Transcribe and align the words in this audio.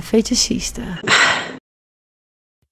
Fetichista. 0.00 0.82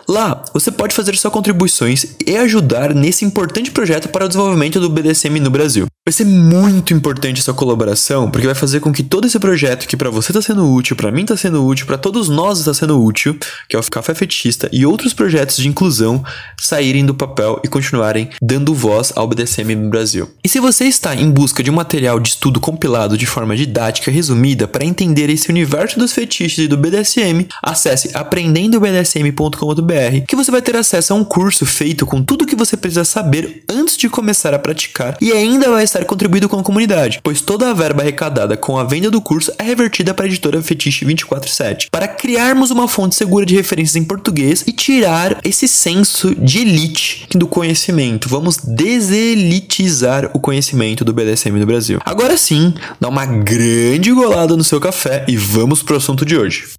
Lá, 0.07 0.45
você 0.53 0.71
pode 0.71 0.93
fazer 0.93 1.15
suas 1.15 1.33
contribuições 1.33 2.15
e 2.23 2.37
ajudar 2.37 2.93
nesse 2.93 3.25
importante 3.25 3.71
projeto 3.71 4.09
para 4.09 4.25
o 4.25 4.27
desenvolvimento 4.27 4.80
do 4.80 4.91
BDSM 4.91 5.39
no 5.39 5.49
Brasil. 5.49 5.87
Vai 6.09 6.13
ser 6.13 6.25
muito 6.25 6.91
importante 6.91 7.39
essa 7.39 7.53
colaboração, 7.53 8.31
porque 8.31 8.47
vai 8.47 8.55
fazer 8.55 8.79
com 8.79 8.91
que 8.91 9.03
todo 9.03 9.27
esse 9.27 9.38
projeto 9.38 9.88
que 9.88 9.95
para 9.95 10.09
você 10.09 10.31
está 10.31 10.41
sendo 10.41 10.67
útil, 10.67 10.95
para 10.95 11.11
mim 11.11 11.21
está 11.21 11.38
sendo 11.38 11.63
útil, 11.63 11.85
para 11.85 11.99
todos 11.99 12.27
nós 12.27 12.57
está 12.57 12.73
sendo 12.73 12.99
útil, 12.99 13.38
que 13.67 13.75
é 13.75 13.79
o 13.79 13.83
Café 13.83 14.15
Fetichista 14.15 14.67
e 14.71 14.87
outros 14.87 15.13
projetos 15.13 15.57
de 15.57 15.67
inclusão 15.67 16.23
saírem 16.59 17.05
do 17.05 17.13
papel 17.13 17.61
e 17.63 17.67
continuarem 17.67 18.27
dando 18.41 18.73
voz 18.73 19.13
ao 19.15 19.27
BDSM 19.27 19.75
no 19.75 19.91
Brasil. 19.91 20.27
E 20.43 20.49
se 20.49 20.59
você 20.59 20.85
está 20.85 21.15
em 21.15 21.30
busca 21.30 21.61
de 21.61 21.69
um 21.69 21.75
material 21.75 22.19
de 22.19 22.30
estudo 22.30 22.59
compilado 22.59 23.15
de 23.15 23.27
forma 23.27 23.55
didática 23.55 24.09
resumida 24.09 24.67
para 24.67 24.83
entender 24.83 25.30
esse 25.30 25.52
universo 25.52 25.99
dos 25.99 26.11
fetiches 26.11 26.65
e 26.65 26.67
do 26.67 26.76
BDSM, 26.76 27.47
acesse 27.61 28.17
aprendendobdsm.com.br 28.17 30.26
que 30.27 30.36
você 30.36 30.49
vai 30.49 30.64
ter 30.64 30.76
acesso 30.76 31.14
a 31.14 31.15
um 31.15 31.23
curso 31.23 31.67
feito 31.67 32.08
com 32.08 32.23
tudo 32.23 32.45
o 32.45 32.47
que 32.47 32.55
você 32.55 32.76
precisa 32.76 33.05
saber 33.05 33.64
antes 33.70 33.95
de 33.95 34.09
começar 34.09 34.55
a 34.55 34.59
praticar 34.59 35.15
e 35.21 35.31
ainda 35.31 35.70
vai 35.70 35.83
estar 35.83 35.98
contribuído 36.05 36.49
com 36.49 36.60
a 36.60 36.64
comunidade, 36.64 37.20
pois 37.23 37.42
toda 37.42 37.70
a 37.70 37.73
verba 37.73 38.02
arrecadada 38.02 38.58
com 38.58 38.77
a 38.77 38.83
venda 38.83 39.10
do 39.10 39.21
curso 39.21 39.52
é 39.58 39.64
revertida 39.64 40.14
para 40.14 40.26
a 40.26 40.27
editora 40.27 40.61
Fetiche 40.61 41.05
247, 41.05 41.89
para 41.92 42.08
criarmos 42.08 42.71
uma 42.71 42.87
fonte 42.87 43.15
segura 43.15 43.45
de 43.45 43.55
referências 43.55 43.95
em 43.95 44.04
português 44.04 44.64
e 44.67 44.71
tirar 44.71 45.39
esse 45.43 45.67
senso 45.67 46.36
de 46.36 46.59
elite 46.59 47.27
do 47.36 47.48
conhecimento. 47.48 48.30
Vamos 48.30 48.58
deselitizar 48.58 50.30
o 50.33 50.39
conhecimento 50.39 51.04
do 51.05 51.14
BDSM 51.14 51.59
no 51.59 51.65
Brasil. 51.65 51.99
Agora 52.05 52.38
sim, 52.38 52.73
dá 52.99 53.08
uma 53.08 53.26
grande 53.26 54.11
golada 54.11 54.55
no 54.55 54.64
seu 54.64 54.80
café 54.80 55.26
e 55.27 55.38
vamos 55.38 55.83
pro 55.83 55.98
assunto 55.98 56.26
de 56.26 56.38
hoje. 56.38 56.70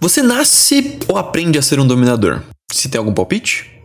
Você 0.00 0.22
nasce 0.22 0.98
ou 1.08 1.18
aprende 1.18 1.58
a 1.58 1.62
ser 1.62 1.78
um 1.78 1.86
dominador? 1.86 2.42
Se 2.72 2.88
tem 2.88 2.98
algum 2.98 3.12
palpite? 3.12 3.79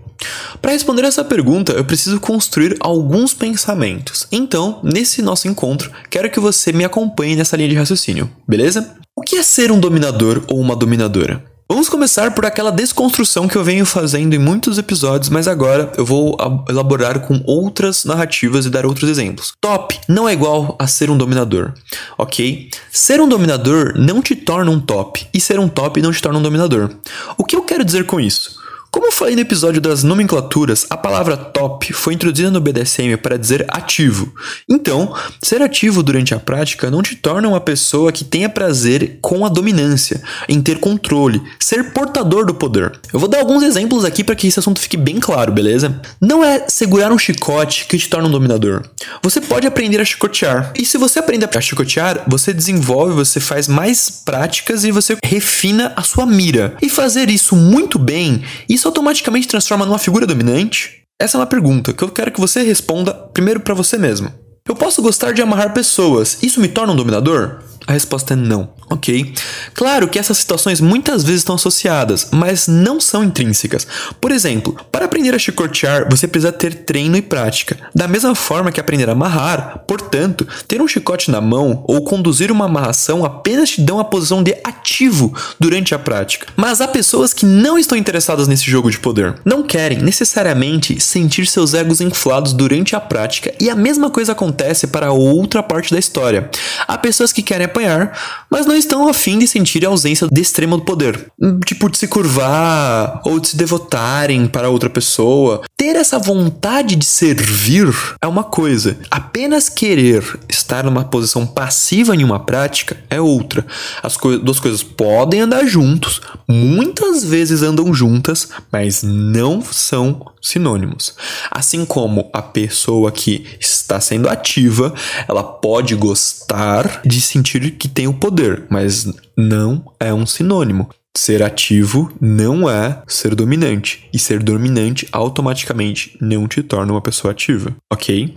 Para 0.61 0.71
responder 0.71 1.03
essa 1.03 1.23
pergunta, 1.23 1.73
eu 1.73 1.85
preciso 1.85 2.19
construir 2.19 2.75
alguns 2.79 3.33
pensamentos. 3.33 4.27
Então, 4.31 4.79
nesse 4.83 5.21
nosso 5.21 5.47
encontro, 5.47 5.91
quero 6.09 6.29
que 6.29 6.39
você 6.39 6.71
me 6.71 6.83
acompanhe 6.83 7.35
nessa 7.35 7.57
linha 7.57 7.69
de 7.69 7.75
raciocínio, 7.75 8.29
beleza? 8.47 8.95
O 9.15 9.21
que 9.21 9.37
é 9.37 9.43
ser 9.43 9.71
um 9.71 9.79
dominador 9.79 10.43
ou 10.47 10.59
uma 10.59 10.75
dominadora? 10.75 11.43
Vamos 11.67 11.89
começar 11.89 12.29
por 12.35 12.45
aquela 12.45 12.71
desconstrução 12.71 13.47
que 13.47 13.55
eu 13.55 13.63
venho 13.63 13.87
fazendo 13.87 14.35
em 14.35 14.37
muitos 14.37 14.77
episódios, 14.77 15.29
mas 15.29 15.47
agora 15.47 15.91
eu 15.97 16.05
vou 16.05 16.37
elaborar 16.69 17.21
com 17.21 17.41
outras 17.43 18.05
narrativas 18.05 18.67
e 18.67 18.69
dar 18.69 18.85
outros 18.85 19.09
exemplos. 19.09 19.51
Top 19.59 19.99
não 20.07 20.29
é 20.29 20.33
igual 20.33 20.75
a 20.77 20.85
ser 20.85 21.09
um 21.09 21.17
dominador, 21.17 21.73
ok? 22.19 22.69
Ser 22.91 23.19
um 23.19 23.27
dominador 23.27 23.93
não 23.97 24.21
te 24.21 24.35
torna 24.35 24.69
um 24.69 24.79
top, 24.79 25.27
e 25.33 25.41
ser 25.41 25.59
um 25.59 25.67
top 25.67 25.99
não 26.03 26.11
te 26.11 26.21
torna 26.21 26.37
um 26.37 26.43
dominador. 26.43 26.91
O 27.35 27.43
que 27.43 27.55
eu 27.55 27.63
quero 27.63 27.83
dizer 27.83 28.05
com 28.05 28.19
isso? 28.19 28.63
Como 28.95 29.11
falei 29.11 29.35
no 29.35 29.41
episódio 29.41 29.81
das 29.81 30.03
nomenclaturas, 30.03 30.85
a 30.89 30.95
palavra 30.95 31.35
top 31.35 31.91
foi 31.91 32.13
introduzida 32.13 32.49
no 32.49 32.61
BDSM 32.61 33.17
para 33.21 33.35
dizer 33.35 33.65
ativo. 33.67 34.33
Então, 34.69 35.13
ser 35.43 35.61
ativo 35.61 36.01
durante 36.01 36.33
a 36.33 36.39
prática 36.39 36.89
não 36.89 37.01
te 37.01 37.13
torna 37.13 37.49
uma 37.49 37.59
pessoa 37.59 38.09
que 38.13 38.23
tenha 38.23 38.47
prazer 38.47 39.19
com 39.21 39.45
a 39.45 39.49
dominância, 39.49 40.23
em 40.47 40.61
ter 40.61 40.79
controle, 40.79 41.41
ser 41.59 41.91
portador 41.91 42.45
do 42.45 42.53
poder. 42.53 42.97
Eu 43.11 43.19
vou 43.19 43.27
dar 43.27 43.39
alguns 43.39 43.63
exemplos 43.63 44.05
aqui 44.05 44.23
para 44.23 44.33
que 44.33 44.47
esse 44.47 44.59
assunto 44.59 44.79
fique 44.79 44.95
bem 44.95 45.19
claro, 45.19 45.51
beleza? 45.51 45.99
Não 46.21 46.41
é 46.41 46.63
segurar 46.69 47.11
um 47.11 47.19
chicote 47.19 47.87
que 47.87 47.97
te 47.97 48.07
torna 48.07 48.29
um 48.29 48.31
dominador. 48.31 48.81
Você 49.21 49.41
pode 49.41 49.67
aprender 49.67 49.99
a 49.99 50.05
chicotear. 50.05 50.71
E 50.73 50.85
se 50.85 50.97
você 50.97 51.19
aprende 51.19 51.43
a 51.43 51.61
chicotear, 51.61 52.23
você 52.29 52.53
desenvolve, 52.53 53.13
você 53.13 53.41
faz 53.41 53.67
mais 53.67 54.09
práticas 54.09 54.85
e 54.85 54.91
você 54.91 55.17
refina 55.21 55.91
a 55.97 56.01
sua 56.01 56.25
mira. 56.25 56.77
E 56.81 56.89
fazer 56.89 57.29
isso 57.29 57.57
muito 57.57 57.99
bem, 57.99 58.41
isso 58.69 58.84
isso 58.85 58.89
automaticamente 58.89 59.47
transforma 59.47 59.83
numa 59.83 59.97
figura 59.97 60.27
dominante? 60.27 61.01
Essa 61.19 61.37
é 61.37 61.39
uma 61.39 61.47
pergunta 61.47 61.91
que 61.91 62.03
eu 62.03 62.09
quero 62.09 62.31
que 62.31 62.39
você 62.39 62.61
responda 62.61 63.13
primeiro 63.13 63.59
para 63.59 63.73
você 63.73 63.97
mesmo. 63.97 64.31
Eu 64.67 64.75
posso 64.75 65.01
gostar 65.01 65.31
de 65.31 65.41
amarrar 65.41 65.73
pessoas, 65.73 66.37
isso 66.43 66.61
me 66.61 66.67
torna 66.67 66.93
um 66.93 66.95
dominador? 66.95 67.63
A 67.87 67.93
resposta 67.93 68.33
é 68.33 68.37
não. 68.37 68.69
Ok. 68.89 69.33
Claro 69.73 70.07
que 70.07 70.19
essas 70.19 70.37
situações 70.37 70.79
muitas 70.79 71.23
vezes 71.23 71.41
estão 71.41 71.55
associadas, 71.55 72.27
mas 72.31 72.67
não 72.67 72.99
são 72.99 73.23
intrínsecas. 73.23 73.85
Por 74.21 74.31
exemplo, 74.31 74.75
para 74.91 75.05
aprender 75.05 75.33
a 75.33 75.39
chicotear, 75.39 76.07
você 76.09 76.27
precisa 76.27 76.51
ter 76.51 76.73
treino 76.85 77.17
e 77.17 77.21
prática. 77.21 77.77
Da 77.93 78.07
mesma 78.07 78.35
forma 78.35 78.71
que 78.71 78.79
aprender 78.79 79.09
a 79.09 79.13
amarrar, 79.13 79.83
portanto, 79.87 80.47
ter 80.67 80.81
um 80.81 80.87
chicote 80.87 81.31
na 81.31 81.41
mão 81.41 81.83
ou 81.87 82.03
conduzir 82.03 82.51
uma 82.51 82.65
amarração 82.65 83.25
apenas 83.25 83.71
te 83.71 83.81
dão 83.81 83.99
a 83.99 84.05
posição 84.05 84.43
de 84.43 84.55
ativo 84.63 85.35
durante 85.59 85.95
a 85.95 85.99
prática. 85.99 86.47
Mas 86.55 86.79
há 86.79 86.87
pessoas 86.87 87.33
que 87.33 87.45
não 87.45 87.77
estão 87.77 87.97
interessadas 87.97 88.47
nesse 88.47 88.69
jogo 88.69 88.91
de 88.91 88.99
poder. 88.99 89.35
Não 89.43 89.63
querem 89.63 89.99
necessariamente 89.99 90.99
sentir 90.99 91.47
seus 91.47 91.73
egos 91.73 92.01
inflados 92.01 92.53
durante 92.53 92.95
a 92.95 92.99
prática, 92.99 93.53
e 93.59 93.69
a 93.69 93.75
mesma 93.75 94.09
coisa 94.09 94.31
acontece 94.31 94.87
para 94.87 95.11
outra 95.11 95.63
parte 95.63 95.91
da 95.91 95.99
história. 95.99 96.49
Há 96.87 96.97
pessoas 96.97 97.33
que 97.33 97.41
querem 97.41 97.65
apanhar, 97.75 98.17
mas 98.49 98.65
não 98.65 98.75
estão 98.75 99.07
afim 99.07 99.37
de 99.37 99.47
sentir 99.47 99.85
a 99.85 99.89
ausência 99.89 100.27
de 100.31 100.41
extremo 100.41 100.77
do 100.77 100.83
poder. 100.83 101.31
Tipo, 101.65 101.89
de 101.89 101.97
se 101.97 102.07
curvar 102.07 103.21
ou 103.25 103.39
de 103.39 103.49
se 103.49 103.57
devotarem 103.57 104.47
para 104.47 104.69
outra 104.69 104.89
pessoa. 104.89 105.61
Ter 105.75 105.95
essa 105.97 106.17
vontade 106.17 106.95
de 106.95 107.05
servir 107.05 107.93
é 108.21 108.27
uma 108.27 108.43
coisa. 108.43 108.97
Apenas 109.11 109.67
querer 109.67 110.23
estar 110.47 110.85
numa 110.85 111.03
posição 111.03 111.45
passiva 111.45 112.15
em 112.15 112.23
uma 112.23 112.39
prática 112.39 112.97
é 113.09 113.19
outra. 113.19 113.65
As 114.01 114.15
co 114.15 114.37
duas 114.37 114.59
coisas 114.59 114.81
podem 114.81 115.41
andar 115.41 115.65
juntos, 115.65 116.21
muitas 116.47 117.23
vezes 117.23 117.61
andam 117.61 117.93
juntas, 117.93 118.49
mas 118.71 119.03
não 119.03 119.61
são 119.61 120.31
sinônimos. 120.41 121.15
Assim 121.49 121.85
como 121.85 122.29
a 122.31 122.41
pessoa 122.41 123.11
que 123.11 123.45
está 123.59 123.99
sendo 123.99 124.29
ativa, 124.29 124.93
ela 125.27 125.43
pode 125.43 125.95
gostar 125.95 127.01
de 127.03 127.19
sentir 127.19 127.64
que 127.71 127.87
tem 127.87 128.07
o 128.07 128.13
poder, 128.13 128.65
mas 128.69 129.11
não 129.37 129.83
é 129.99 130.13
um 130.13 130.25
sinônimo. 130.25 130.89
Ser 131.15 131.41
ativo 131.41 132.11
não 132.19 132.69
é 132.69 133.01
ser 133.07 133.35
dominante, 133.35 134.07
e 134.13 134.19
ser 134.19 134.43
dominante 134.43 135.07
automaticamente 135.11 136.17
não 136.19 136.47
te 136.47 136.61
torna 136.61 136.91
uma 136.91 137.01
pessoa 137.01 137.31
ativa, 137.31 137.73
ok? 137.91 138.33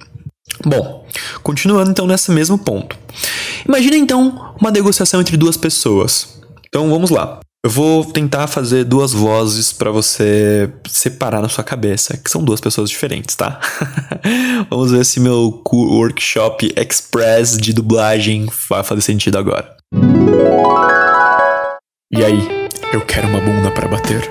Bom, 0.65 1.07
continuando 1.43 1.91
então 1.91 2.07
nesse 2.07 2.31
mesmo 2.31 2.59
ponto. 2.59 2.97
Imagina 3.67 3.97
então 3.97 4.55
uma 4.61 4.71
negociação 4.71 5.21
entre 5.21 5.37
duas 5.37 5.57
pessoas. 5.57 6.41
Então 6.69 6.89
vamos 6.89 7.11
lá. 7.11 7.41
Eu 7.65 7.71
vou 7.71 8.05
tentar 8.05 8.47
fazer 8.47 8.85
duas 8.85 9.13
vozes 9.13 9.73
para 9.73 9.91
você 9.91 10.73
separar 10.87 11.43
na 11.43 11.49
sua 11.49 11.65
cabeça, 11.65 12.17
que 12.17 12.31
são 12.31 12.45
duas 12.45 12.61
pessoas 12.61 12.89
diferentes, 12.89 13.35
tá? 13.35 13.59
Vamos 14.71 14.93
ver 14.93 15.05
se 15.05 15.19
meu 15.19 15.61
workshop 15.69 16.73
express 16.77 17.57
de 17.57 17.73
dublagem 17.73 18.47
vai 18.69 18.85
fazer 18.85 19.01
sentido 19.01 19.39
agora. 19.39 19.77
E 22.13 22.25
aí, 22.25 22.69
eu 22.93 23.01
quero 23.01 23.27
uma 23.27 23.41
bunda 23.41 23.73
para 23.73 23.89
bater. 23.89 24.31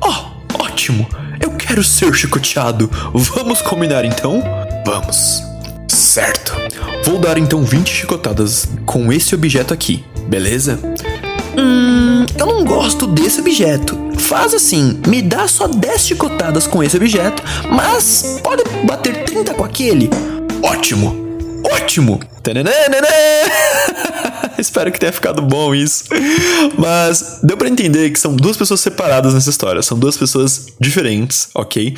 Oh, 0.00 0.62
ótimo! 0.62 1.08
Eu 1.40 1.50
quero 1.56 1.82
ser 1.82 2.14
chicoteado. 2.14 2.88
Vamos 3.12 3.60
combinar 3.60 4.04
então? 4.04 4.40
Vamos. 4.86 5.42
Certo. 5.88 6.52
Vou 7.04 7.18
dar 7.18 7.38
então 7.38 7.64
20 7.64 7.88
chicotadas 7.88 8.68
com 8.86 9.12
esse 9.12 9.34
objeto 9.34 9.74
aqui, 9.74 10.04
beleza? 10.28 10.78
Hum, 11.56 12.26
eu 12.38 12.46
não 12.46 12.64
gosto 12.64 13.06
desse 13.06 13.40
objeto. 13.40 13.98
Faz 14.18 14.54
assim, 14.54 15.00
me 15.06 15.20
dá 15.22 15.48
só 15.48 15.66
10 15.66 16.00
chicotadas 16.06 16.66
com 16.66 16.82
esse 16.82 16.96
objeto, 16.96 17.42
mas 17.70 18.40
pode 18.42 18.62
bater 18.84 19.24
30 19.24 19.54
com 19.54 19.64
aquele. 19.64 20.10
Ótimo! 20.62 21.29
Ótimo! 21.72 22.20
Espero 24.58 24.92
que 24.92 25.00
tenha 25.00 25.12
ficado 25.12 25.42
bom 25.42 25.74
isso. 25.74 26.04
Mas 26.78 27.40
deu 27.42 27.56
para 27.56 27.68
entender 27.68 28.10
que 28.10 28.18
são 28.18 28.36
duas 28.36 28.56
pessoas 28.56 28.80
separadas 28.80 29.34
nessa 29.34 29.50
história. 29.50 29.82
São 29.82 29.98
duas 29.98 30.16
pessoas 30.16 30.68
diferentes, 30.78 31.48
ok? 31.54 31.96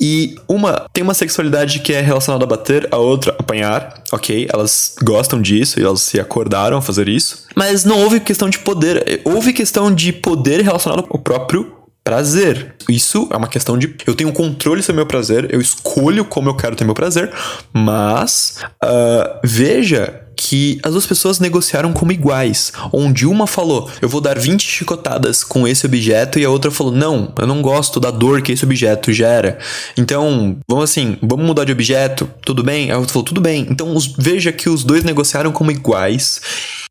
E 0.00 0.36
uma 0.48 0.86
tem 0.92 1.04
uma 1.04 1.14
sexualidade 1.14 1.78
que 1.80 1.92
é 1.92 2.00
relacionada 2.00 2.44
a 2.44 2.48
bater, 2.48 2.88
a 2.90 2.96
outra 2.96 3.36
apanhar, 3.38 4.02
ok? 4.12 4.48
Elas 4.52 4.96
gostam 5.02 5.40
disso 5.40 5.78
e 5.78 5.84
elas 5.84 6.02
se 6.02 6.18
acordaram 6.18 6.78
a 6.78 6.82
fazer 6.82 7.08
isso. 7.08 7.46
Mas 7.54 7.84
não 7.84 8.00
houve 8.00 8.18
questão 8.20 8.48
de 8.48 8.58
poder. 8.58 9.20
Houve 9.24 9.52
questão 9.52 9.94
de 9.94 10.12
poder 10.12 10.62
relacionado 10.62 11.06
ao 11.10 11.18
próprio 11.18 11.77
prazer. 12.08 12.74
Isso 12.88 13.28
é 13.30 13.36
uma 13.36 13.48
questão 13.48 13.76
de 13.76 13.94
eu 14.06 14.14
tenho 14.14 14.32
controle 14.32 14.82
sobre 14.82 14.96
meu 14.96 15.06
prazer, 15.06 15.52
eu 15.52 15.60
escolho 15.60 16.24
como 16.24 16.48
eu 16.48 16.54
quero 16.54 16.74
ter 16.74 16.82
meu 16.82 16.94
prazer, 16.94 17.30
mas 17.70 18.60
uh, 18.82 19.38
veja 19.44 20.22
que 20.34 20.80
as 20.82 20.92
duas 20.92 21.06
pessoas 21.06 21.38
negociaram 21.38 21.92
como 21.92 22.10
iguais, 22.10 22.72
onde 22.94 23.26
uma 23.26 23.46
falou, 23.46 23.90
eu 24.00 24.08
vou 24.08 24.22
dar 24.22 24.38
20 24.38 24.62
chicotadas 24.62 25.44
com 25.44 25.68
esse 25.68 25.84
objeto, 25.84 26.38
e 26.38 26.46
a 26.46 26.50
outra 26.50 26.70
falou, 26.70 26.94
não, 26.94 27.30
eu 27.38 27.46
não 27.46 27.60
gosto 27.60 28.00
da 28.00 28.10
dor 28.10 28.40
que 28.40 28.52
esse 28.52 28.64
objeto 28.64 29.12
gera. 29.12 29.58
Então, 29.94 30.56
vamos 30.66 30.84
assim, 30.84 31.18
vamos 31.20 31.44
mudar 31.44 31.64
de 31.64 31.72
objeto, 31.72 32.30
tudo 32.40 32.62
bem? 32.62 32.90
A 32.90 32.96
outra 32.96 33.12
falou, 33.12 33.26
tudo 33.26 33.40
bem. 33.42 33.66
Então, 33.68 33.94
os, 33.94 34.06
veja 34.16 34.50
que 34.50 34.70
os 34.70 34.82
dois 34.82 35.04
negociaram 35.04 35.52
como 35.52 35.72
iguais. 35.72 36.40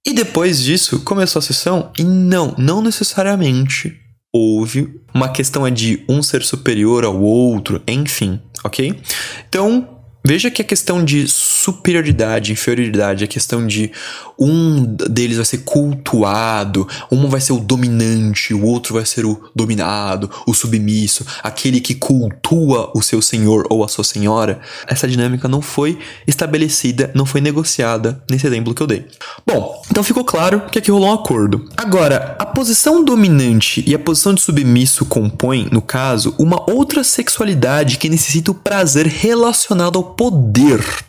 E 0.06 0.14
depois 0.14 0.62
disso, 0.62 1.00
começou 1.00 1.40
a 1.40 1.44
sessão, 1.44 1.90
e 1.98 2.04
não, 2.04 2.54
não 2.58 2.84
necessariamente 2.84 4.07
houve 4.34 5.00
uma 5.14 5.30
questão 5.30 5.66
é 5.66 5.72
de 5.72 6.04
um 6.08 6.22
ser 6.22 6.44
superior 6.44 7.04
ao 7.06 7.20
outro, 7.20 7.82
enfim, 7.88 8.42
ok? 8.64 9.00
Então, 9.48 9.98
Veja 10.28 10.52
que 10.52 10.62
a 10.62 10.66
questão 10.66 11.06
de 11.06 11.26
superioridade, 11.68 12.54
inferioridade, 12.54 13.26
a 13.26 13.28
questão 13.28 13.68
de 13.68 13.92
um 14.40 14.86
deles 14.86 15.36
vai 15.36 15.46
ser 15.46 15.58
cultuado, 15.60 16.88
um 17.12 17.28
vai 17.28 17.42
ser 17.42 17.52
o 17.52 17.60
dominante, 17.60 18.54
o 18.54 18.64
outro 18.64 18.94
vai 18.94 19.06
ser 19.06 19.26
o 19.26 19.50
dominado, 19.54 20.32
o 20.46 20.54
submisso, 20.54 21.26
aquele 21.44 21.82
que 21.82 21.94
cultua 21.94 22.90
o 22.96 23.02
seu 23.02 23.22
senhor 23.22 23.68
ou 23.70 23.84
a 23.84 23.90
sua 23.90 24.06
senhora. 24.06 24.62
Essa 24.88 25.10
dinâmica 25.10 25.50
não 25.50 25.62
foi 25.62 26.00
estabelecida, 26.26 27.12
não 27.14 27.26
foi 27.26 27.42
negociada 27.42 28.24
nesse 28.32 28.48
exemplo 28.48 28.74
que 28.74 28.82
eu 28.82 28.88
dei. 28.88 29.06
Bom, 29.46 29.84
então 29.92 30.04
ficou 30.04 30.24
claro 30.24 30.62
que 30.72 30.80
aqui 30.80 30.90
rolou 30.90 31.10
um 31.10 31.14
acordo. 31.14 31.68
Agora, 31.76 32.38
a 32.40 32.46
posição 32.46 33.04
dominante 33.04 33.84
e 33.86 33.94
a 33.94 34.00
posição 34.00 34.34
de 34.34 34.40
submisso 34.40 35.06
compõem, 35.06 35.68
no 35.70 35.82
caso, 35.82 36.34
uma 36.40 36.64
outra 36.72 37.04
sexualidade 37.04 37.98
que 37.98 38.08
necessita 38.08 38.52
o 38.52 38.56
prazer 38.56 39.06
relacionado 39.06 39.98
ao 39.98 40.04
poder. 40.04 41.07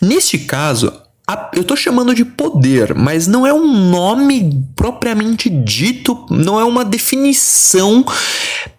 Neste 0.00 0.38
caso, 0.38 0.92
a, 1.26 1.50
eu 1.54 1.62
estou 1.62 1.76
chamando 1.76 2.14
de 2.14 2.24
poder, 2.24 2.94
mas 2.94 3.26
não 3.26 3.46
é 3.46 3.52
um 3.52 3.90
nome 3.90 4.64
propriamente 4.76 5.48
dito, 5.48 6.26
não 6.30 6.60
é 6.60 6.64
uma 6.64 6.84
definição 6.84 8.04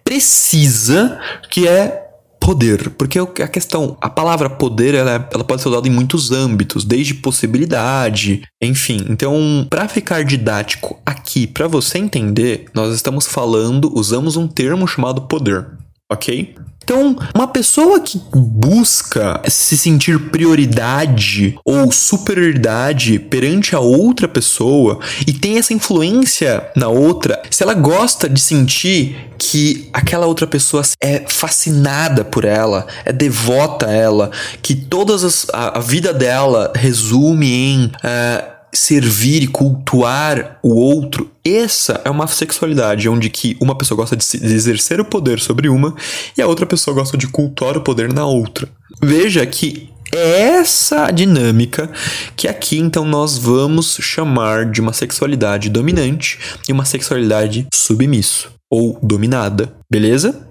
precisa 0.03 1.19
que 1.50 1.67
é 1.67 2.03
poder, 2.39 2.91
porque 2.91 3.17
a 3.19 3.47
questão, 3.47 3.97
a 4.00 4.07
palavra 4.07 4.47
poder, 4.47 4.94
ela, 4.94 5.27
ela 5.33 5.44
pode 5.44 5.63
ser 5.63 5.69
usada 5.69 5.88
em 5.88 5.91
muitos 5.91 6.31
âmbitos, 6.31 6.85
desde 6.85 7.15
possibilidade, 7.15 8.44
enfim. 8.62 9.03
Então, 9.09 9.65
para 9.67 9.88
ficar 9.88 10.23
didático 10.23 11.01
aqui, 11.03 11.47
para 11.47 11.67
você 11.67 11.97
entender, 11.97 12.65
nós 12.71 12.94
estamos 12.94 13.25
falando, 13.25 13.91
usamos 13.97 14.38
um 14.38 14.47
termo 14.47 14.88
chamado 14.88 15.23
poder, 15.23 15.65
ok? 16.11 16.55
Então, 16.83 17.17
uma 17.33 17.47
pessoa 17.47 17.99
que 17.99 18.21
busca 18.31 19.41
se 19.47 19.75
sentir 19.75 20.29
prioridade 20.29 21.57
ou 21.65 21.91
superioridade 21.91 23.17
perante 23.17 23.75
a 23.75 23.79
outra 23.79 24.27
pessoa 24.27 24.99
e 25.25 25.33
tem 25.33 25.57
essa 25.57 25.73
influência 25.73 26.69
na 26.75 26.89
outra, 26.89 27.41
se 27.49 27.63
ela 27.63 27.73
gosta 27.73 28.29
de 28.29 28.39
sentir 28.39 29.17
que 29.39 29.89
aquela 29.91 30.27
outra 30.27 30.45
pessoa 30.45 30.83
é 31.01 31.25
fascinada 31.27 32.23
por 32.23 32.45
ela, 32.45 32.85
é 33.03 33.11
devota 33.11 33.87
a 33.87 33.91
ela, 33.91 34.31
que 34.61 34.75
todas 34.75 35.23
as, 35.23 35.47
a, 35.51 35.79
a 35.79 35.81
vida 35.81 36.13
dela 36.13 36.71
resume 36.75 37.51
em 37.51 37.85
uh, 37.85 38.54
servir 38.75 39.44
e 39.44 39.48
cultuar 39.48 40.60
o 40.62 40.75
outro, 40.75 41.31
essa 41.44 42.01
é 42.04 42.10
uma 42.10 42.27
sexualidade 42.27 43.07
onde 43.10 43.30
que 43.30 43.57
uma 43.60 43.75
pessoa 43.75 43.98
gosta 43.98 44.16
de, 44.16 44.25
exercer 44.54 45.00
o 45.00 45.06
poder 45.06 45.39
sobre 45.39 45.69
uma 45.69 45.95
e 46.38 46.42
a 46.42 46.48
outra 46.48 46.66
pessoa 46.66 46.94
gosta 46.94 47.18
de 47.18 47.27
cultuar 47.27 47.77
o 47.77 47.81
poder 47.81 48.12
na 48.12 48.25
outra. 48.25 48.68
Veja 49.01 49.45
que 49.45 49.89
é 50.13 50.39
essa 50.57 51.12
dinâmica 51.12 51.89
que 52.36 52.48
aqui 52.48 52.77
então 52.77 53.06
nós 53.06 53.38
vamos 53.38 53.98
chamar 54.01 54.66
de 54.66 54.80
uma 54.80 54.94
sexualidade 54.94 55.69
dominante 55.69 56.39
e 56.68 56.72
uma 56.72 56.86
sexualidade 56.86 57.68
submisso 57.74 58.51
ou 58.69 59.00
dominada, 59.01 59.74
beleza? 59.89 60.48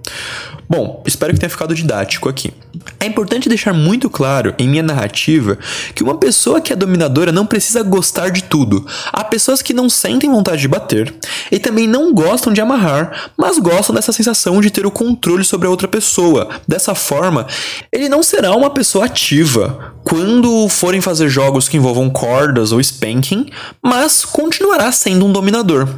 Bom, 0.68 1.02
espero 1.06 1.32
que 1.32 1.40
tenha 1.40 1.50
ficado 1.50 1.74
didático 1.74 2.28
aqui. 2.28 2.52
É 2.98 3.06
importante 3.06 3.48
deixar 3.48 3.72
muito 3.72 4.08
claro 4.08 4.54
em 4.58 4.68
minha 4.68 4.82
narrativa 4.82 5.58
que 5.94 6.02
uma 6.02 6.16
pessoa 6.16 6.60
que 6.60 6.72
é 6.72 6.76
dominadora 6.76 7.30
não 7.30 7.46
precisa 7.46 7.82
gostar 7.82 8.30
de 8.30 8.44
tudo. 8.44 8.86
Há 9.12 9.22
pessoas 9.24 9.60
que 9.62 9.74
não 9.74 9.88
sentem 9.88 10.30
vontade 10.30 10.62
de 10.62 10.68
bater 10.68 11.14
e 11.50 11.58
também 11.58 11.86
não 11.86 12.12
gostam 12.12 12.52
de 12.52 12.60
amarrar, 12.60 13.30
mas 13.36 13.58
gostam 13.58 13.94
dessa 13.94 14.12
sensação 14.12 14.60
de 14.60 14.70
ter 14.70 14.86
o 14.86 14.90
controle 14.90 15.44
sobre 15.44 15.66
a 15.66 15.70
outra 15.70 15.86
pessoa. 15.86 16.48
Dessa 16.66 16.94
forma, 16.94 17.46
ele 17.92 18.08
não 18.08 18.22
será 18.22 18.54
uma 18.54 18.70
pessoa 18.70 19.04
ativa 19.04 19.94
quando 20.02 20.68
forem 20.68 21.00
fazer 21.00 21.28
jogos 21.28 21.68
que 21.68 21.76
envolvam 21.76 22.10
cordas 22.10 22.72
ou 22.72 22.80
spanking, 22.80 23.46
mas 23.82 24.24
continuará 24.24 24.90
sendo 24.92 25.26
um 25.26 25.32
dominador. 25.32 25.88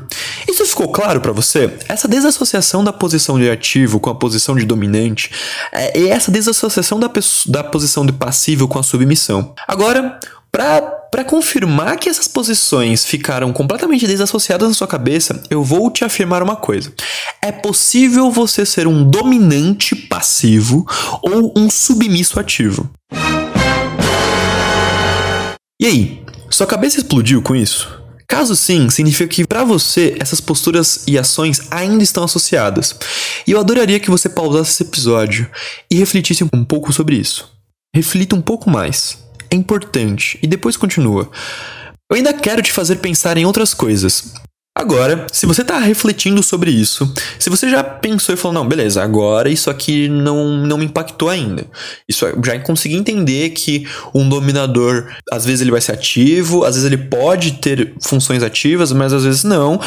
Isso 0.48 0.64
ficou 0.64 0.88
claro 0.88 1.20
para 1.20 1.32
você? 1.32 1.72
Essa 1.88 2.06
desassociação 2.06 2.84
da 2.84 2.92
posição 2.92 3.38
de 3.38 3.50
ativo 3.50 3.98
com 3.98 4.10
a 4.10 4.14
posição 4.14 4.55
de 4.56 4.66
dominante 4.66 5.30
é 5.72 6.08
essa 6.08 6.30
desassociação 6.30 6.98
da, 6.98 7.10
da 7.46 7.64
posição 7.64 8.04
de 8.04 8.12
passivo 8.12 8.68
com 8.68 8.78
a 8.78 8.82
submissão. 8.82 9.54
Agora, 9.66 10.18
para 10.50 11.24
confirmar 11.24 11.98
que 11.98 12.08
essas 12.08 12.26
posições 12.26 13.04
ficaram 13.04 13.52
completamente 13.52 14.06
desassociadas 14.06 14.68
na 14.68 14.74
sua 14.74 14.86
cabeça, 14.86 15.42
eu 15.50 15.62
vou 15.62 15.90
te 15.90 16.04
afirmar 16.04 16.42
uma 16.42 16.56
coisa. 16.56 16.92
É 17.42 17.52
possível 17.52 18.30
você 18.30 18.64
ser 18.64 18.86
um 18.86 19.08
dominante 19.08 19.94
passivo 19.94 20.86
ou 21.22 21.52
um 21.56 21.68
submisso 21.68 22.40
ativo. 22.40 22.90
E 25.78 25.86
aí, 25.86 26.22
sua 26.48 26.66
cabeça 26.66 26.98
explodiu 26.98 27.42
com 27.42 27.54
isso? 27.54 28.05
Caso 28.28 28.56
sim, 28.56 28.90
significa 28.90 29.28
que 29.28 29.46
para 29.46 29.64
você 29.64 30.16
essas 30.18 30.40
posturas 30.40 31.04
e 31.06 31.16
ações 31.16 31.68
ainda 31.70 32.02
estão 32.02 32.24
associadas. 32.24 32.96
E 33.46 33.52
eu 33.52 33.60
adoraria 33.60 34.00
que 34.00 34.10
você 34.10 34.28
pausasse 34.28 34.72
esse 34.72 34.82
episódio 34.82 35.48
e 35.90 35.96
refletisse 35.96 36.44
um 36.52 36.64
pouco 36.64 36.92
sobre 36.92 37.16
isso. 37.16 37.52
Reflita 37.94 38.34
um 38.34 38.42
pouco 38.42 38.68
mais. 38.68 39.18
É 39.50 39.54
importante. 39.54 40.38
E 40.42 40.46
depois 40.46 40.76
continua. 40.76 41.30
Eu 42.10 42.16
ainda 42.16 42.32
quero 42.32 42.62
te 42.62 42.72
fazer 42.72 42.96
pensar 42.96 43.36
em 43.36 43.46
outras 43.46 43.72
coisas. 43.72 44.34
Agora, 44.78 45.26
se 45.32 45.46
você 45.46 45.62
está 45.62 45.78
refletindo 45.78 46.42
sobre 46.42 46.70
isso, 46.70 47.10
se 47.38 47.48
você 47.48 47.70
já 47.70 47.82
pensou 47.82 48.34
e 48.34 48.36
falou, 48.36 48.52
não, 48.52 48.68
beleza, 48.68 49.02
agora 49.02 49.48
isso 49.48 49.70
aqui 49.70 50.06
não, 50.06 50.58
não 50.66 50.76
me 50.76 50.84
impactou 50.84 51.30
ainda. 51.30 51.64
Isso 52.06 52.26
já 52.44 52.58
consegui 52.58 52.94
entender 52.94 53.50
que 53.50 53.88
um 54.14 54.28
dominador, 54.28 55.10
às 55.32 55.46
vezes 55.46 55.62
ele 55.62 55.70
vai 55.70 55.80
ser 55.80 55.92
ativo, 55.92 56.62
às 56.62 56.74
vezes 56.74 56.84
ele 56.84 56.98
pode 56.98 57.52
ter 57.52 57.94
funções 58.02 58.42
ativas, 58.42 58.92
mas 58.92 59.14
às 59.14 59.24
vezes 59.24 59.44
não. 59.44 59.80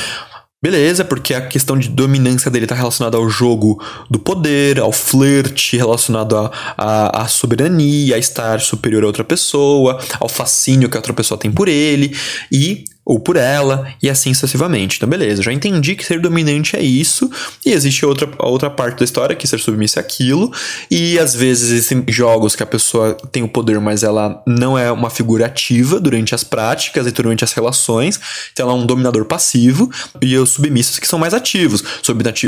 Beleza, 0.61 1.05
porque 1.05 1.35
a 1.35 1.47
questão 1.47 1.77
de 1.77 1.87
dominância 1.87 2.49
dele 2.49 2.65
está 2.65 2.75
relacionada 2.75 3.15
ao 3.15 3.29
jogo 3.29 3.79
do 4.09 4.17
poder, 4.17 4.79
ao 4.79 4.91
flerte, 4.91 5.77
relacionado 5.77 6.35
à 6.75 7.27
soberania, 7.29 8.15
a 8.15 8.19
estar 8.19 8.59
superior 8.59 9.03
a 9.03 9.07
outra 9.07 9.23
pessoa, 9.23 9.99
ao 10.19 10.27
fascínio 10.27 10.89
que 10.89 10.97
a 10.97 10.99
outra 10.99 11.13
pessoa 11.13 11.37
tem 11.37 11.51
por 11.51 11.69
ele 11.69 12.17
e 12.51 12.83
ou 13.09 13.19
por 13.19 13.37
ela, 13.37 13.91
e 14.03 14.07
assim 14.07 14.35
sucessivamente. 14.35 14.97
Então, 14.97 15.09
beleza, 15.09 15.41
já 15.41 15.51
entendi 15.51 15.95
que 15.95 16.05
ser 16.05 16.21
dominante 16.21 16.75
é 16.75 16.81
isso, 16.83 17.27
e 17.65 17.71
existe 17.71 18.05
outra, 18.05 18.29
outra 18.37 18.69
parte 18.69 18.99
da 18.99 19.03
história 19.03 19.35
que 19.35 19.47
ser 19.47 19.59
submissa 19.59 19.99
é 19.99 20.01
aquilo, 20.01 20.53
e 20.91 21.17
às 21.17 21.33
vezes 21.33 21.71
existem 21.71 22.05
jogos 22.07 22.55
que 22.55 22.61
a 22.61 22.67
pessoa 22.67 23.17
tem 23.31 23.41
o 23.41 23.47
poder, 23.47 23.81
mas 23.81 24.03
ela 24.03 24.43
não 24.45 24.77
é 24.77 24.91
uma 24.91 25.09
figura 25.09 25.47
ativa 25.47 25.99
durante 25.99 26.35
as 26.35 26.43
práticas 26.43 27.07
e 27.07 27.11
durante 27.11 27.43
as 27.43 27.51
relações, 27.51 28.19
então 28.53 28.69
ela 28.69 28.77
é 28.77 28.79
um 28.79 28.85
dominador 28.85 29.25
passivo, 29.25 29.89
e 30.21 30.37
os 30.37 30.51
submissos 30.51 30.99
que 30.99 31.07
são 31.07 31.17
mais 31.17 31.33
ativos, 31.33 31.83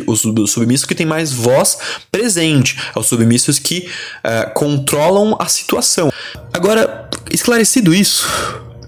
os 0.05 0.51
submissos 0.51 0.85
que 0.85 0.93
têm 0.93 1.07
mais 1.07 1.33
voz 1.33 1.79
presente, 2.11 2.77
os 2.95 3.07
submissos 3.07 3.57
que 3.57 3.89
uh, 4.23 4.53
controlam 4.53 5.35
a 5.39 5.47
situação. 5.47 6.13
Agora, 6.53 7.09
esclarecido 7.31 7.95
isso, 7.95 8.27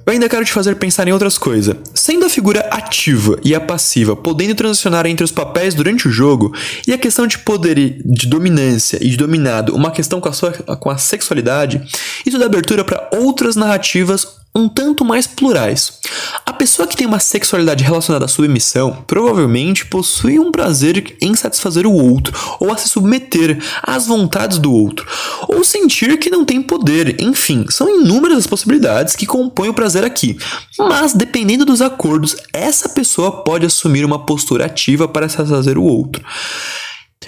eu 0.06 0.12
ainda 0.12 0.28
quero 0.28 0.44
te 0.44 0.52
fazer 0.52 0.76
pensar 0.76 1.08
em 1.08 1.14
outras 1.14 1.38
coisas. 1.38 1.76
Sendo 1.94 2.26
a 2.26 2.30
figura 2.30 2.60
ativa 2.72 3.40
e 3.44 3.56
a 3.56 3.62
passiva 3.62 4.16
podendo 4.16 4.56
transicionar 4.56 5.06
entre 5.06 5.24
os 5.24 5.32
papéis 5.32 5.74
durante 5.74 6.08
o 6.08 6.12
jogo, 6.12 6.54
e 6.86 6.94
a 6.94 6.98
questão 6.98 7.26
de 7.26 7.40
poder, 7.40 8.02
de 8.04 8.28
dominância 8.28 8.98
e 9.02 9.10
de 9.10 9.18
dominado 9.18 9.76
uma 9.76 9.92
questão 9.92 10.20
com 10.20 10.30
a, 10.30 10.34
sua, 10.34 10.52
com 10.52 10.90
a 10.90 10.98
sexualidade, 10.98 11.82
isso 12.26 12.38
dá 12.38 12.46
abertura 12.46 12.84
para 12.84 13.10
outras 13.14 13.56
narrativas 13.56 14.43
um 14.56 14.70
tanto 14.70 15.04
mais 15.04 15.26
plurais. 15.26 16.00
A 16.46 16.54
pessoa 16.54 16.88
que 16.88 16.96
tem 16.96 17.08
uma 17.08 17.20
sexualidade 17.20 17.84
relacionada 17.84 18.26
à 18.26 18.28
submissão 18.28 19.04
provavelmente 19.08 19.86
possui 19.86 20.40
um 20.40 20.52
prazer 20.52 21.18
em 21.22 21.36
satisfazer 21.36 21.88
o 21.88 21.94
outro, 21.94 22.34
ou 22.60 22.72
a 22.72 22.78
se 22.78 22.88
submeter 22.88 23.58
às 23.82 24.06
vontades 24.06 24.60
do 24.60 24.72
outro, 24.72 25.08
ou 25.48 25.64
sentir 25.64 26.18
que 26.20 26.30
não 26.30 26.46
tem 26.46 26.62
poder. 26.62 27.20
Enfim, 27.22 27.66
são 27.70 27.90
inúmeras 27.90 28.40
as 28.40 28.48
possibilidades 28.48 29.16
que 29.16 29.26
compõem 29.26 29.70
o 29.70 29.74
prazer 29.74 30.04
aqui. 30.04 30.38
Mas, 30.78 31.14
dependendo 31.14 31.66
dos 31.66 31.82
acordos, 31.82 32.36
essa 32.54 32.90
pessoa 32.90 33.44
pode 33.44 33.66
assumir 33.66 34.06
uma 34.06 34.26
postura 34.26 34.66
ativa 34.66 35.08
para 35.08 35.30
satisfazer 35.30 35.78
o 35.78 35.84
outro. 35.84 36.24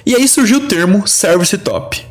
E 0.05 0.13
aí 0.15 0.27
surgiu 0.27 0.59
o 0.59 0.67
termo 0.67 1.07
service 1.07 1.57
top. 1.57 2.05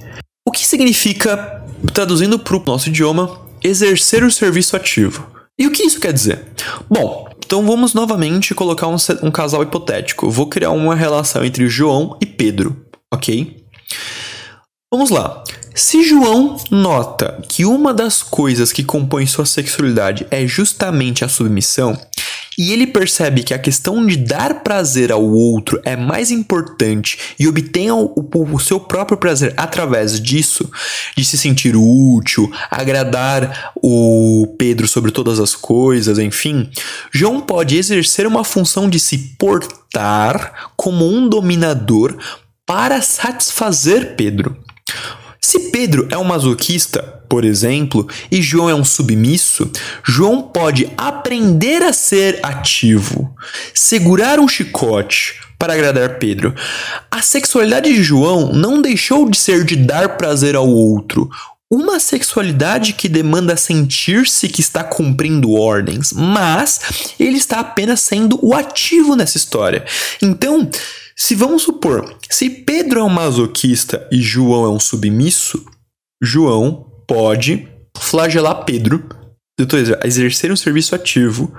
O 0.47 0.51
que 0.51 0.67
significa, 0.67 1.63
traduzindo 1.93 2.39
para 2.39 2.57
o 2.57 2.63
nosso 2.67 2.89
idioma, 2.89 3.44
exercer 3.65 4.23
o 4.23 4.31
serviço 4.31 4.77
ativo. 4.77 5.27
E 5.59 5.67
o 5.67 5.71
que 5.71 5.83
isso 5.83 5.99
quer 5.99 6.13
dizer? 6.13 6.45
Bom, 6.91 7.29
então 7.45 7.65
vamos 7.67 7.95
novamente 7.95 8.55
colocar 8.55 8.89
um, 8.89 8.97
um 9.23 9.31
casal 9.31 9.63
hipotético. 9.63 10.31
vou 10.31 10.47
criar 10.47 10.71
uma 10.71 10.95
relação 10.95 11.45
entre 11.45 11.69
João 11.69 12.19
e 12.21 12.27
Pedro, 12.27 12.85
ok? 13.13 13.65
Vamos 14.93 15.11
lá. 15.11 15.43
Se 15.75 16.05
João 16.05 16.57
nota 16.71 17.43
que 17.49 17.65
uma 17.65 17.93
das 17.93 18.23
coisas 18.23 18.71
que 18.71 18.85
compõe 18.85 19.27
sua 19.27 19.45
sexualidade 19.45 20.27
é 20.31 20.47
justamente 20.47 21.25
a 21.25 21.29
submissão, 21.29 21.99
e 22.59 22.73
ele 22.73 22.87
percebe 22.87 23.43
que 23.43 23.55
a 23.55 23.59
questão 23.59 24.05
de 24.07 24.17
dar 24.17 24.63
prazer 24.63 25.11
ao 25.11 25.25
outro 25.25 25.81
é 25.85 25.97
mais 25.97 26.31
importante 26.31 27.19
e 27.39 27.49
obtém 27.49 27.91
o, 27.91 28.13
o, 28.35 28.59
seu 28.61 28.81
próprio 28.81 29.19
prazer 29.19 29.53
através 29.57 30.21
disso, 30.21 30.71
de 31.17 31.25
se 31.25 31.37
sentir 31.37 31.75
útil, 31.77 32.51
agradar 32.71 33.73
o 33.83 34.55
Pedro 34.59 34.87
sobre 34.87 35.11
todas 35.11 35.41
as 35.41 35.55
coisas, 35.55 36.19
enfim, 36.19 36.71
João 37.13 37.41
pode 37.41 37.77
exercer 37.77 38.27
uma 38.27 38.45
função 38.45 38.89
de 38.89 38.99
se 38.99 39.19
portar 39.39 40.71
como 40.77 41.07
um 41.07 41.29
dominador 41.29 42.17
para 42.67 43.03
satisfazer 43.03 44.15
Pedro. 44.17 44.57
Se 45.41 45.71
Pedro 45.71 46.09
é 46.11 46.17
um 46.17 46.25
masoquista, 46.25 47.14
por 47.29 47.45
exemplo, 47.45 48.09
e 48.31 48.41
João 48.43 48.71
é 48.71 48.75
um 48.75 48.85
submisso, 48.85 49.71
João 50.03 50.43
pode 50.43 50.91
aprender 50.97 51.83
a 51.83 51.93
ser 51.93 52.41
ativo, 52.43 53.35
segurar 53.73 54.39
um 54.39 54.49
chicote 54.49 55.41
para 55.59 55.75
agradar 55.75 56.19
Pedro. 56.19 56.55
A 57.11 57.23
sexualidade 57.23 57.93
de 57.93 58.03
João 58.03 58.53
não 58.53 58.83
deixou 58.83 59.29
de 59.29 59.37
ser 59.37 59.65
de 59.65 59.77
dar 59.77 60.17
prazer 60.17 60.57
ao 60.57 60.69
outro, 60.69 61.31
uma 61.71 61.99
sexualidade 61.99 62.93
que 62.93 63.09
demanda 63.09 63.57
sentir-se 63.57 64.49
que 64.49 64.61
está 64.61 64.85
cumprindo 64.85 65.53
ordens, 65.53 66.13
mas 66.13 67.15
ele 67.19 67.37
está 67.37 67.61
apenas 67.61 68.01
sendo 68.01 68.39
o 68.43 68.55
ativo 68.55 69.17
nessa 69.17 69.37
história. 69.37 69.85
Então, 70.23 70.71
se 71.17 71.35
vamos 71.35 71.63
supor, 71.63 72.17
se 72.29 72.49
Pedro 72.51 73.01
é 73.01 73.03
um 73.03 73.09
masoquista 73.09 74.07
e 74.13 74.21
João 74.21 74.67
é 74.67 74.69
um 74.69 74.81
submisso, 74.81 75.65
João 76.23 76.94
pode 77.07 77.69
flagelar 77.97 78.65
Pedro, 78.65 79.05
exercer 80.05 80.51
um 80.51 80.57
serviço 80.57 80.95
ativo 80.95 81.55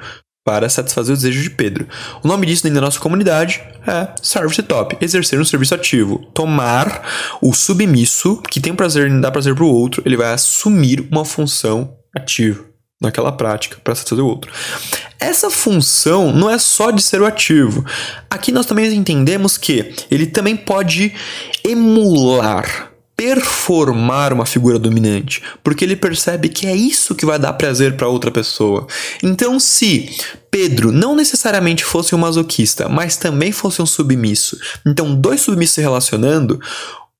para 0.46 0.70
satisfazer 0.70 1.14
o 1.14 1.18
desejo 1.18 1.42
de 1.42 1.50
Pedro. 1.50 1.88
O 2.24 2.28
nome 2.28 2.46
disso 2.46 2.62
dentro 2.62 2.75
da 2.75 2.86
nossa 2.86 3.00
comunidade 3.00 3.64
é 3.88 4.10
service 4.22 4.62
top, 4.62 4.96
exercer 5.02 5.40
um 5.40 5.46
serviço 5.46 5.74
ativo, 5.74 6.20
tomar 6.34 7.38
o 7.42 7.52
submisso 7.52 8.42
que 8.44 8.60
tem 8.60 8.75
prazer 8.75 9.10
em 9.10 9.20
dar 9.20 9.32
prazer 9.32 9.56
para 9.56 9.64
o 9.64 9.74
outro, 9.74 10.04
ele 10.06 10.16
vai 10.16 10.32
assumir 10.32 11.08
uma 11.12 11.25
função 11.25 11.98
ativa 12.16 12.64
naquela 13.02 13.32
prática 13.32 13.78
para 13.84 13.96
satisfazer 13.96 14.24
o 14.24 14.28
outro. 14.28 14.52
Essa 15.20 15.50
função 15.50 16.32
não 16.32 16.50
é 16.50 16.60
só 16.60 16.92
de 16.92 17.02
ser 17.02 17.22
o 17.22 17.25
ativo. 17.25 17.84
Aqui 18.30 18.52
nós 18.52 18.68
também 18.68 18.94
entendemos 18.94 19.58
que 19.58 19.96
ele 20.12 20.28
também 20.28 20.56
pode 20.56 21.12
emular, 21.64 22.92
performar 23.16 24.34
uma 24.34 24.46
figura 24.46 24.78
dominante, 24.78 25.42
porque 25.64 25.86
ele 25.86 25.96
percebe 25.96 26.50
que 26.50 26.68
é 26.68 26.76
isso 26.76 27.16
que 27.16 27.26
vai 27.26 27.40
dar 27.40 27.54
prazer 27.54 27.96
para 27.96 28.08
outra 28.08 28.30
pessoa. 28.30 28.88
Então, 29.24 29.60
se 29.60 30.10
Pedro 30.52 30.92
não 30.92 31.16
necessariamente 31.16 31.84
fosse 31.84 32.14
um 32.14 32.18
masoquista, 32.18 32.90
mas 32.90 33.16
também 33.16 33.52
fosse 33.52 33.82
um 33.82 33.86
submisso, 33.86 34.60
então 34.86 35.16
dois 35.16 35.42
submissos 35.42 35.76
se 35.76 35.82
relacionando, 35.82 36.60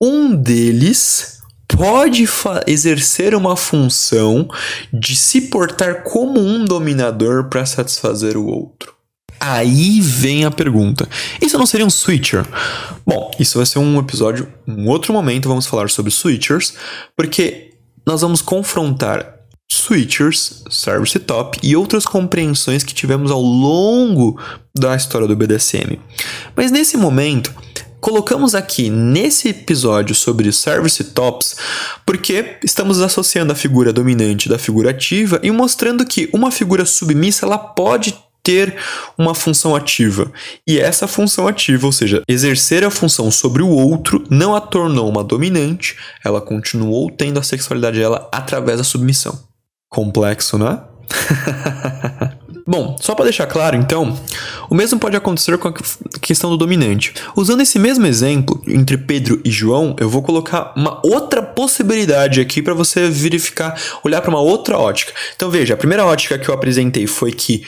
um 0.02 0.36
deles 0.36 1.40
pode 1.68 2.28
exercer 2.68 3.34
uma 3.34 3.56
função 3.56 4.48
de 4.94 5.16
se 5.16 5.42
portar 5.42 6.04
como 6.04 6.40
um 6.40 6.64
dominador 6.64 7.46
para 7.50 7.66
satisfazer 7.66 8.38
o 8.38 8.46
outro. 8.46 8.95
Aí 9.40 10.00
vem 10.02 10.46
a 10.46 10.52
pergunta: 10.52 11.08
isso 11.42 11.58
não 11.58 11.66
seria 11.66 11.86
um 11.86 11.90
switcher? 11.90 12.46
Bom, 13.06 13.32
isso 13.40 13.58
vai 13.58 13.66
ser 13.66 13.80
um 13.80 14.00
episódio, 14.00 14.52
um 14.68 14.88
outro 14.88 15.14
momento, 15.14 15.48
vamos 15.48 15.68
falar 15.68 15.90
sobre 15.90 16.12
switchers, 16.12 16.74
porque 17.16 17.72
nós 18.06 18.22
vamos 18.22 18.42
confrontar 18.42 19.36
switchers, 19.72 20.64
service 20.70 21.18
top 21.20 21.60
e 21.62 21.76
outras 21.76 22.06
compreensões 22.06 22.84
que 22.84 22.94
tivemos 22.94 23.32
ao 23.32 23.42
longo 23.42 24.40
da 24.78 24.96
história 24.96 25.28
do 25.28 25.36
BDSM. 25.36 26.00
Mas 26.56 26.72
nesse 26.72 26.98
momento, 26.98 27.54
colocamos 28.00 28.54
aqui 28.54 28.90
nesse 28.90 29.50
episódio 29.50 30.14
sobre 30.14 30.52
Service 30.52 31.04
Tops 31.04 31.56
porque 32.06 32.58
estamos 32.64 33.02
associando 33.02 33.52
a 33.52 33.56
figura 33.56 33.92
dominante 33.92 34.48
da 34.48 34.60
figura 34.60 34.92
ativa 34.92 35.40
e 35.42 35.50
mostrando 35.50 36.06
que 36.06 36.30
uma 36.32 36.52
figura 36.52 36.86
submissa 36.86 37.46
ela 37.46 37.58
pode 37.58 38.16
ter 38.46 38.78
uma 39.18 39.34
função 39.34 39.76
ativa. 39.76 40.32
E 40.66 40.80
essa 40.80 41.08
função 41.08 41.48
ativa, 41.48 41.88
ou 41.88 41.92
seja, 41.92 42.22
exercer 42.28 42.86
a 42.86 42.92
função 42.92 43.32
sobre 43.32 43.64
o 43.64 43.68
outro, 43.68 44.24
não 44.30 44.56
a 44.56 44.62
tornou 44.62 45.10
uma 45.10 45.24
dominante, 45.24 45.98
ela 46.24 46.40
continuou 46.40 47.10
tendo 47.10 47.40
a 47.40 47.44
sexualidade 47.44 47.98
dela 47.98 48.30
através 48.32 48.78
da 48.78 48.84
submissão. 48.84 49.38
Complexo, 49.90 50.58
não 50.58 50.68
é? 50.68 50.80
Bom, 52.68 52.96
só 53.00 53.14
para 53.14 53.26
deixar 53.26 53.46
claro, 53.46 53.76
então, 53.76 54.20
o 54.72 54.74
mesmo 54.74 55.00
pode 55.00 55.16
acontecer 55.16 55.56
com 55.60 55.68
a 55.68 55.74
questão 56.20 56.50
do 56.50 56.58
dominante. 56.58 57.14
Usando 57.36 57.62
esse 57.62 57.78
mesmo 57.78 58.08
exemplo 58.08 58.60
entre 58.68 58.98
Pedro 58.98 59.40
e 59.46 59.52
João, 59.52 59.96
eu 60.00 60.10
vou 60.10 60.24
colocar 60.24 60.74
uma 60.76 61.00
outra 61.06 61.44
possibilidade 61.44 62.42
aqui 62.42 62.64
para 62.64 62.74
você 62.74 63.08
verificar, 63.08 63.80
olhar 64.04 64.20
para 64.20 64.32
uma 64.32 64.42
outra 64.42 64.80
ótica. 64.80 65.14
Então 65.36 65.52
veja, 65.52 65.76
a 65.76 65.78
primeira 65.78 66.08
ótica 66.08 66.40
que 66.40 66.50
eu 66.50 66.56
apresentei 66.56 67.06
foi 67.06 67.32
que 67.32 67.64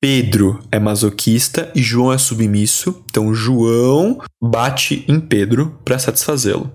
Pedro 0.00 0.60
é 0.72 0.78
masoquista 0.78 1.70
e 1.74 1.82
João 1.82 2.12
é 2.12 2.18
submisso. 2.18 3.04
Então 3.10 3.34
João 3.34 4.18
bate 4.42 5.04
em 5.06 5.20
Pedro 5.20 5.78
para 5.84 5.98
satisfazê-lo. 5.98 6.72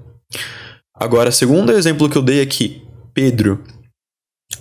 Agora, 0.93 1.31
segundo 1.31 1.71
exemplo 1.71 2.09
que 2.09 2.17
eu 2.17 2.21
dei 2.21 2.41
aqui, 2.41 2.83
Pedro 3.13 3.63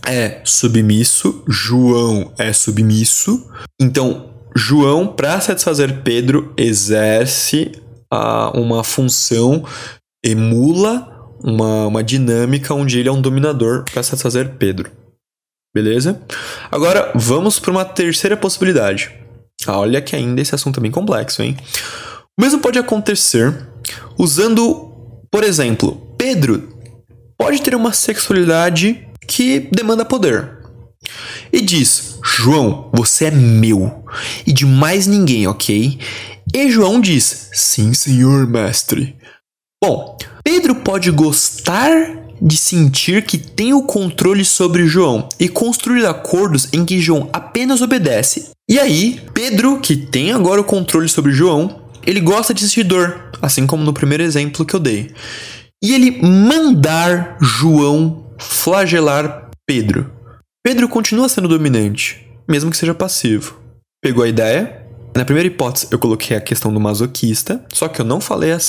é 0.07 0.41
submisso, 0.45 1.45
João 1.47 2.33
é 2.39 2.53
submisso. 2.53 3.49
Então, 3.81 4.31
João, 4.57 5.07
para 5.07 5.41
satisfazer 5.41 6.03
Pedro, 6.03 6.53
exerce 6.57 7.73
uh, 8.13 8.59
uma 8.59 8.83
função, 8.83 9.65
emula 10.25 11.31
uma, 11.43 11.87
uma 11.87 12.03
dinâmica 12.03 12.75
onde 12.75 12.99
ele 12.99 13.09
é 13.09 13.13
um 13.13 13.21
dominador 13.21 13.85
para 13.85 14.03
satisfazer 14.03 14.55
Pedro. 14.57 14.91
Beleza? 15.75 16.21
Agora, 16.71 17.11
vamos 17.17 17.59
para 17.59 17.73
uma 17.73 17.85
terceira 17.85 18.37
possibilidade. 18.37 19.11
Olha 19.67 20.01
que 20.01 20.15
ainda 20.15 20.41
esse 20.41 20.55
assunto 20.55 20.79
é 20.79 20.83
bem 20.83 20.91
complexo, 20.91 21.43
hein? 21.43 21.57
O 22.39 22.43
mesmo 22.43 22.61
pode 22.61 22.79
acontecer 22.79 23.67
usando, 24.17 24.93
por 25.31 25.43
exemplo, 25.43 26.15
Pedro 26.17 26.79
pode 27.37 27.61
ter 27.61 27.75
uma 27.75 27.93
sexualidade 27.93 29.09
que 29.27 29.69
demanda 29.73 30.05
poder. 30.05 30.59
E 31.53 31.61
diz: 31.61 32.19
João, 32.25 32.91
você 32.93 33.27
é 33.27 33.31
meu 33.31 34.05
e 34.47 34.53
de 34.53 34.65
mais 34.65 35.07
ninguém, 35.07 35.47
ok? 35.47 35.99
E 36.55 36.71
João 36.71 37.01
diz: 37.01 37.51
Sim, 37.53 37.93
senhor 37.93 38.47
mestre. 38.47 39.17
Bom, 39.83 40.17
Pedro 40.43 40.77
pode 40.77 41.11
gostar 41.11 42.24
de 42.45 42.59
sentir 42.59 43.25
que 43.25 43.39
tem 43.39 43.73
o 43.73 43.85
controle 43.85 44.45
sobre 44.45 44.87
João 44.87 45.27
e 45.41 45.49
construir 45.49 46.05
acordos 46.05 46.69
em 46.75 46.85
que 46.85 47.01
João 47.01 47.31
apenas 47.33 47.81
obedece. 47.81 48.51
E 48.69 48.79
aí, 48.79 49.23
Pedro, 49.33 49.81
que 49.81 49.97
tem 49.97 50.31
agora 50.31 50.61
o 50.61 50.65
controle 50.65 51.09
sobre 51.09 51.33
João, 51.33 51.83
ele 52.07 52.21
gosta 52.21 52.53
de 52.53 52.61
sentir 52.61 52.85
dor, 52.85 53.31
assim 53.41 53.67
como 53.67 53.83
no 53.83 53.95
primeiro 53.95 54.23
exemplo 54.23 54.67
que 54.67 54.75
eu 54.75 54.81
dei. 54.81 55.11
E 55.83 55.95
ele 55.95 56.21
mandar 56.23 57.39
João 57.41 58.27
flagelar 58.39 59.49
Pedro. 59.67 60.13
Pedro 60.63 60.87
continua 60.87 61.31
sendo 61.31 61.49
dominante, 61.49 62.27
mesmo 62.47 62.71
que 62.71 62.77
seja 62.77 62.95
passivo. 62.95 63.59
Pegou 64.03 64.23
a 64.23 64.29
ideia? 64.29 64.83
Na 65.17 65.25
primeira 65.25 65.47
hipótese, 65.47 65.87
eu 65.91 65.99
coloquei 65.99 66.37
a 66.37 66.41
questão 66.41 66.73
do 66.75 66.81
masoquista, 66.81 67.65
só 67.73 67.89
que 67.89 68.01
eu 68.01 68.05
não 68.05 68.21
falei 68.21 68.51
as 68.51 68.69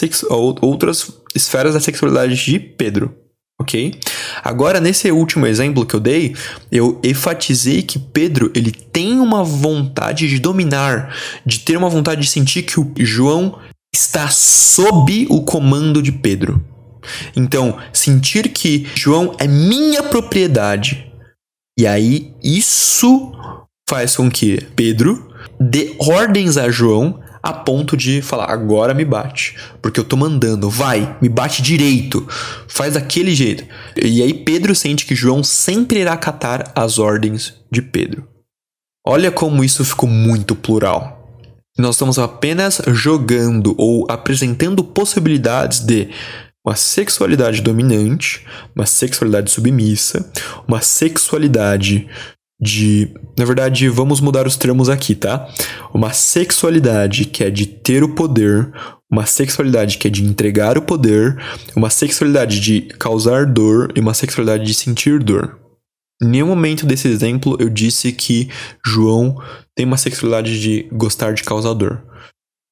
outras 0.62 1.12
esferas 1.34 1.74
da 1.74 1.80
sexualidade 1.82 2.36
de 2.36 2.60
Pedro 2.60 3.25
ok? 3.66 4.00
Agora, 4.44 4.80
nesse 4.80 5.12
último 5.12 5.48
exemplo 5.48 5.86
que 5.86 5.96
eu 5.96 6.00
dei, 6.00 6.36
eu 6.72 7.00
enfatizei 7.04 7.82
que 7.82 7.98
Pedro 7.98 8.52
ele 8.56 8.72
tem 8.72 9.20
uma 9.20 9.44
vontade 9.44 10.30
de 10.30 10.40
dominar, 10.40 11.14
de 11.44 11.60
ter 11.60 11.76
uma 11.76 11.90
vontade 11.90 12.22
de 12.22 12.28
sentir 12.28 12.64
que 12.64 12.80
o 12.80 12.94
João 13.00 13.58
está 13.94 14.30
sob 14.30 15.26
o 15.30 15.42
comando 15.42 16.02
de 16.02 16.12
Pedro. 16.12 16.64
Então, 17.36 17.78
sentir 17.92 18.50
que 18.50 18.88
João 18.96 19.36
é 19.40 19.48
minha 19.48 20.04
propriedade. 20.04 21.12
E 21.78 21.86
aí, 21.86 22.34
isso 22.44 23.32
faz 23.90 24.16
com 24.16 24.30
que 24.30 24.62
Pedro 24.76 25.32
dê 25.60 25.96
ordens 26.00 26.58
a 26.58 26.70
João 26.70 27.20
a 27.46 27.54
ponto 27.54 27.96
de 27.96 28.24
falar: 28.24 28.50
agora 28.50 28.94
me 28.94 29.06
bate, 29.06 29.56
porque 29.80 30.00
eu 30.00 30.04
tô 30.04 30.18
mandando, 30.18 30.68
vai, 30.68 31.16
me 31.22 31.30
bate 31.30 31.62
direito, 31.62 32.28
faz 32.68 32.96
daquele 32.96 33.36
jeito. 33.36 33.64
E 33.96 34.24
aí 34.24 34.34
Pedro 34.34 34.74
sente 34.74 35.06
que 35.06 35.14
João 35.14 35.44
sempre 35.44 36.00
irá 36.00 36.14
acatar 36.14 36.72
as 36.76 36.98
ordens 36.98 37.54
de 37.72 37.84
Pedro. 37.84 38.28
Olha 39.06 39.32
como 39.32 39.64
isso 39.64 39.86
ficou 39.86 40.10
muito 40.10 40.56
plural. 40.56 41.22
Nós 41.78 41.96
estamos 41.96 42.18
apenas 42.18 42.82
jogando 42.88 43.76
ou 43.78 44.08
apresentando 44.10 44.84
possibilidades 44.84 45.82
de 45.82 46.10
uma 46.66 46.76
sexualidade 46.76 47.62
dominante, 47.62 48.44
uma 48.76 48.88
sexualidade 48.88 49.52
submissa, 49.52 50.32
uma 50.68 50.82
sexualidade 50.82 52.08
de. 52.60 53.14
Na 53.38 53.46
verdade, 53.46 53.90
vamos 53.90 54.22
mudar 54.22 54.48
os 54.48 54.58
termos 54.58 54.90
aqui, 54.90 55.16
tá? 55.16 55.50
Uma 55.94 56.14
sexualidade 56.14 57.26
que 57.26 57.44
é 57.44 57.50
de 57.50 57.66
ter 57.66 58.04
o 58.04 58.10
poder, 58.10 58.72
uma 59.12 59.26
sexualidade 59.26 59.98
que 59.98 60.08
é 60.08 60.12
de 60.12 60.24
entregar 60.24 60.78
o 60.78 60.82
poder, 60.82 61.38
uma 61.76 61.90
sexualidade 61.90 62.60
de 62.60 62.82
causar 63.00 63.46
dor 63.46 63.92
e 63.96 64.00
uma 64.00 64.14
sexualidade 64.14 64.66
de 64.66 64.74
sentir 64.74 65.20
dor. 65.20 65.60
Em 66.22 66.28
nenhum 66.28 66.48
momento 66.48 66.86
desse 66.86 67.10
exemplo 67.10 67.58
eu 67.60 67.70
disse 67.70 68.12
que 68.14 68.50
João 68.86 69.38
tem 69.76 69.86
uma 69.86 69.98
sexualidade 69.98 70.62
de 70.62 70.88
gostar 70.92 71.34
de 71.34 71.44
causar 71.44 71.74
dor. 71.74 72.04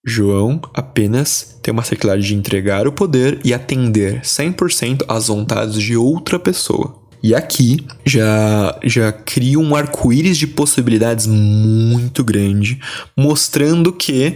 João 0.06 0.62
apenas 0.74 1.60
tem 1.62 1.72
uma 1.74 1.84
sexualidade 1.84 2.28
de 2.28 2.36
entregar 2.36 2.88
o 2.88 2.92
poder 2.92 3.40
e 3.44 3.54
atender 3.54 4.22
100% 4.22 5.06
às 5.08 5.28
vontades 5.28 5.82
de 5.82 5.96
outra 5.96 6.38
pessoa. 6.38 7.03
E 7.24 7.34
aqui 7.34 7.86
já, 8.06 8.78
já 8.84 9.12
cria 9.14 9.58
um 9.58 9.74
arco-íris 9.74 10.38
de 10.38 10.46
possibilidades 10.46 11.26
muito 11.26 12.22
grande, 12.22 12.82
mostrando 13.18 13.94
que 13.94 14.36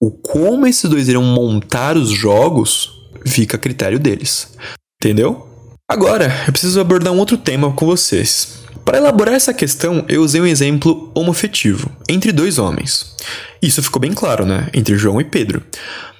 o 0.00 0.10
como 0.10 0.66
esses 0.66 0.88
dois 0.88 1.06
irão 1.06 1.22
montar 1.22 1.98
os 1.98 2.10
jogos 2.10 2.92
fica 3.26 3.58
a 3.58 3.60
critério 3.60 3.98
deles. 3.98 4.56
Entendeu? 4.98 5.46
Agora, 5.86 6.32
eu 6.46 6.52
preciso 6.52 6.80
abordar 6.80 7.12
um 7.12 7.18
outro 7.18 7.36
tema 7.36 7.70
com 7.72 7.84
vocês. 7.84 8.64
Para 8.86 8.98
elaborar 8.98 9.34
essa 9.34 9.52
questão, 9.52 10.04
eu 10.08 10.22
usei 10.22 10.40
um 10.40 10.46
exemplo 10.46 11.10
homofetivo, 11.14 11.90
entre 12.08 12.32
dois 12.32 12.58
homens. 12.58 13.14
Isso 13.60 13.82
ficou 13.82 14.00
bem 14.00 14.12
claro, 14.12 14.46
né? 14.46 14.68
Entre 14.72 14.96
João 14.96 15.20
e 15.20 15.24
Pedro. 15.24 15.62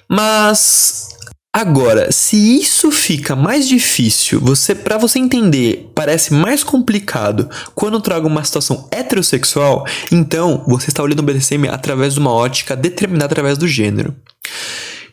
Mas 0.09 1.14
Agora, 1.57 2.11
se 2.11 2.35
isso 2.35 2.91
fica 2.91 3.33
mais 3.33 3.65
difícil, 3.65 4.41
você 4.41 4.75
para 4.75 4.97
você 4.97 5.19
entender, 5.19 5.89
parece 5.95 6.33
mais 6.33 6.65
complicado 6.65 7.49
quando 7.73 8.01
trago 8.01 8.27
uma 8.27 8.43
situação 8.43 8.89
heterossexual, 8.91 9.85
então 10.11 10.65
você 10.67 10.89
está 10.89 11.01
olhando 11.01 11.19
o 11.19 11.23
BDSM 11.23 11.69
através 11.69 12.15
de 12.15 12.19
uma 12.19 12.33
ótica 12.33 12.75
determinada 12.75 13.27
através 13.27 13.57
do 13.57 13.69
gênero. 13.69 14.13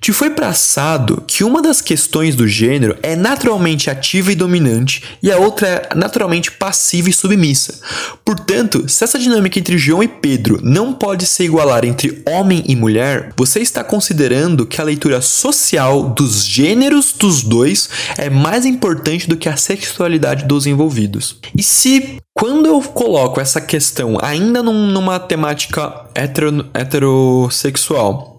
Te 0.03 0.13
foi 0.13 0.31
passado 0.31 1.23
que 1.29 1.45
uma 1.45 1.63
das 1.63 1.81
questões 1.81 2.35
do 2.35 2.49
gênero 2.49 2.97
é 3.05 3.15
naturalmente 3.15 3.89
ativa 3.89 4.33
e 4.33 4.35
dominante 4.35 5.01
e 5.23 5.31
a 5.31 5.39
outra 5.39 5.69
é 5.69 5.95
naturalmente 5.95 6.51
passiva 6.51 7.09
e 7.09 7.13
submissa. 7.13 7.79
Portanto, 8.25 8.89
se 8.89 9.05
essa 9.05 9.17
dinâmica 9.17 9.61
entre 9.61 9.79
João 9.79 10.03
e 10.03 10.09
Pedro 10.09 10.59
não 10.61 10.93
pode 10.93 11.25
se 11.25 11.45
igualar 11.45 11.85
entre 11.85 12.21
homem 12.27 12.65
e 12.67 12.75
mulher, 12.75 13.33
você 13.37 13.61
está 13.61 13.85
considerando 13.85 14.67
que 14.67 14.81
a 14.81 14.85
leitura 14.85 15.21
social 15.21 16.11
dos 16.11 16.45
gêneros 16.45 17.13
dos 17.17 17.45
dois 17.45 17.89
é 18.19 18.29
mais 18.29 18.67
importante 18.67 19.29
do 19.29 19.37
que 19.37 19.49
a 19.49 19.57
sexualidade 19.57 20.47
dos 20.47 20.67
envolvidos. 20.67 21.39
E 21.57 21.63
se 21.63 22.17
quando 22.35 22.67
eu 22.67 22.81
coloco 22.81 23.41
essa 23.41 23.61
questão 23.61 24.19
ainda 24.21 24.65
num, 24.65 24.89
numa 24.89 25.21
temática 25.21 26.07
hetero, 26.17 26.67
heterossexual, 26.75 28.32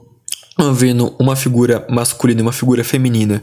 vendo 0.71 1.15
uma 1.19 1.35
figura 1.35 1.85
masculina 1.89 2.41
e 2.41 2.43
uma 2.43 2.51
figura 2.51 2.83
feminina. 2.83 3.41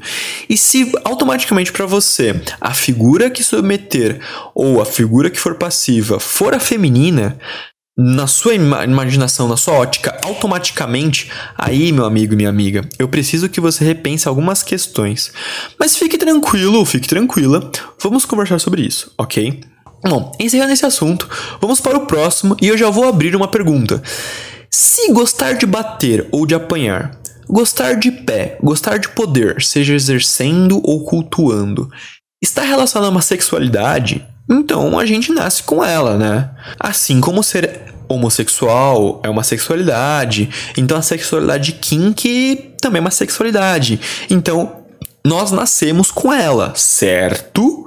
E 0.49 0.57
se 0.57 0.93
automaticamente 1.05 1.73
para 1.73 1.87
você 1.87 2.41
a 2.61 2.73
figura 2.73 3.31
que 3.31 3.43
submeter 3.43 4.21
ou 4.55 4.81
a 4.81 4.85
figura 4.85 5.31
que 5.31 5.41
for 5.41 5.57
passiva 5.57 6.21
for 6.21 6.55
a 6.55 6.61
feminina, 6.61 7.39
na 8.03 8.27
sua 8.27 8.55
imaginação, 8.55 9.47
na 9.47 9.59
sua 9.59 9.75
ótica, 9.75 10.19
automaticamente, 10.25 11.31
aí, 11.59 11.93
meu 11.93 12.07
amigo 12.07 12.33
e 12.33 12.37
minha 12.37 12.49
amiga, 12.49 12.89
eu 12.99 13.07
preciso 13.09 13.49
que 13.49 13.61
você 13.61 13.85
repense 13.85 14.27
algumas 14.27 14.63
questões. 14.63 15.31
Mas 15.79 15.97
fique 15.97 16.17
tranquilo, 16.17 16.83
fique 16.87 17.07
tranquila, 17.07 17.71
vamos 18.01 18.25
conversar 18.25 18.59
sobre 18.59 18.83
isso, 18.83 19.13
ok? 19.19 19.61
Bom, 20.03 20.33
encerrando 20.41 20.73
esse 20.73 20.87
assunto, 20.87 21.29
vamos 21.61 21.79
para 21.79 21.99
o 21.99 22.07
próximo 22.07 22.57
e 22.63 22.69
eu 22.69 22.79
já 22.79 22.89
vou 22.89 23.05
abrir 23.05 23.37
uma 23.37 23.49
pergunta. 23.49 24.03
Se 24.73 25.13
gostar 25.13 25.55
de 25.55 25.67
bater 25.67 26.29
ou 26.31 26.47
de 26.47 26.55
apanhar, 26.55 27.19
gostar 27.49 27.95
de 27.95 28.11
pé, 28.13 28.57
gostar 28.63 28.99
de 28.99 29.09
poder, 29.09 29.61
seja 29.63 29.95
exercendo 29.95 30.81
ou 30.85 31.05
cultuando, 31.05 31.91
está 32.41 32.63
relacionado 32.63 33.09
a 33.09 33.13
uma 33.13 33.23
sexualidade, 33.23 34.25
então 34.49 34.99
a 34.99 35.05
gente 35.05 35.33
nasce 35.33 35.63
com 35.63 35.85
ela, 35.85 36.17
né? 36.17 36.51
Assim 36.79 37.21
como 37.21 37.43
ser 37.43 37.93
homossexual 38.09 39.21
é 39.25 39.29
uma 39.29 39.43
sexualidade, 39.43 40.49
então 40.77 40.99
a 40.99 41.03
sexualidade 41.03 41.73
kink 41.73 42.75
também 42.81 42.99
é 42.99 43.03
uma 43.03 43.11
sexualidade. 43.11 44.01
Então 44.29 44.85
nós 45.25 45.53
nascemos 45.53 46.11
com 46.11 46.33
ela, 46.33 46.73
certo? 46.75 47.87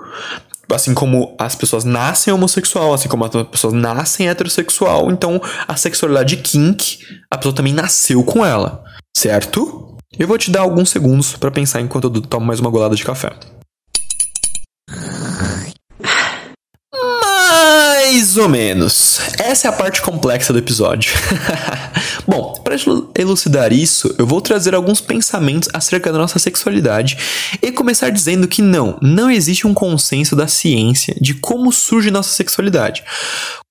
Assim 0.73 0.93
como 0.93 1.35
as 1.37 1.55
pessoas 1.55 1.83
nascem 1.83 2.33
homossexual, 2.33 2.93
assim 2.93 3.09
como 3.09 3.25
as 3.25 3.31
pessoas 3.47 3.73
nascem 3.73 4.29
heterossexual, 4.29 5.11
então 5.11 5.41
a 5.67 5.75
sexualidade 5.75 6.37
kink, 6.37 6.99
a 7.29 7.37
pessoa 7.37 7.55
também 7.55 7.73
nasceu 7.73 8.23
com 8.23 8.45
ela, 8.45 8.83
certo? 9.15 9.97
Eu 10.17 10.27
vou 10.27 10.37
te 10.37 10.51
dar 10.51 10.61
alguns 10.61 10.91
segundos 10.91 11.35
para 11.35 11.49
pensar 11.49 11.81
enquanto 11.81 12.03
eu 12.05 12.21
tomo 12.21 12.45
mais 12.45 12.59
uma 12.59 12.69
golada 12.69 12.95
de 12.95 13.03
café. 13.03 13.31
Mais 18.05 18.35
ou 18.35 18.49
menos. 18.49 19.21
Essa 19.39 19.67
é 19.67 19.69
a 19.69 19.71
parte 19.71 20.01
complexa 20.01 20.51
do 20.51 20.59
episódio. 20.59 21.13
Bom, 22.27 22.53
para 22.61 22.75
elucidar 23.17 23.71
isso, 23.71 24.13
eu 24.17 24.27
vou 24.27 24.41
trazer 24.41 24.75
alguns 24.75 24.99
pensamentos 24.99 25.69
acerca 25.71 26.11
da 26.11 26.17
nossa 26.17 26.37
sexualidade 26.37 27.17
e 27.61 27.71
começar 27.71 28.09
dizendo 28.09 28.45
que 28.45 28.61
não, 28.61 28.97
não 29.01 29.31
existe 29.31 29.65
um 29.65 29.73
consenso 29.73 30.35
da 30.35 30.49
ciência 30.49 31.15
de 31.21 31.33
como 31.35 31.71
surge 31.71 32.11
nossa 32.11 32.31
sexualidade. 32.31 33.05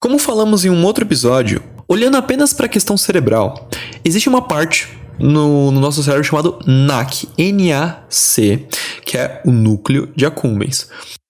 Como 0.00 0.18
falamos 0.18 0.64
em 0.64 0.70
um 0.70 0.82
outro 0.82 1.04
episódio, 1.04 1.62
olhando 1.86 2.16
apenas 2.16 2.54
para 2.54 2.64
a 2.64 2.70
questão 2.70 2.96
cerebral, 2.96 3.68
existe 4.02 4.30
uma 4.30 4.40
parte 4.40 4.88
no, 5.18 5.70
no, 5.70 5.78
nosso 5.78 6.02
cérebro 6.02 6.24
chamado 6.24 6.58
NAC, 6.66 7.28
que 9.04 9.18
é 9.18 9.42
o 9.44 9.52
núcleo 9.52 10.10
de 10.16 10.24
accumbens. 10.24 10.88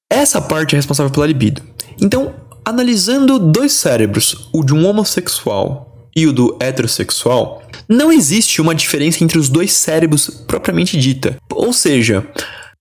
Essa 0.08 0.40
parte 0.40 0.76
é 0.76 0.78
responsável 0.78 1.10
pela 1.10 1.26
libido. 1.26 1.62
Então, 2.00 2.32
Analisando 2.64 3.40
dois 3.40 3.72
cérebros, 3.72 4.48
o 4.52 4.62
de 4.62 4.72
um 4.72 4.86
homossexual 4.86 6.08
e 6.14 6.28
o 6.28 6.32
do 6.32 6.56
heterossexual, 6.60 7.62
não 7.88 8.12
existe 8.12 8.60
uma 8.60 8.74
diferença 8.74 9.24
entre 9.24 9.36
os 9.36 9.48
dois 9.48 9.72
cérebros 9.72 10.30
propriamente 10.46 10.96
dita. 10.96 11.36
Ou 11.50 11.72
seja, 11.72 12.24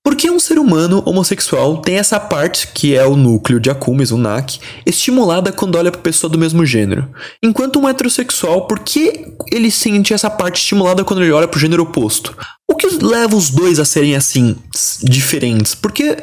por 0.03 0.15
que 0.15 0.29
um 0.29 0.39
ser 0.39 0.59
humano 0.59 1.01
homossexual 1.03 1.77
tem 1.77 1.95
essa 1.95 2.19
parte, 2.19 2.67
que 2.67 2.95
é 2.95 3.03
o 3.05 3.15
núcleo 3.15 3.59
de 3.59 3.71
Akumis, 3.71 4.11
o 4.11 4.17
NAC, 4.17 4.59
estimulada 4.85 5.51
quando 5.51 5.75
olha 5.75 5.91
para 5.91 6.01
pessoa 6.01 6.29
do 6.29 6.37
mesmo 6.37 6.63
gênero? 6.63 7.09
Enquanto 7.41 7.79
um 7.79 7.89
heterossexual, 7.89 8.67
por 8.67 8.79
que 8.79 9.33
ele 9.51 9.71
sente 9.71 10.13
essa 10.13 10.29
parte 10.29 10.57
estimulada 10.57 11.03
quando 11.03 11.23
ele 11.23 11.31
olha 11.31 11.47
para 11.47 11.57
o 11.57 11.61
gênero 11.61 11.83
oposto? 11.83 12.37
O 12.69 12.75
que 12.75 12.87
leva 13.03 13.35
os 13.35 13.49
dois 13.49 13.79
a 13.79 13.85
serem 13.85 14.15
assim, 14.15 14.55
diferentes? 15.03 15.73
Porque 15.73 16.17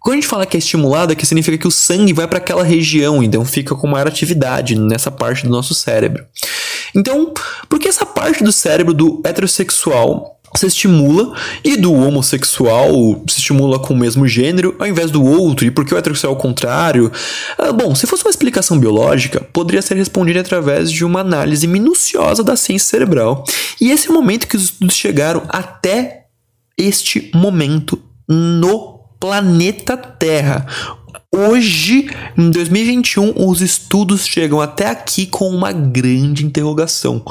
quando 0.00 0.14
a 0.14 0.16
gente 0.16 0.26
fala 0.26 0.46
que 0.46 0.56
é 0.56 0.58
estimulada, 0.58 1.14
que 1.14 1.26
significa 1.26 1.58
que 1.58 1.66
o 1.66 1.70
sangue 1.70 2.12
vai 2.12 2.26
para 2.26 2.38
aquela 2.38 2.64
região, 2.64 3.22
então 3.22 3.44
fica 3.44 3.74
com 3.74 3.86
maior 3.86 4.06
atividade 4.06 4.78
nessa 4.78 5.10
parte 5.10 5.44
do 5.44 5.50
nosso 5.50 5.74
cérebro. 5.74 6.24
Então, 6.94 7.32
por 7.68 7.78
que 7.78 7.88
essa 7.88 8.06
parte 8.06 8.42
do 8.42 8.52
cérebro 8.52 8.94
do 8.94 9.20
heterossexual 9.24 10.38
se 10.56 10.66
estimula 10.66 11.34
e 11.62 11.76
do 11.76 11.92
homossexual 11.92 13.22
se 13.28 13.38
estimula 13.38 13.78
com 13.78 13.92
o 13.92 13.96
mesmo 13.96 14.26
gênero 14.26 14.74
ao 14.78 14.86
invés 14.86 15.10
do 15.10 15.22
outro, 15.22 15.66
e 15.66 15.70
por 15.70 15.84
que 15.84 15.94
o 15.94 15.98
heterossexual 15.98 16.32
é 16.32 16.36
o 16.36 16.40
contrário? 16.40 17.12
Ah, 17.58 17.72
bom, 17.72 17.94
se 17.94 18.06
fosse 18.06 18.24
uma 18.24 18.30
explicação 18.30 18.78
biológica, 18.78 19.40
poderia 19.52 19.82
ser 19.82 19.96
respondida 19.96 20.40
através 20.40 20.90
de 20.90 21.04
uma 21.04 21.20
análise 21.20 21.66
minuciosa 21.66 22.42
da 22.42 22.56
ciência 22.56 22.88
cerebral. 22.88 23.44
E 23.80 23.90
esse 23.90 24.08
é 24.08 24.10
o 24.10 24.14
momento 24.14 24.46
que 24.46 24.56
os 24.56 24.64
estudos 24.64 24.94
chegaram 24.94 25.42
até 25.48 26.24
este 26.76 27.30
momento 27.34 28.00
no 28.26 28.97
planeta 29.20 29.96
Terra. 29.96 30.66
Hoje, 31.34 32.08
em 32.36 32.50
2021, 32.50 33.46
os 33.46 33.60
estudos 33.60 34.26
chegam 34.26 34.60
até 34.60 34.88
aqui 34.88 35.26
com 35.26 35.48
uma 35.48 35.72
grande 35.72 36.44
interrogação. 36.44 37.22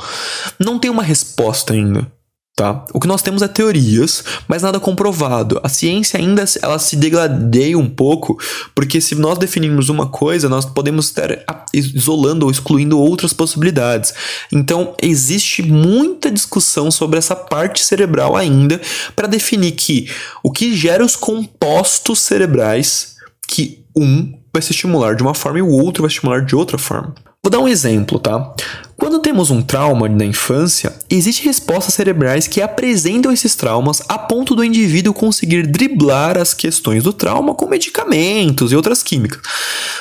Não 0.59 0.77
tem 0.77 0.91
uma 0.91 1.03
resposta 1.03 1.73
ainda. 1.73 2.11
Tá? 2.57 2.83
O 2.91 2.99
que 2.99 3.05
nós 3.05 3.21
temos 3.21 3.43
é 3.43 3.47
teorias, 3.47 4.23
mas 4.47 4.63
nada 4.63 4.79
comprovado. 4.79 5.61
A 5.63 5.69
ciência 5.69 6.19
ainda 6.19 6.43
ela 6.63 6.79
se 6.79 6.95
degradeia 6.95 7.77
um 7.77 7.87
pouco, 7.87 8.35
porque 8.73 8.99
se 8.99 9.13
nós 9.13 9.37
definirmos 9.37 9.89
uma 9.89 10.07
coisa, 10.07 10.49
nós 10.49 10.65
podemos 10.65 11.05
estar 11.05 11.29
isolando 11.71 12.47
ou 12.47 12.51
excluindo 12.51 12.99
outras 12.99 13.31
possibilidades. 13.31 14.11
Então, 14.51 14.95
existe 14.99 15.61
muita 15.61 16.31
discussão 16.31 16.89
sobre 16.89 17.19
essa 17.19 17.35
parte 17.35 17.85
cerebral 17.85 18.35
ainda 18.35 18.81
para 19.15 19.27
definir 19.27 19.73
que 19.73 20.09
o 20.41 20.51
que 20.51 20.75
gera 20.75 21.05
os 21.05 21.15
compostos 21.15 22.17
cerebrais 22.17 23.17
que 23.47 23.85
um 23.95 24.33
vai 24.51 24.63
se 24.63 24.71
estimular 24.71 25.15
de 25.15 25.21
uma 25.21 25.35
forma 25.35 25.59
e 25.59 25.61
o 25.61 25.69
outro 25.69 26.01
vai 26.01 26.09
estimular 26.09 26.43
de 26.43 26.55
outra 26.55 26.79
forma. 26.79 27.13
Vou 27.43 27.51
dar 27.51 27.59
um 27.59 27.67
exemplo, 27.67 28.19
tá? 28.19 28.53
Quando 28.97 29.19
temos 29.19 29.51
um 29.51 29.61
trauma 29.61 30.09
na 30.09 30.25
infância, 30.25 30.93
existem 31.09 31.45
respostas 31.45 31.93
cerebrais 31.93 32.47
que 32.47 32.61
apresentam 32.61 33.31
esses 33.31 33.55
traumas 33.55 34.01
a 34.09 34.17
ponto 34.17 34.55
do 34.55 34.63
indivíduo 34.63 35.13
conseguir 35.13 35.67
driblar 35.67 36.37
as 36.37 36.53
questões 36.53 37.03
do 37.03 37.13
trauma 37.13 37.53
com 37.53 37.67
medicamentos 37.67 38.71
e 38.71 38.75
outras 38.75 39.03
químicas. 39.03 39.39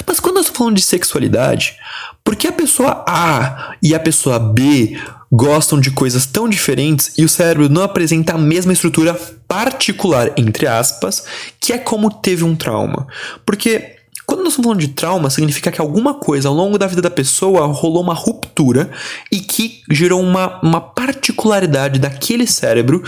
Mas 0.07 0.18
quando 0.18 0.37
eu 0.37 0.40
estou 0.40 0.57
falando 0.57 0.77
de 0.77 0.83
sexualidade, 0.83 1.77
por 2.25 2.35
que 2.35 2.49
a 2.49 2.53
pessoa 2.53 3.05
A 3.07 3.77
e 3.83 3.94
a 3.94 4.01
pessoa 4.01 4.38
B 4.38 4.99
gostam 5.31 5.79
de 5.79 5.90
coisas 5.90 6.25
tão 6.27 6.49
diferentes 6.49 7.12
e 7.18 7.25
o 7.25 7.29
cérebro 7.29 7.68
não 7.68 7.83
apresenta 7.83 8.33
a 8.35 8.38
mesma 8.38 8.72
estrutura 8.72 9.14
particular, 9.46 10.33
entre 10.37 10.66
aspas, 10.66 11.22
que 11.61 11.72
é 11.72 11.79
como 11.79 12.11
teve 12.11 12.44
um 12.44 12.57
trauma? 12.57 13.07
Porque 13.44 13.95
quando 14.26 14.40
nós 14.40 14.48
estamos 14.48 14.66
falando 14.66 14.80
de 14.80 14.88
trauma, 14.88 15.30
significa 15.30 15.70
que 15.70 15.80
alguma 15.80 16.14
coisa 16.14 16.48
ao 16.48 16.54
longo 16.54 16.76
da 16.76 16.88
vida 16.88 17.00
da 17.00 17.10
pessoa 17.10 17.64
rolou 17.66 18.02
uma 18.02 18.14
ruptura 18.14 18.90
e 19.30 19.38
que 19.38 19.82
gerou 19.88 20.20
uma, 20.20 20.60
uma 20.62 20.80
particularidade 20.80 22.00
daquele 22.00 22.46
cérebro 22.46 23.04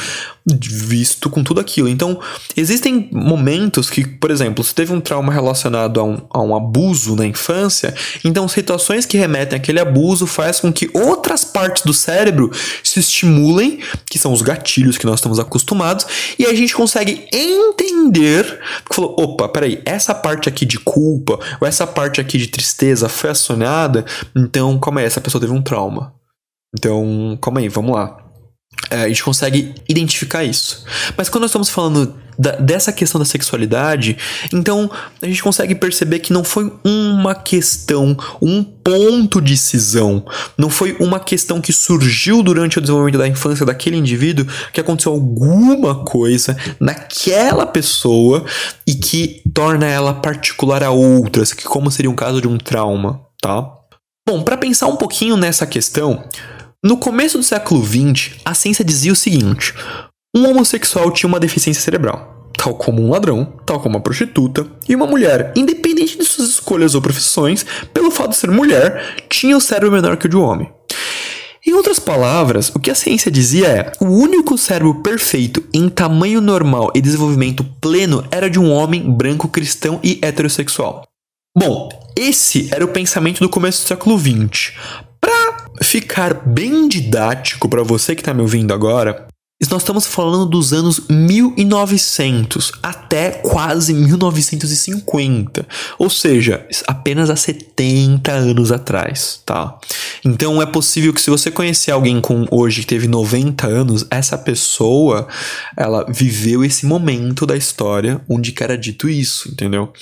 visto 0.61 1.28
com 1.28 1.42
tudo 1.42 1.61
aquilo. 1.61 1.88
Então, 1.88 2.20
existem 2.56 3.08
momentos 3.12 3.90
que, 3.90 4.06
por 4.06 4.30
exemplo, 4.30 4.64
se 4.64 4.74
teve 4.74 4.92
um 4.92 5.00
trauma 5.00 5.32
relacionado 5.32 6.00
a 6.00 6.04
um, 6.04 6.18
a 6.30 6.40
um 6.40 6.56
abuso 6.56 7.16
na 7.16 7.26
infância, 7.26 7.94
então 8.24 8.48
situações 8.48 9.06
que 9.06 9.18
remetem 9.18 9.56
àquele 9.56 9.80
abuso 9.80 10.26
faz 10.26 10.61
com 10.61 10.72
que 10.72 10.90
outras 10.94 11.44
partes 11.44 11.82
do 11.84 11.92
cérebro 11.92 12.50
se 12.82 13.00
estimulem, 13.00 13.80
que 14.06 14.18
são 14.18 14.32
os 14.32 14.42
gatilhos 14.42 14.98
que 14.98 15.06
nós 15.06 15.20
estamos 15.20 15.38
acostumados, 15.38 16.06
e 16.38 16.46
a 16.46 16.54
gente 16.54 16.74
consegue 16.74 17.26
entender, 17.32 18.61
falou, 18.90 19.14
opa, 19.18 19.48
peraí, 19.48 19.82
essa 19.84 20.14
parte 20.14 20.48
aqui 20.48 20.64
de 20.64 20.78
culpa, 20.78 21.38
ou 21.61 21.66
essa 21.66 21.87
parte 21.87 22.20
aqui 22.20 22.38
de 22.38 22.48
tristeza 22.48 23.08
foi 23.08 23.30
acionada, 23.30 24.04
então, 24.37 24.78
calma 24.78 25.00
aí, 25.00 25.06
essa 25.06 25.20
pessoa 25.20 25.40
teve 25.40 25.52
um 25.52 25.62
trauma. 25.62 26.14
Então, 26.76 27.38
calma 27.40 27.61
aí, 27.61 27.68
vamos 27.68 27.94
lá. 27.94 28.28
É, 28.90 29.03
a 29.03 29.09
gente 29.09 29.22
consegue 29.22 29.74
identificar 29.88 30.44
isso. 30.44 30.85
Mas 31.16 31.29
quando 31.29 31.42
nós 31.42 31.51
estamos 31.51 31.68
falando 31.68 32.14
da, 32.38 32.53
dessa 32.53 32.92
questão 32.92 33.18
da 33.18 33.24
sexualidade, 33.24 34.16
então 34.53 34.90
a 35.20 35.27
gente 35.27 35.42
consegue 35.42 35.74
perceber 35.74 36.20
que 36.20 36.33
não 36.33 36.44
foi 36.44 36.72
uma 36.85 37.35
questão, 37.35 38.16
um 38.40 38.62
ponto 38.62 39.40
de 39.40 39.57
cisão, 39.57 40.24
não 40.57 40.70
foi 40.70 40.96
uma 41.01 41.18
questão 41.18 41.61
que 41.61 41.72
surgiu 41.72 42.42
durante 42.42 42.79
o 42.79 42.81
desenvolvimento 42.81 43.18
da 43.18 43.29
infância 43.29 43.66
daquele 43.66 43.96
indivíduo, 43.96 44.46
que 44.72 44.81
aconteceu 44.81 45.12
alguma 45.12 46.05
coisa 46.05 46.57
naquela 46.79 47.66
pessoa 47.66 48.44
e 48.87 48.94
que 48.94 49.42
torna 49.53 49.87
ela 49.87 50.14
particular 50.14 50.83
a 50.83 50.90
outras, 50.90 51.53
que 51.53 51.64
como 51.64 51.90
seria 51.90 52.11
um 52.11 52.14
caso 52.14 52.40
de 52.40 52.48
um 52.48 52.57
trauma, 52.57 53.20
tá? 53.40 53.68
Bom, 54.27 54.42
para 54.42 54.57
pensar 54.57 54.87
um 54.87 54.96
pouquinho 54.96 55.37
nessa 55.37 55.66
questão, 55.66 56.22
no 56.83 56.97
começo 56.97 57.38
do 57.38 57.43
século 57.43 57.85
XX, 57.85 58.37
a 58.45 58.55
ciência 58.55 58.85
dizia 58.85 59.12
o 59.12 59.17
seguinte: 59.17 59.75
um 60.35 60.49
homossexual 60.49 61.11
tinha 61.11 61.29
uma 61.29 61.41
deficiência 61.41 61.83
cerebral, 61.83 62.53
tal 62.57 62.75
como 62.75 63.03
um 63.03 63.11
ladrão, 63.11 63.45
tal 63.67 63.81
como 63.81 63.97
uma 63.97 64.01
prostituta, 64.01 64.64
e 64.88 64.95
uma 64.95 65.07
mulher, 65.07 65.53
independente 65.57 66.17
de 66.17 66.25
suas 66.25 66.49
escolhas 66.49 66.95
ou 66.95 67.03
profissões, 67.03 67.67
pelo 67.93 68.12
fato 68.12 68.31
de 68.31 68.37
ser 68.37 68.51
mulher, 68.51 69.17
tinha 69.29 69.57
o 69.57 69.61
cérebro 69.61 69.91
menor 69.91 70.17
que 70.17 70.27
o 70.27 70.29
de 70.29 70.37
um 70.37 70.43
homem. 70.43 70.71
Em 71.67 71.73
outras 71.73 71.99
palavras, 71.99 72.71
o 72.73 72.79
que 72.79 72.93
a 72.93 72.95
ciência 72.95 73.29
dizia 73.31 73.67
é: 73.67 73.93
o 74.01 74.07
único 74.07 74.57
cérebro 74.57 75.03
perfeito 75.03 75.64
em 75.75 75.88
tamanho 75.88 76.41
normal 76.41 76.93
e 76.95 77.01
desenvolvimento 77.01 77.64
pleno 77.81 78.25
era 78.31 78.49
de 78.49 78.61
um 78.61 78.71
homem 78.71 79.03
branco 79.11 79.49
cristão 79.49 79.99
e 80.03 80.21
heterossexual. 80.23 81.03
Bom, 81.57 81.88
esse 82.17 82.69
era 82.73 82.85
o 82.85 82.93
pensamento 82.93 83.41
do 83.41 83.49
começo 83.49 83.83
do 83.83 83.88
século 83.88 84.17
XX 84.17 84.73
ficar 85.83 86.35
bem 86.35 86.88
didático 86.88 87.69
para 87.69 87.83
você 87.83 88.14
que 88.14 88.21
está 88.21 88.35
me 88.35 88.43
ouvindo 88.43 88.73
agora, 88.73 89.29
nós 89.71 89.83
estamos 89.83 90.07
falando 90.07 90.47
dos 90.47 90.73
anos 90.73 91.01
1900 91.09 92.73
até 92.83 93.33
quase 93.33 93.93
1950, 93.93 95.67
ou 95.99 96.09
seja, 96.09 96.64
apenas 96.87 97.29
há 97.29 97.37
70 97.37 98.31
anos 98.31 98.71
atrás, 98.71 99.43
tá? 99.45 99.77
Então 100.25 100.62
é 100.62 100.67
possível 100.67 101.12
que 101.12 101.21
se 101.21 101.29
você 101.29 101.51
conhecer 101.51 101.91
alguém 101.91 102.21
com 102.21 102.47
hoje 102.51 102.83
que 102.83 102.87
teve 102.87 103.09
90 103.09 103.67
anos, 103.67 104.07
essa 104.11 104.38
pessoa, 104.38 105.27
ela 105.77 106.07
viveu 106.09 106.64
esse 106.64 106.87
momento 106.87 107.45
da 107.45 107.57
história 107.57 108.21
onde 108.29 108.55
era 108.61 108.79
dito 108.79 109.09
isso, 109.09 109.51
entendeu? 109.51 109.93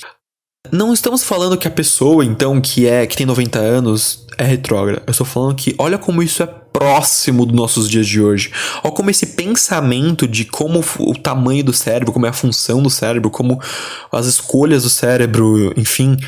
Não 0.72 0.92
estamos 0.92 1.22
falando 1.22 1.56
que 1.56 1.68
a 1.68 1.70
pessoa, 1.70 2.24
então, 2.24 2.60
que 2.60 2.86
é 2.86 3.06
que 3.06 3.16
tem 3.16 3.26
90 3.26 3.58
anos 3.58 4.26
é 4.38 4.44
retrógrada. 4.44 5.02
Eu 5.06 5.10
estou 5.10 5.26
falando 5.26 5.54
que 5.54 5.74
olha 5.78 5.98
como 5.98 6.22
isso 6.22 6.42
é 6.42 6.46
próximo 6.46 7.46
dos 7.46 7.56
nossos 7.56 7.88
dias 7.88 8.06
de 8.06 8.20
hoje. 8.20 8.52
Olha 8.84 8.92
como 8.92 9.10
esse 9.10 9.26
pensamento 9.28 10.28
de 10.28 10.44
como 10.44 10.84
o 10.98 11.14
tamanho 11.14 11.64
do 11.64 11.72
cérebro, 11.72 12.12
como 12.12 12.26
é 12.26 12.28
a 12.28 12.34
função 12.34 12.82
do 12.82 12.90
cérebro, 12.90 13.30
como 13.30 13.60
as 14.12 14.26
escolhas 14.26 14.82
do 14.82 14.90
cérebro, 14.90 15.72
enfim, 15.76 16.18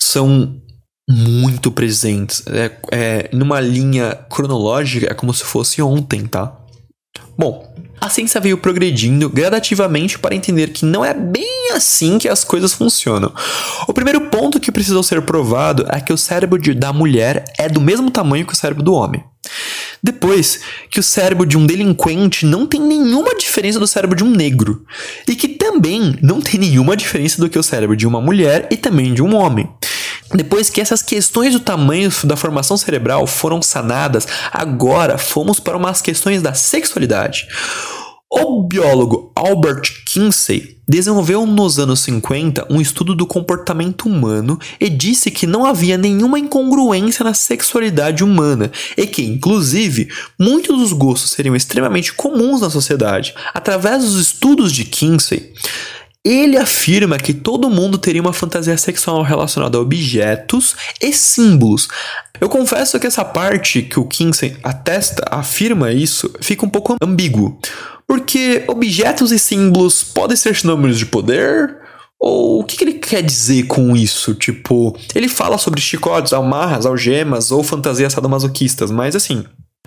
são 0.00 0.60
muito 1.08 1.70
presentes. 1.70 2.42
É, 2.46 2.72
é, 2.90 3.30
numa 3.32 3.60
linha 3.60 4.14
cronológica, 4.28 5.10
é 5.10 5.14
como 5.14 5.32
se 5.32 5.44
fosse 5.44 5.80
ontem, 5.80 6.26
tá? 6.26 6.54
Bom, 7.38 7.74
a 8.00 8.08
ciência 8.08 8.40
veio 8.40 8.58
progredindo 8.58 9.28
gradativamente 9.28 10.18
para 10.18 10.34
entender 10.34 10.68
que 10.68 10.84
não 10.84 11.04
é 11.04 11.12
bem 11.14 11.72
assim 11.72 12.18
que 12.18 12.28
as 12.28 12.44
coisas 12.44 12.72
funcionam. 12.72 13.32
O 13.86 13.92
primeiro 13.92 14.22
ponto 14.28 14.60
que 14.60 14.72
precisou 14.72 15.02
ser 15.02 15.22
provado 15.22 15.86
é 15.88 16.00
que 16.00 16.12
o 16.12 16.18
cérebro 16.18 16.58
de, 16.58 16.74
da 16.74 16.92
mulher 16.92 17.44
é 17.58 17.68
do 17.68 17.80
mesmo 17.80 18.10
tamanho 18.10 18.46
que 18.46 18.52
o 18.52 18.56
cérebro 18.56 18.82
do 18.82 18.94
homem. 18.94 19.24
Depois, 20.02 20.60
que 20.90 21.00
o 21.00 21.02
cérebro 21.02 21.46
de 21.46 21.56
um 21.56 21.66
delinquente 21.66 22.44
não 22.46 22.66
tem 22.66 22.80
nenhuma 22.80 23.34
diferença 23.34 23.78
do 23.78 23.86
cérebro 23.86 24.16
de 24.16 24.24
um 24.24 24.30
negro. 24.30 24.84
E 25.26 25.34
que 25.34 25.48
também 25.48 26.16
não 26.22 26.40
tem 26.40 26.60
nenhuma 26.60 26.96
diferença 26.96 27.40
do 27.40 27.48
que 27.48 27.58
o 27.58 27.62
cérebro 27.62 27.96
de 27.96 28.06
uma 28.06 28.20
mulher 28.20 28.68
e 28.70 28.76
também 28.76 29.12
de 29.14 29.22
um 29.22 29.34
homem. 29.34 29.68
Depois 30.34 30.68
que 30.68 30.80
essas 30.80 31.02
questões 31.02 31.52
do 31.52 31.60
tamanho 31.60 32.10
da 32.24 32.36
formação 32.36 32.76
cerebral 32.76 33.26
foram 33.26 33.62
sanadas, 33.62 34.26
agora 34.52 35.18
fomos 35.18 35.60
para 35.60 35.76
umas 35.76 36.02
questões 36.02 36.42
da 36.42 36.54
sexualidade. 36.54 37.46
O 38.28 38.64
biólogo 38.64 39.30
Albert 39.36 40.04
Kinsey 40.04 40.76
desenvolveu 40.86 41.46
nos 41.46 41.78
anos 41.78 42.00
50 42.00 42.66
um 42.68 42.80
estudo 42.80 43.14
do 43.14 43.24
comportamento 43.24 44.06
humano 44.06 44.58
e 44.80 44.88
disse 44.88 45.30
que 45.30 45.46
não 45.46 45.64
havia 45.64 45.96
nenhuma 45.96 46.38
incongruência 46.38 47.24
na 47.24 47.34
sexualidade 47.34 48.24
humana 48.24 48.70
e 48.96 49.06
que, 49.06 49.22
inclusive, 49.22 50.08
muitos 50.38 50.76
dos 50.76 50.92
gostos 50.92 51.30
seriam 51.30 51.54
extremamente 51.56 52.12
comuns 52.12 52.60
na 52.60 52.68
sociedade. 52.68 53.32
Através 53.54 54.04
dos 54.04 54.20
estudos 54.20 54.72
de 54.72 54.84
Kinsey, 54.84 55.52
ele 56.28 56.58
afirma 56.58 57.18
que 57.18 57.32
todo 57.32 57.70
mundo 57.70 57.98
teria 57.98 58.20
uma 58.20 58.32
fantasia 58.32 58.76
sexual 58.76 59.22
relacionada 59.22 59.78
a 59.78 59.80
objetos 59.80 60.74
e 61.00 61.12
símbolos. 61.12 61.86
Eu 62.40 62.48
confesso 62.48 62.98
que 62.98 63.06
essa 63.06 63.24
parte 63.24 63.80
que 63.82 64.00
o 64.00 64.04
Kinsey 64.04 64.56
atesta, 64.60 65.22
afirma 65.30 65.92
isso, 65.92 66.28
fica 66.40 66.66
um 66.66 66.68
pouco 66.68 66.96
ambíguo. 67.00 67.56
Porque 68.08 68.64
objetos 68.66 69.30
e 69.30 69.38
símbolos 69.38 70.02
podem 70.02 70.36
ser 70.36 70.56
sinônimos 70.56 70.98
de 70.98 71.06
poder? 71.06 71.76
Ou 72.18 72.60
o 72.60 72.64
que, 72.64 72.76
que, 72.76 72.82
ele 72.84 72.94
quer 72.94 73.22
dizer 73.22 73.64
com 73.64 73.96
isso? 73.96 74.34
Tipo, 74.34 74.98
ele 75.14 75.28
fala 75.28 75.58
sobre 75.58 75.80
chicotes, 75.80 76.32
amarras, 76.32 76.86
algemas 76.86 77.52
ou 77.52 77.62
fantasias 77.62 78.12
sadomasoquistas, 78.12 78.90
mas 78.90 79.14
assim, 79.14 79.44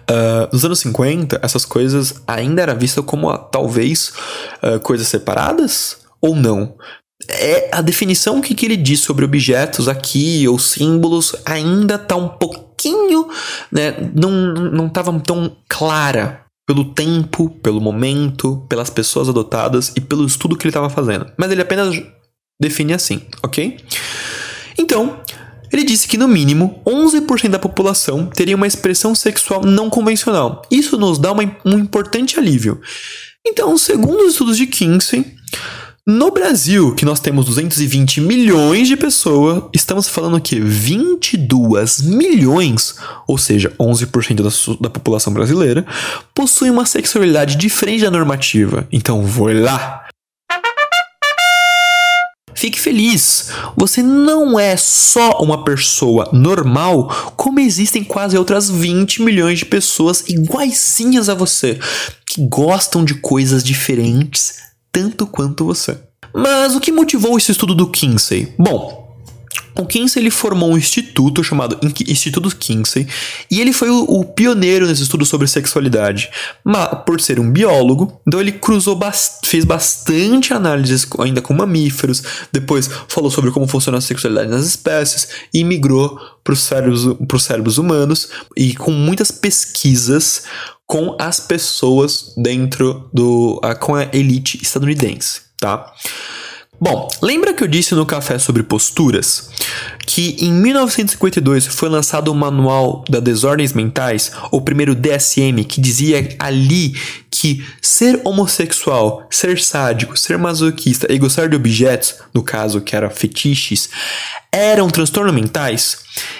uh, 0.09 0.47
nos 0.53 0.63
anos 0.63 0.79
50, 0.79 1.39
essas 1.43 1.65
coisas 1.65 2.21
ainda 2.25 2.61
era 2.61 2.73
vista 2.73 3.01
como 3.01 3.29
uh, 3.29 3.37
talvez 3.37 4.13
uh, 4.63 4.79
coisas 4.79 5.07
separadas 5.07 5.99
ou 6.21 6.35
não. 6.35 6.75
É 7.27 7.69
a 7.71 7.81
definição 7.81 8.41
que, 8.41 8.55
que 8.55 8.65
ele 8.65 8.77
diz 8.77 9.01
sobre 9.01 9.25
objetos 9.25 9.87
aqui 9.87 10.47
ou 10.47 10.57
símbolos 10.57 11.35
ainda 11.45 11.95
está 11.95 12.15
um 12.15 12.29
pouquinho, 12.29 13.27
né, 13.71 13.95
não 14.15 14.87
estava 14.87 15.17
tão 15.19 15.55
clara 15.67 16.45
pelo 16.65 16.93
tempo, 16.93 17.49
pelo 17.61 17.81
momento, 17.81 18.65
pelas 18.69 18.89
pessoas 18.89 19.27
adotadas 19.27 19.91
e 19.95 20.01
pelo 20.01 20.25
estudo 20.25 20.55
que 20.55 20.63
ele 20.63 20.69
estava 20.69 20.89
fazendo. 20.89 21.31
Mas 21.35 21.51
ele 21.51 21.61
apenas 21.61 22.01
define 22.61 22.93
assim, 22.93 23.21
ok? 23.41 23.79
Então, 24.77 25.19
ele 25.71 25.83
disse 25.83 26.07
que 26.07 26.17
no 26.17 26.27
mínimo 26.27 26.81
11% 26.85 27.49
da 27.49 27.59
população 27.59 28.27
teria 28.27 28.55
uma 28.55 28.67
expressão 28.67 29.13
sexual 29.15 29.63
não 29.63 29.89
convencional. 29.89 30.61
Isso 30.69 30.97
nos 30.97 31.17
dá 31.17 31.31
uma, 31.31 31.43
um 31.65 31.77
importante 31.77 32.39
alívio. 32.39 32.79
Então, 33.45 33.77
segundo 33.77 34.23
os 34.23 34.33
estudos 34.33 34.57
de 34.57 34.67
Kinsey, 34.67 35.25
no 36.05 36.31
Brasil, 36.31 36.95
que 36.95 37.05
nós 37.05 37.19
temos 37.19 37.45
220 37.45 38.21
milhões 38.21 38.87
de 38.87 38.97
pessoas, 38.97 39.63
estamos 39.73 40.07
falando 40.07 40.41
que 40.41 40.59
22 40.59 42.01
milhões, 42.01 42.95
ou 43.27 43.37
seja, 43.37 43.71
11% 43.79 44.35
da, 44.35 44.81
da 44.81 44.89
população 44.89 45.31
brasileira, 45.31 45.85
possuem 46.33 46.71
uma 46.71 46.85
sexualidade 46.85 47.55
diferente 47.55 48.03
da 48.03 48.11
normativa. 48.11 48.87
Então, 48.91 49.23
vou 49.23 49.51
lá. 49.51 50.07
Fique 52.55 52.79
feliz! 52.79 53.51
Você 53.77 54.01
não 54.01 54.59
é 54.59 54.75
só 54.75 55.39
uma 55.39 55.63
pessoa 55.63 56.29
normal, 56.33 57.33
como 57.37 57.59
existem 57.59 58.03
quase 58.03 58.37
outras 58.37 58.69
20 58.69 59.21
milhões 59.21 59.59
de 59.59 59.65
pessoas 59.65 60.25
iguaizinhas 60.27 61.29
a 61.29 61.35
você, 61.35 61.79
que 62.25 62.41
gostam 62.47 63.05
de 63.05 63.13
coisas 63.13 63.63
diferentes 63.63 64.68
tanto 64.91 65.25
quanto 65.27 65.65
você. 65.65 65.99
Mas 66.33 66.75
o 66.75 66.79
que 66.79 66.91
motivou 66.91 67.37
esse 67.37 67.51
estudo 67.51 67.73
do 67.73 67.87
Kinsey? 67.87 68.53
Bom, 68.57 68.99
o 69.79 69.85
Kinsey 69.85 70.21
ele 70.21 70.29
formou 70.29 70.71
um 70.71 70.77
instituto 70.77 71.43
chamado 71.43 71.79
Instituto 72.07 72.53
Kinsey 72.55 73.07
e 73.49 73.61
ele 73.61 73.71
foi 73.71 73.89
o, 73.89 74.03
o 74.03 74.25
pioneiro 74.25 74.85
nesse 74.85 75.03
estudo 75.03 75.25
sobre 75.25 75.47
sexualidade. 75.47 76.29
Mas 76.63 76.89
por 77.05 77.21
ser 77.21 77.39
um 77.39 77.49
biólogo, 77.49 78.19
então 78.27 78.41
ele 78.41 78.51
cruzou 78.51 78.99
fez 79.45 79.63
bastante 79.63 80.53
análises 80.53 81.07
ainda 81.19 81.41
com 81.41 81.53
mamíferos, 81.53 82.21
depois 82.51 82.89
falou 83.07 83.31
sobre 83.31 83.51
como 83.51 83.67
funciona 83.67 83.99
a 83.99 84.01
sexualidade 84.01 84.49
nas 84.49 84.65
espécies 84.65 85.29
e 85.53 85.63
migrou 85.63 86.19
para 86.43 86.53
os 86.53 86.59
cérebros, 86.59 87.05
cérebros 87.43 87.77
humanos 87.77 88.29
e 88.57 88.75
com 88.75 88.91
muitas 88.91 89.31
pesquisas 89.31 90.43
com 90.89 91.15
as 91.19 91.39
pessoas 91.39 92.33
dentro 92.35 93.07
do. 93.13 93.61
Uh, 93.63 93.79
com 93.79 93.93
a 93.93 94.05
elite 94.11 94.59
estadunidense, 94.59 95.41
tá? 95.59 95.93
Bom, 96.81 97.07
lembra 97.21 97.53
que 97.53 97.63
eu 97.63 97.67
disse 97.67 97.93
no 97.93 98.07
café 98.07 98.39
sobre 98.39 98.63
posturas 98.63 99.51
que 100.09 100.35
em 100.39 100.51
1952 100.51 101.67
foi 101.67 101.87
lançado 101.87 102.31
o 102.31 102.35
Manual 102.35 103.05
das 103.07 103.21
Desordens 103.21 103.73
Mentais, 103.73 104.31
o 104.49 104.59
primeiro 104.59 104.95
DSM, 104.95 105.63
que 105.63 105.79
dizia 105.79 106.35
ali 106.39 106.95
que 107.29 107.63
ser 107.79 108.19
homossexual, 108.23 109.27
ser 109.29 109.59
sádico, 109.61 110.17
ser 110.17 110.35
masoquista 110.39 111.05
e 111.13 111.19
gostar 111.19 111.47
de 111.47 111.55
objetos, 111.55 112.15
no 112.33 112.41
caso 112.41 112.81
que 112.81 112.95
era 112.95 113.11
fetiches, 113.11 113.87
eram 114.51 114.89
transtornos 114.89 115.33
mentais? 115.33 115.99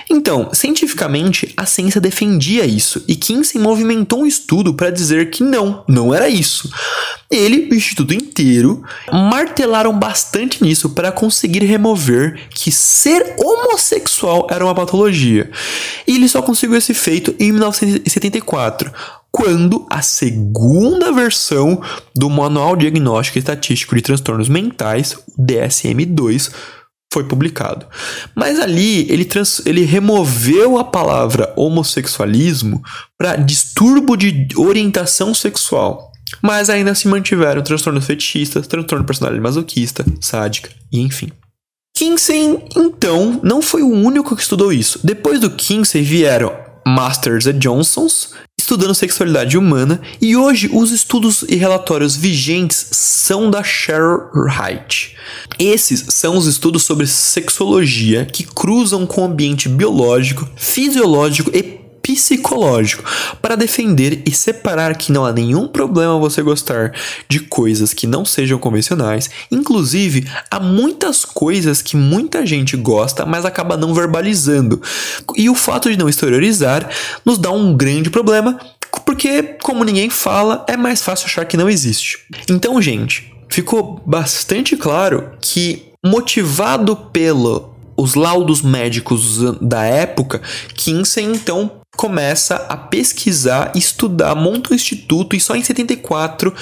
Então, 0.09 0.49
cientificamente, 0.51 1.53
a 1.55 1.65
ciência 1.65 2.01
defendia 2.01 2.65
isso 2.65 3.03
e 3.07 3.15
Kinsey 3.15 3.61
movimentou 3.61 4.23
um 4.23 4.25
estudo 4.25 4.73
para 4.73 4.89
dizer 4.89 5.29
que 5.29 5.43
não, 5.43 5.83
não 5.87 6.13
era 6.13 6.27
isso. 6.27 6.69
Ele 7.29 7.67
e 7.69 7.71
o 7.71 7.75
instituto 7.75 8.13
inteiro 8.13 8.83
martelaram 9.11 9.97
bastante 9.97 10.63
nisso 10.63 10.89
para 10.89 11.11
conseguir 11.11 11.63
remover 11.63 12.47
que 12.49 12.71
ser 12.71 13.35
homossexual 13.37 13.58
era 14.49 14.63
uma 14.63 14.75
patologia. 14.75 15.49
E 16.07 16.15
ele 16.15 16.27
só 16.27 16.41
conseguiu 16.41 16.77
esse 16.77 16.93
feito 16.93 17.35
em 17.39 17.51
1974, 17.51 18.91
quando 19.31 19.85
a 19.89 20.01
segunda 20.01 21.11
versão 21.11 21.81
do 22.15 22.29
Manual 22.29 22.75
Diagnóstico 22.75 23.37
e 23.37 23.39
Estatístico 23.39 23.95
de 23.95 24.01
Transtornos 24.01 24.49
Mentais, 24.49 25.13
o 25.13 25.41
DSM-2, 25.41 26.51
foi 27.11 27.23
publicado. 27.23 27.85
Mas 28.35 28.59
ali 28.59 29.11
ele, 29.11 29.25
trans, 29.25 29.61
ele 29.65 29.83
removeu 29.83 30.77
a 30.77 30.83
palavra 30.83 31.51
homossexualismo 31.55 32.83
para 33.17 33.35
distúrbio 33.35 34.15
de 34.15 34.47
orientação 34.55 35.33
sexual. 35.33 36.11
Mas 36.41 36.69
ainda 36.69 36.93
se 36.93 37.07
mantiveram 37.07 37.63
transtornos 37.63 38.05
fetichistas, 38.05 38.67
transtorno 38.67 39.03
de 39.03 39.07
personalidade 39.07 39.41
masoquista, 39.43 40.05
sádica 40.21 40.69
e 40.91 40.99
enfim. 41.01 41.31
Kinsey, 41.99 42.57
então, 42.77 43.41
não 43.43 43.61
foi 43.61 43.81
o 43.81 43.91
único 43.91 44.33
que 44.33 44.41
estudou 44.41 44.71
isso. 44.71 45.01
Depois 45.03 45.41
do 45.41 45.49
Kinsey 45.49 46.01
vieram 46.01 46.55
Masters 46.87 47.45
e 47.45 47.51
Johnsons, 47.51 48.29
estudando 48.57 48.95
sexualidade 48.95 49.57
humana, 49.57 49.99
e 50.21 50.37
hoje 50.37 50.69
os 50.71 50.91
estudos 50.93 51.43
e 51.49 51.57
relatórios 51.57 52.15
vigentes 52.15 52.87
são 52.91 53.51
da 53.51 53.61
Cheryl 53.65 54.29
Wright. 54.33 55.17
Esses 55.59 56.05
são 56.07 56.37
os 56.37 56.47
estudos 56.47 56.83
sobre 56.83 57.05
sexologia 57.05 58.25
que 58.25 58.45
cruzam 58.45 59.05
com 59.05 59.23
o 59.23 59.25
ambiente 59.25 59.67
biológico, 59.67 60.47
fisiológico 60.55 61.51
e 61.53 61.78
psicológico 62.01 63.03
para 63.41 63.55
defender 63.55 64.21
e 64.25 64.31
separar 64.31 64.95
que 64.95 65.11
não 65.11 65.25
há 65.25 65.31
nenhum 65.31 65.67
problema 65.67 66.19
você 66.19 66.41
gostar 66.41 66.93
de 67.27 67.39
coisas 67.39 67.93
que 67.93 68.07
não 68.07 68.25
sejam 68.25 68.57
convencionais. 68.59 69.29
Inclusive, 69.51 70.27
há 70.49 70.59
muitas 70.59 71.25
coisas 71.25 71.81
que 71.81 71.95
muita 71.95 72.45
gente 72.45 72.75
gosta, 72.75 73.25
mas 73.25 73.45
acaba 73.45 73.77
não 73.77 73.93
verbalizando. 73.93 74.81
E 75.35 75.49
o 75.49 75.55
fato 75.55 75.89
de 75.89 75.97
não 75.97 76.09
exteriorizar 76.09 76.89
nos 77.25 77.37
dá 77.37 77.51
um 77.51 77.75
grande 77.75 78.09
problema, 78.09 78.59
porque 79.05 79.43
como 79.61 79.83
ninguém 79.83 80.09
fala, 80.09 80.65
é 80.67 80.75
mais 80.75 81.01
fácil 81.01 81.27
achar 81.27 81.45
que 81.45 81.57
não 81.57 81.69
existe. 81.69 82.19
Então, 82.49 82.81
gente, 82.81 83.33
ficou 83.49 84.01
bastante 84.05 84.75
claro 84.75 85.31
que 85.41 85.85
motivado 86.03 86.95
pelo 86.95 87.75
os 87.97 88.15
laudos 88.15 88.61
médicos 88.61 89.39
da 89.61 89.83
época, 89.83 90.41
Kinsey 90.73 91.25
então 91.25 91.78
começa 91.99 92.55
a 92.69 92.77
pesquisar, 92.77 93.73
estudar, 93.75 94.33
monta 94.33 94.71
um 94.71 94.75
instituto 94.75 95.35
e 95.35 95.39
só 95.41 95.53
em 95.53 95.61
74 95.61 96.55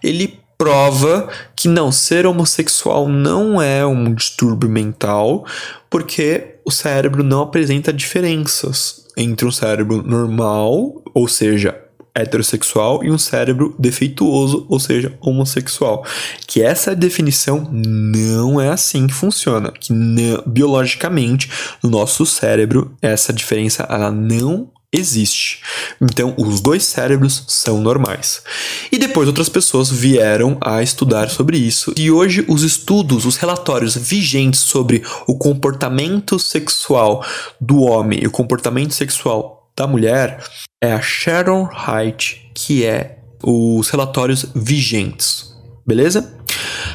ele 0.00 0.38
prova 0.56 1.28
que 1.56 1.66
não 1.66 1.90
ser 1.90 2.26
homossexual 2.26 3.08
não 3.08 3.60
é 3.60 3.84
um 3.84 4.14
distúrbio 4.14 4.70
mental, 4.70 5.44
porque 5.90 6.58
o 6.64 6.70
cérebro 6.70 7.24
não 7.24 7.42
apresenta 7.42 7.92
diferenças 7.92 9.04
entre 9.16 9.44
um 9.44 9.50
cérebro 9.50 10.00
normal, 10.00 11.02
ou 11.12 11.26
seja, 11.26 11.76
heterossexual 12.14 13.02
e 13.02 13.10
um 13.10 13.18
cérebro 13.18 13.74
defeituoso, 13.76 14.64
ou 14.68 14.78
seja, 14.78 15.18
homossexual. 15.20 16.06
Que 16.46 16.62
essa 16.62 16.94
definição 16.94 17.68
não 17.72 18.60
é 18.60 18.68
assim 18.68 19.08
que 19.08 19.14
funciona, 19.14 19.72
que 19.72 19.92
não, 19.92 20.40
biologicamente 20.46 21.50
no 21.82 21.90
nosso 21.90 22.24
cérebro 22.24 22.96
essa 23.02 23.32
diferença 23.32 23.84
ela 23.90 24.12
não 24.12 24.70
existe. 24.94 25.60
Então, 26.00 26.34
os 26.38 26.60
dois 26.60 26.84
cérebros 26.84 27.44
são 27.48 27.80
normais. 27.80 28.42
E 28.90 28.98
depois 28.98 29.28
outras 29.28 29.48
pessoas 29.48 29.90
vieram 29.90 30.56
a 30.60 30.82
estudar 30.82 31.28
sobre 31.28 31.58
isso, 31.58 31.92
e 31.96 32.10
hoje 32.10 32.44
os 32.48 32.62
estudos, 32.62 33.24
os 33.24 33.36
relatórios 33.36 33.96
vigentes 33.96 34.60
sobre 34.60 35.02
o 35.26 35.36
comportamento 35.36 36.38
sexual 36.38 37.24
do 37.60 37.80
homem 37.80 38.20
e 38.22 38.26
o 38.26 38.30
comportamento 38.30 38.94
sexual 38.94 39.70
da 39.76 39.86
mulher 39.86 40.42
é 40.80 40.92
a 40.92 41.00
Sharon 41.00 41.68
Height, 41.68 42.50
que 42.54 42.84
é 42.84 43.18
os 43.42 43.88
relatórios 43.88 44.46
vigentes. 44.54 45.52
Beleza? 45.86 46.32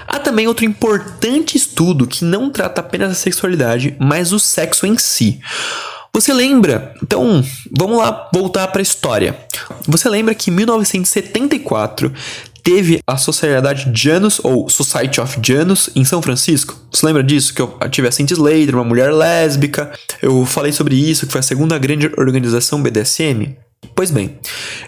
Há 0.08 0.20
também 0.20 0.48
outro 0.48 0.66
importante 0.66 1.58
estudo 1.58 2.08
que 2.08 2.26
não 2.26 2.50
trata 2.50 2.82
apenas 2.82 3.12
a 3.12 3.16
sexualidade, 3.16 3.96
mas 4.00 4.32
o 4.32 4.40
sexo 4.40 4.86
em 4.88 4.98
si. 4.98 5.40
Você 6.14 6.34
lembra? 6.34 6.94
Então, 7.02 7.44
vamos 7.72 7.98
lá 7.98 8.30
voltar 8.34 8.68
para 8.68 8.82
a 8.82 8.84
história. 8.84 9.38
Você 9.88 10.10
lembra 10.10 10.36
que 10.36 10.50
em 10.50 10.54
1974 10.54 12.12
teve 12.64 13.00
a 13.08 13.18
Sociedade 13.18 13.92
Janus, 13.94 14.40
ou 14.44 14.70
Society 14.70 15.22
of 15.22 15.40
Janus, 15.42 15.90
em 15.96 16.04
São 16.04 16.22
Francisco. 16.22 16.76
Você 16.92 17.06
lembra 17.06 17.24
disso? 17.24 17.54
Que 17.54 17.62
eu 17.62 17.78
tive 17.90 18.08
a 18.08 18.12
Cindy 18.12 18.34
Slater, 18.34 18.76
uma 18.76 18.84
mulher 18.84 19.14
lésbica. 19.14 19.92
Eu 20.22 20.46
falei 20.46 20.72
sobre 20.72 20.96
isso, 20.96 21.26
que 21.26 21.32
foi 21.32 21.40
a 21.40 21.44
segunda 21.44 21.78
grande 21.78 22.12
organização 22.18 22.82
BDSM. 22.82 23.56
Pois 23.96 24.12
bem, 24.12 24.38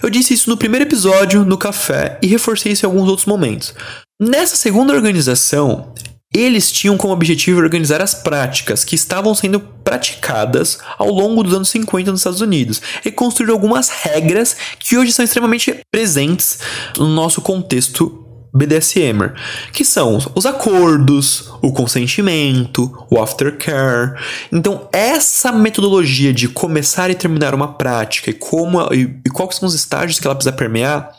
eu 0.01 0.09
disse 0.09 0.33
isso 0.33 0.49
no 0.49 0.57
primeiro 0.57 0.85
episódio, 0.85 1.45
no 1.45 1.57
café, 1.57 2.17
e 2.21 2.27
reforcei 2.27 2.73
isso 2.73 2.85
em 2.85 2.89
alguns 2.89 3.07
outros 3.07 3.25
momentos. 3.25 3.73
Nessa 4.21 4.55
segunda 4.55 4.93
organização, 4.93 5.93
eles 6.33 6.71
tinham 6.71 6.97
como 6.97 7.13
objetivo 7.13 7.59
organizar 7.59 8.01
as 8.01 8.13
práticas 8.13 8.85
que 8.85 8.95
estavam 8.95 9.35
sendo 9.35 9.59
praticadas 9.59 10.79
ao 10.97 11.09
longo 11.09 11.43
dos 11.43 11.53
anos 11.53 11.69
50 11.69 12.11
nos 12.11 12.21
Estados 12.21 12.41
Unidos 12.41 12.81
e 13.03 13.11
construir 13.11 13.51
algumas 13.51 13.89
regras 13.89 14.55
que 14.79 14.97
hoje 14.97 15.11
são 15.11 15.25
extremamente 15.25 15.81
presentes 15.91 16.59
no 16.97 17.07
nosso 17.09 17.41
contexto 17.41 18.21
BDSMer, 18.53 19.33
que 19.71 19.85
são 19.85 20.19
os 20.35 20.45
acordos, 20.45 21.49
o 21.61 21.71
consentimento, 21.71 22.91
o 23.09 23.21
aftercare. 23.21 24.19
Então, 24.51 24.89
essa 24.91 25.51
metodologia 25.51 26.33
de 26.33 26.49
começar 26.49 27.09
e 27.09 27.15
terminar 27.15 27.55
uma 27.55 27.73
prática 27.73 28.29
e 28.29 28.33
como 28.33 28.81
e, 28.93 29.21
e 29.25 29.29
quais 29.29 29.55
são 29.55 29.67
os 29.67 29.73
estágios 29.73 30.19
que 30.19 30.27
ela 30.27 30.35
precisa 30.35 30.55
permear 30.55 31.11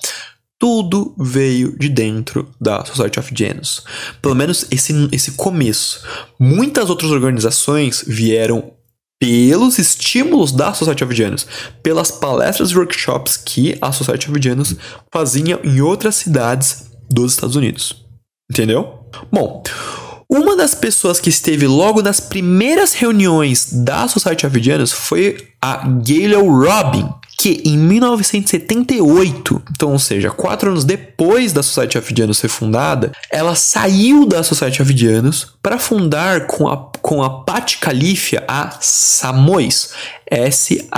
tudo 0.63 1.13
veio 1.19 1.77
de 1.77 1.89
dentro 1.89 2.49
da 2.61 2.85
Society 2.85 3.19
of 3.19 3.33
Genius. 3.35 3.83
Pelo 4.23 4.37
menos 4.37 4.65
esse, 4.71 5.09
esse 5.11 5.33
começo. 5.33 6.07
Muitas 6.39 6.89
outras 6.89 7.11
organizações 7.11 8.05
vieram 8.07 8.73
pelos 9.19 9.77
estímulos 9.81 10.53
da 10.53 10.73
Society 10.73 11.03
of 11.03 11.13
Genius, 11.17 11.49
pelas 11.83 12.13
palestras 12.13 12.71
e 12.71 12.79
workshops 12.79 13.37
que 13.37 13.77
a 13.83 13.91
Society 13.91 14.31
of 14.31 14.41
Genius 14.41 14.77
fazia 15.13 15.59
em 15.65 15.81
outras 15.81 16.15
cidades 16.15 16.93
dos 17.11 17.33
Estados 17.33 17.57
Unidos. 17.57 17.97
Entendeu? 18.49 19.01
Bom, 19.33 19.65
uma 20.31 20.57
das 20.57 20.77
pessoas 20.77 21.19
que 21.19 21.29
esteve 21.29 21.67
logo 21.67 22.01
nas 22.03 22.21
primeiras 22.21 22.93
reuniões 22.93 23.69
da 23.73 24.07
Society 24.07 24.47
of 24.47 24.63
Genius 24.63 24.93
foi 24.93 25.49
a 25.61 25.89
Gayle 25.89 26.37
Robin, 26.37 27.09
que 27.43 27.61
em 27.65 27.77
1978, 27.77 29.63
então, 29.73 29.91
ou 29.91 29.99
seja, 29.99 30.31
quatro 30.31 30.71
anos 30.71 30.85
depois 30.85 31.53
da 31.53 31.61
Society 31.61 31.99
of 31.99 32.15
Janus 32.17 32.39
ser 32.39 32.47
fundada, 32.47 33.11
ela 33.29 33.57
saiu 33.57 34.25
da 34.25 34.45
Society 34.45 34.81
of 34.81 34.97
Janus 34.97 35.49
para 35.61 35.77
fundar 35.77 36.47
com 36.47 36.69
a, 36.69 36.77
com 36.77 37.21
a 37.21 37.43
Pat 37.43 37.81
Califia 37.81 38.45
a 38.47 38.79
Samois, 38.81 39.91
S-A-M-O-I-S. 40.31 40.93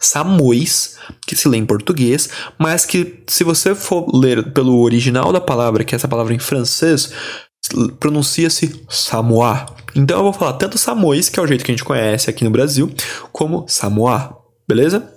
Samois, 0.00 0.96
que 1.26 1.36
se 1.36 1.46
lê 1.46 1.58
em 1.58 1.66
português, 1.66 2.30
mas 2.58 2.86
que 2.86 3.22
se 3.28 3.44
você 3.44 3.74
for 3.74 4.06
ler 4.12 4.52
pelo 4.52 4.80
original 4.80 5.32
da 5.34 5.40
palavra, 5.40 5.84
que 5.84 5.94
é 5.94 5.96
essa 5.96 6.08
palavra 6.08 6.32
em 6.34 6.38
francês, 6.38 7.12
pronuncia-se 7.98 8.82
Samoa. 8.88 9.66
Então 9.94 10.18
eu 10.18 10.24
vou 10.24 10.32
falar 10.32 10.54
tanto 10.54 10.78
Samois, 10.78 11.28
que 11.28 11.38
é 11.38 11.42
o 11.42 11.46
jeito 11.46 11.64
que 11.64 11.70
a 11.70 11.74
gente 11.74 11.84
conhece 11.84 12.30
aqui 12.30 12.44
no 12.44 12.50
Brasil, 12.50 12.92
como 13.32 13.64
Samoa, 13.68 14.38
beleza? 14.68 15.12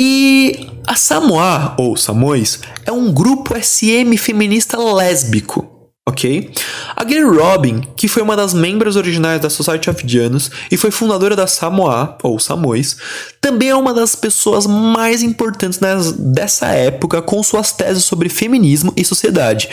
E 0.00 0.70
a 0.86 0.96
Samoa, 0.96 1.74
ou 1.78 1.96
Samois, 1.96 2.60
é 2.86 2.92
um 2.92 3.12
grupo 3.12 3.54
SM 3.60 4.16
feminista 4.16 4.78
lésbico 4.78 5.79
ok? 6.06 6.50
A 6.96 7.04
Gary 7.04 7.22
Robin, 7.22 7.82
que 7.96 8.08
foi 8.08 8.22
uma 8.22 8.36
das 8.36 8.52
membros 8.52 8.96
originais 8.96 9.40
da 9.40 9.50
Society 9.50 9.90
of 9.90 10.02
Janus 10.06 10.50
e 10.70 10.76
foi 10.76 10.90
fundadora 10.90 11.36
da 11.36 11.46
Samoa, 11.46 12.16
ou 12.22 12.38
Samois, 12.38 12.96
também 13.40 13.70
é 13.70 13.76
uma 13.76 13.94
das 13.94 14.14
pessoas 14.14 14.66
mais 14.66 15.22
importantes 15.22 15.78
dessa 16.18 16.68
época 16.68 17.22
com 17.22 17.42
suas 17.42 17.72
teses 17.72 18.04
sobre 18.04 18.28
feminismo 18.28 18.92
e 18.96 19.04
sociedade. 19.04 19.68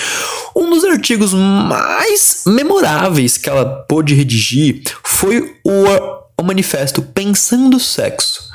Um 0.55 0.69
dos 0.69 0.83
artigos 0.83 1.33
mais 1.33 2.43
memoráveis 2.45 3.37
que 3.37 3.49
ela 3.49 3.65
pôde 3.87 4.13
redigir 4.13 4.83
foi 5.03 5.55
o, 5.63 6.16
o 6.39 6.43
manifesto 6.43 7.01
Pensando 7.01 7.79
Sexo 7.79 8.47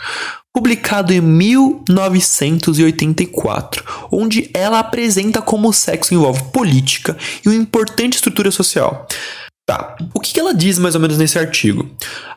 publicado 0.53 1.15
em 1.15 1.21
1984, 1.21 3.83
onde 4.13 4.51
ela 4.53 4.81
apresenta 4.81 5.41
como 5.41 5.71
o 5.71 5.73
sexo 5.73 6.13
envolve 6.13 6.43
política 6.53 7.17
e 7.43 7.49
uma 7.49 7.57
importante 7.57 8.17
estrutura 8.17 8.51
social. 8.51 9.09
Tá, 9.65 9.97
o 10.13 10.21
que 10.21 10.39
ela 10.39 10.53
diz 10.53 10.79
mais 10.79 10.95
ou 10.95 11.01
menos 11.01 11.17
nesse 11.17 11.39
artigo? 11.39 11.89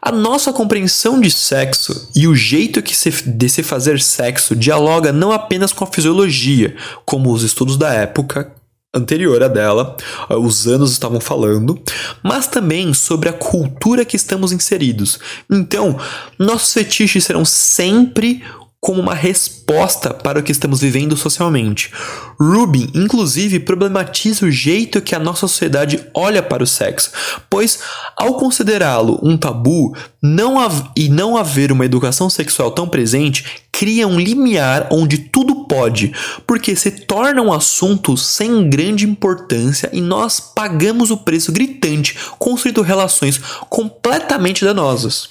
A 0.01 0.09
nossa 0.11 0.53
compreensão 0.53 1.19
de 1.19 1.29
sexo 1.31 2.09
e 2.15 2.25
o 2.27 2.35
jeito 2.35 2.83
que 2.83 2.95
se, 2.95 3.09
de 3.09 3.49
se 3.49 3.63
fazer 3.63 3.99
sexo 3.99 4.55
dialoga 4.55 5.11
não 5.11 5.31
apenas 5.31 5.73
com 5.73 5.83
a 5.83 5.87
fisiologia, 5.87 6.75
como 7.03 7.33
os 7.33 7.41
estudos 7.43 7.77
da 7.77 7.91
época 7.91 8.54
anterior 8.95 9.43
a 9.43 9.47
dela, 9.47 9.95
eh, 10.29 10.35
os 10.35 10.67
anos 10.67 10.91
estavam 10.91 11.19
falando, 11.19 11.79
mas 12.23 12.47
também 12.47 12.93
sobre 12.93 13.29
a 13.29 13.33
cultura 13.33 14.05
que 14.05 14.15
estamos 14.15 14.51
inseridos. 14.51 15.19
Então, 15.51 15.99
nossos 16.39 16.73
fetiches 16.73 17.25
serão 17.25 17.43
sempre 17.43 18.41
como 18.85 19.01
uma 19.01 19.15
resposta 19.15 20.13
para 20.13 20.37
o 20.37 20.43
que 20.43 20.51
estamos 20.51 20.79
vivendo 20.79 21.17
socialmente. 21.17 21.91
Rubin, 22.39 22.87
inclusive, 22.93 23.59
problematiza 23.59 24.45
o 24.45 24.51
jeito 24.51 25.01
que 25.01 25.15
a 25.15 25.19
nossa 25.19 25.47
sociedade 25.47 26.05
olha 26.13 26.43
para 26.43 26.61
o 26.61 26.67
sexo, 26.67 27.09
pois, 27.49 27.79
ao 28.15 28.35
considerá-lo 28.35 29.19
um 29.23 29.35
tabu 29.37 29.97
não 30.21 30.55
e 30.95 31.09
não 31.09 31.35
haver 31.35 31.71
uma 31.71 31.83
educação 31.83 32.29
sexual 32.29 32.69
tão 32.69 32.87
presente, 32.87 33.43
cria 33.71 34.07
um 34.07 34.19
limiar 34.19 34.87
onde 34.91 35.17
tudo 35.17 35.65
pode, 35.65 36.13
porque 36.45 36.75
se 36.75 36.91
torna 36.91 37.41
um 37.41 37.51
assunto 37.51 38.15
sem 38.15 38.69
grande 38.69 39.03
importância 39.03 39.89
e 39.91 39.99
nós 39.99 40.39
pagamos 40.39 41.09
o 41.09 41.17
preço 41.17 41.51
gritante 41.51 42.15
construindo 42.37 42.83
relações 42.83 43.39
completamente 43.67 44.63
danosas. 44.63 45.29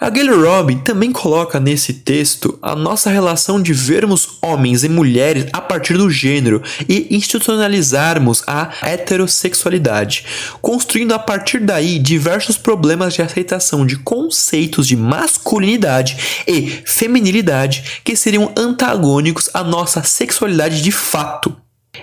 A 0.00 0.10
Gayle 0.10 0.30
Robin 0.30 0.78
também 0.78 1.10
coloca 1.10 1.58
nesse 1.58 1.92
texto 1.92 2.56
a 2.62 2.76
nossa 2.76 3.10
relação 3.10 3.60
de 3.60 3.72
vermos 3.72 4.38
homens 4.40 4.84
e 4.84 4.88
mulheres 4.88 5.46
a 5.52 5.60
partir 5.60 5.98
do 5.98 6.08
gênero 6.08 6.62
e 6.88 7.08
institucionalizarmos 7.10 8.44
a 8.46 8.70
heterossexualidade, 8.80 10.24
construindo 10.62 11.14
a 11.14 11.18
partir 11.18 11.58
daí 11.58 11.98
diversos 11.98 12.56
problemas 12.56 13.12
de 13.12 13.22
aceitação 13.22 13.84
de 13.84 13.96
conceitos 13.96 14.86
de 14.86 14.96
masculinidade 14.96 16.44
e 16.46 16.80
feminilidade 16.86 18.00
que 18.04 18.14
seriam 18.14 18.52
antagônicos 18.56 19.50
à 19.52 19.64
nossa 19.64 20.04
sexualidade 20.04 20.80
de 20.80 20.92
fato. 20.92 21.56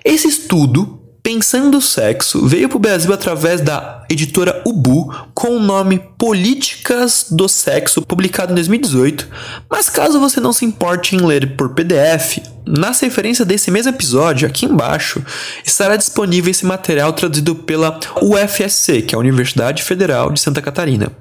Esse 0.03 0.27
estudo 0.27 1.04
Pensando 1.25 1.79
o 1.79 1.81
Sexo 1.81 2.45
veio 2.45 2.69
para 2.69 2.77
o 2.77 2.79
Brasil 2.79 3.11
através 3.11 3.59
da 3.59 4.05
editora 4.07 4.61
Ubu 4.63 5.11
com 5.33 5.57
o 5.57 5.59
nome 5.59 5.97
Políticas 6.19 7.25
do 7.31 7.49
Sexo, 7.49 8.03
publicado 8.03 8.51
em 8.51 8.55
2018. 8.55 9.27
Mas 9.67 9.89
caso 9.89 10.19
você 10.19 10.39
não 10.39 10.53
se 10.53 10.65
importe 10.65 11.15
em 11.15 11.25
ler 11.25 11.55
por 11.57 11.73
PDF, 11.73 12.43
na 12.63 12.91
referência 12.91 13.43
desse 13.43 13.71
mesmo 13.71 13.91
episódio, 13.91 14.47
aqui 14.47 14.67
embaixo, 14.67 15.19
estará 15.65 15.95
disponível 15.95 16.51
esse 16.51 16.63
material 16.63 17.11
traduzido 17.11 17.55
pela 17.55 17.99
UFSC, 18.21 19.01
que 19.01 19.15
é 19.15 19.17
a 19.17 19.19
Universidade 19.19 19.81
Federal 19.81 20.31
de 20.31 20.39
Santa 20.39 20.61
Catarina. 20.61 21.11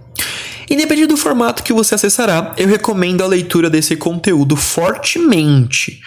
Independente 0.68 1.08
do 1.08 1.16
formato 1.16 1.62
que 1.62 1.72
você 1.72 1.94
acessará, 1.94 2.54
eu 2.56 2.66
recomendo 2.66 3.22
a 3.22 3.26
leitura 3.26 3.68
desse 3.68 3.96
conteúdo 3.96 4.56
fortemente, 4.56 6.00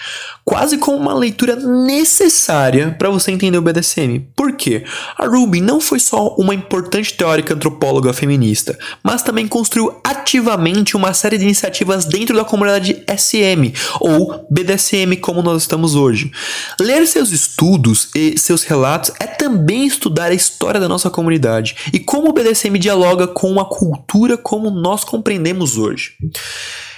quase 0.48 0.78
como 0.78 0.96
uma 0.96 1.14
leitura 1.14 1.58
necessária 1.58 2.96
para 2.98 3.10
você 3.10 3.32
entender 3.32 3.58
o 3.58 3.62
BDSM. 3.62 4.26
Por 4.34 4.54
quê? 4.54 4.86
A 5.18 5.26
Rubin 5.28 5.60
não 5.60 5.82
foi 5.82 6.00
só 6.00 6.34
uma 6.38 6.56
importante 6.56 7.14
teórica 7.16 7.54
antropóloga 7.54 8.14
feminista, 8.14 8.80
mas 9.04 9.22
também 9.22 9.46
construiu 9.46 10.00
ativamente 10.02 10.96
uma 10.96 11.14
série 11.14 11.38
de 11.38 11.44
iniciativas 11.44 12.06
dentro 12.06 12.34
da 12.34 12.46
comunidade 12.46 13.04
SM, 13.10 13.74
ou 14.00 14.48
BDSM 14.50 15.18
como 15.20 15.44
nós 15.44 15.64
estamos 15.64 15.96
hoje. 15.96 16.32
Ler 16.80 17.06
seus 17.08 17.34
estudos 17.34 18.08
e 18.16 18.40
seus 18.40 18.64
relatos 18.64 19.12
é 19.20 19.28
também 19.28 19.86
estudar 19.86 20.32
a 20.32 20.34
história 20.34 20.80
da 20.80 20.88
nossa 20.88 21.10
comunidade 21.10 21.76
e 21.92 22.00
como 22.00 22.30
o 22.30 22.34
BDSM 22.34 22.80
dialoga 22.80 23.28
com 23.28 23.60
a 23.60 23.66
cultura 23.66 24.38
como 24.38 24.72
nós 24.72 25.04
compreendemos 25.04 25.78
hoje. 25.78 26.14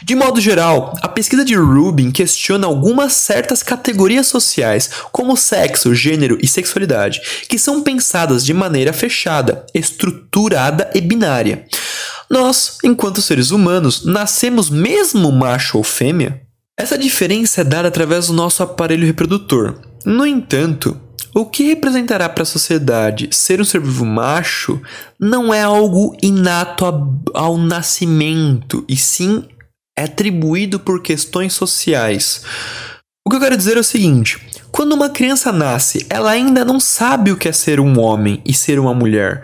De 0.04 0.16
modo 0.16 0.40
geral, 0.40 0.94
a 1.02 1.08
pesquisa 1.08 1.44
de 1.44 1.56
Rubin 1.56 2.12
questiona 2.12 2.66
algumas 2.66 3.14
certas 3.14 3.62
categorias 3.62 4.28
sociais, 4.28 4.90
como 5.12 5.36
sexo, 5.36 5.94
gênero 5.94 6.38
e 6.42 6.48
sexualidade, 6.48 7.22
que 7.50 7.60
são 7.60 7.82
pensadas 7.82 8.46
de 8.46 8.54
maneira 8.54 8.94
fechada, 8.94 9.66
estruturada 9.74 10.90
e 10.96 11.02
binária. 11.02 11.66
Nós, 12.30 12.78
enquanto 12.84 13.22
seres 13.22 13.52
humanos, 13.52 14.06
nascemos 14.06 14.70
mesmo 14.70 15.32
macho 15.32 15.78
ou 15.78 15.84
fêmea? 15.84 16.42
Essa 16.78 16.98
diferença 16.98 17.62
é 17.62 17.64
dada 17.64 17.90
através 17.90 18.28
do 18.28 18.34
nosso 18.34 18.64
aparelho 18.64 19.06
reprodutor. 19.06 19.82
No 20.06 20.26
entanto, 20.26 20.98
o 21.36 21.46
que 21.46 21.64
representará 21.64 22.30
para 22.30 22.44
a 22.44 22.46
sociedade 22.46 23.30
ser 23.32 23.60
um 23.60 23.66
ser 23.66 23.82
vivo 23.82 24.06
macho 24.06 24.82
não 25.20 25.54
é 25.54 25.62
algo 25.62 26.16
inato 26.24 26.86
ao 27.34 27.58
nascimento, 27.58 28.86
e 28.88 28.96
sim 28.96 29.44
é 30.00 30.04
atribuído 30.06 30.80
por 30.80 31.02
questões 31.02 31.54
sociais. 31.54 32.42
O 33.26 33.30
que 33.30 33.36
eu 33.36 33.42
quero 33.42 33.58
dizer 33.58 33.76
é 33.76 33.82
o 33.82 33.84
seguinte: 33.84 34.40
quando 34.72 34.94
uma 34.94 35.10
criança 35.10 35.52
nasce, 35.52 36.06
ela 36.10 36.32
ainda 36.32 36.64
não 36.64 36.80
sabe 36.80 37.32
o 37.32 37.38
que 37.38 37.50
é 37.50 37.52
ser 37.52 37.80
um 37.80 38.00
homem 38.00 38.42
e 38.46 38.54
ser 38.54 38.80
uma 38.80 38.94
mulher. 38.94 39.44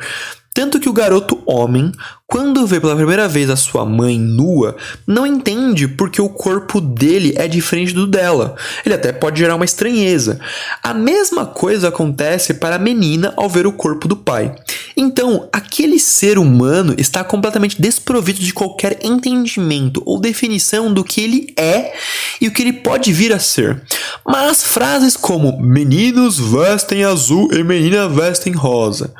Tanto 0.55 0.79
que 0.79 0.87
o 0.87 0.93
garoto 0.93 1.43
homem, 1.45 1.91
quando 2.25 2.65
vê 2.65 2.79
pela 2.79 2.95
primeira 2.95 3.27
vez 3.27 3.49
a 3.49 3.57
sua 3.57 3.85
mãe 3.85 4.17
nua, 4.17 4.77
não 5.05 5.27
entende 5.27 5.85
porque 5.85 6.21
o 6.21 6.29
corpo 6.29 6.79
dele 6.79 7.33
é 7.35 7.45
diferente 7.45 7.91
do 7.91 8.07
dela. 8.07 8.55
Ele 8.85 8.95
até 8.95 9.11
pode 9.11 9.37
gerar 9.37 9.57
uma 9.57 9.65
estranheza. 9.65 10.39
A 10.81 10.93
mesma 10.93 11.45
coisa 11.45 11.89
acontece 11.89 12.53
para 12.53 12.77
a 12.77 12.79
menina 12.79 13.33
ao 13.35 13.49
ver 13.49 13.67
o 13.67 13.73
corpo 13.73 14.07
do 14.07 14.15
pai. 14.15 14.55
Então, 14.95 15.49
aquele 15.51 15.99
ser 15.99 16.39
humano 16.39 16.95
está 16.97 17.21
completamente 17.21 17.81
desprovido 17.81 18.39
de 18.39 18.53
qualquer 18.53 18.99
entendimento 19.03 20.01
ou 20.05 20.21
definição 20.21 20.93
do 20.93 21.03
que 21.03 21.19
ele 21.19 21.53
é 21.57 21.91
e 22.39 22.47
o 22.47 22.51
que 22.53 22.61
ele 22.61 22.71
pode 22.71 23.11
vir 23.11 23.33
a 23.33 23.39
ser. 23.39 23.83
Mas 24.25 24.63
frases 24.63 25.17
como 25.17 25.61
meninos 25.61 26.39
vestem 26.39 27.03
azul 27.03 27.49
e 27.51 27.61
menina 27.61 28.07
vestem 28.07 28.53
rosa 28.53 29.13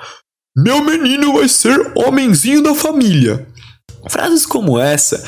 meu 0.56 0.84
menino 0.84 1.34
vai 1.34 1.50
ser 1.50 1.92
homenzinho 1.96 2.64
da 2.64 2.74
família. 2.74 3.46
Frases 4.08 4.46
como 4.46 4.80
essa 4.80 5.22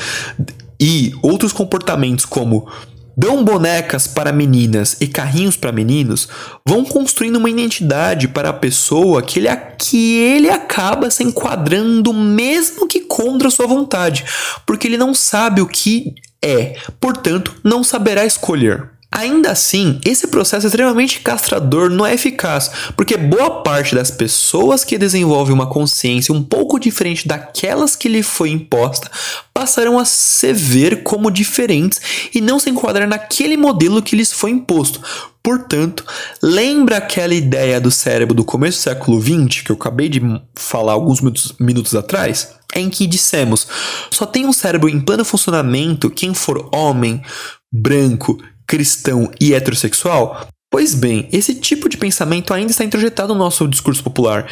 e 0.80 1.12
outros 1.22 1.52
comportamentos 1.52 2.24
como 2.24 2.68
dão 3.16 3.44
bonecas 3.44 4.06
para 4.06 4.32
meninas 4.32 4.96
e 5.00 5.08
carrinhos 5.08 5.56
para 5.56 5.72
meninos 5.72 6.28
vão 6.64 6.84
construindo 6.84 7.36
uma 7.36 7.50
identidade 7.50 8.28
para 8.28 8.50
a 8.50 8.52
pessoa 8.52 9.20
que 9.20 9.40
ele, 9.40 9.48
que 9.76 10.14
ele 10.18 10.48
acaba 10.48 11.10
se 11.10 11.24
enquadrando 11.24 12.14
mesmo 12.14 12.86
que 12.86 13.00
contra 13.00 13.50
sua 13.50 13.66
vontade, 13.66 14.24
porque 14.64 14.86
ele 14.86 14.96
não 14.96 15.12
sabe 15.12 15.60
o 15.60 15.66
que 15.66 16.14
é, 16.40 16.76
portanto, 17.00 17.56
não 17.64 17.82
saberá 17.82 18.24
escolher. 18.24 18.97
Ainda 19.10 19.52
assim, 19.52 19.98
esse 20.04 20.26
processo 20.26 20.66
é 20.66 20.68
extremamente 20.68 21.20
castrador 21.20 21.88
não 21.88 22.04
é 22.04 22.12
eficaz, 22.12 22.70
porque 22.94 23.16
boa 23.16 23.62
parte 23.62 23.94
das 23.94 24.10
pessoas 24.10 24.84
que 24.84 24.98
desenvolvem 24.98 25.54
uma 25.54 25.66
consciência 25.66 26.32
um 26.32 26.42
pouco 26.42 26.78
diferente 26.78 27.26
daquelas 27.26 27.96
que 27.96 28.08
lhe 28.08 28.22
foi 28.22 28.50
imposta 28.50 29.10
passarão 29.52 29.98
a 29.98 30.04
se 30.04 30.52
ver 30.52 31.02
como 31.02 31.30
diferentes 31.30 32.00
e 32.34 32.40
não 32.40 32.60
se 32.60 32.70
enquadrar 32.70 33.08
naquele 33.08 33.56
modelo 33.56 34.02
que 34.02 34.14
lhes 34.14 34.30
foi 34.30 34.50
imposto. 34.50 35.00
Portanto, 35.42 36.04
lembra 36.42 36.98
aquela 36.98 37.34
ideia 37.34 37.80
do 37.80 37.90
cérebro 37.90 38.34
do 38.34 38.44
começo 38.44 38.78
do 38.78 38.82
século 38.82 39.20
XX 39.20 39.62
que 39.62 39.72
eu 39.72 39.76
acabei 39.76 40.08
de 40.08 40.20
falar 40.54 40.92
alguns 40.92 41.20
minutos, 41.20 41.54
minutos 41.58 41.94
atrás? 41.94 42.54
Em 42.74 42.90
que 42.90 43.06
dissemos: 43.06 43.66
só 44.10 44.26
tem 44.26 44.44
um 44.44 44.52
cérebro 44.52 44.88
em 44.88 45.00
pleno 45.00 45.24
funcionamento 45.24 46.10
quem 46.10 46.34
for 46.34 46.68
homem, 46.72 47.22
branco, 47.72 48.38
cristão 48.68 49.30
e 49.40 49.54
heterossexual? 49.54 50.46
Pois 50.70 50.94
bem, 50.94 51.28
esse 51.32 51.54
tipo 51.54 51.88
de 51.88 51.96
pensamento 51.96 52.52
ainda 52.52 52.70
está 52.70 52.84
introjetado 52.84 53.32
no 53.32 53.40
nosso 53.40 53.66
discurso 53.66 54.04
popular. 54.04 54.46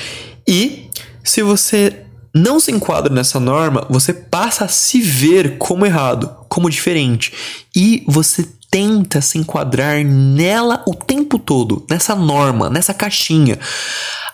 E, 0.48 0.88
se 1.22 1.42
você 1.42 2.04
não 2.34 2.58
se 2.58 2.72
enquadra 2.72 3.12
nessa 3.12 3.38
norma, 3.38 3.86
você 3.90 4.12
passa 4.12 4.64
a 4.64 4.68
se 4.68 5.00
ver 5.00 5.58
como 5.58 5.84
errado, 5.84 6.34
como 6.48 6.70
diferente. 6.70 7.32
E 7.74 8.02
você 8.08 8.48
tenta 8.70 9.20
se 9.20 9.38
enquadrar 9.38 10.02
nela 10.02 10.82
o 10.86 10.94
tempo 10.94 11.38
todo, 11.38 11.86
nessa 11.88 12.14
norma, 12.14 12.70
nessa 12.70 12.94
caixinha 12.94 13.58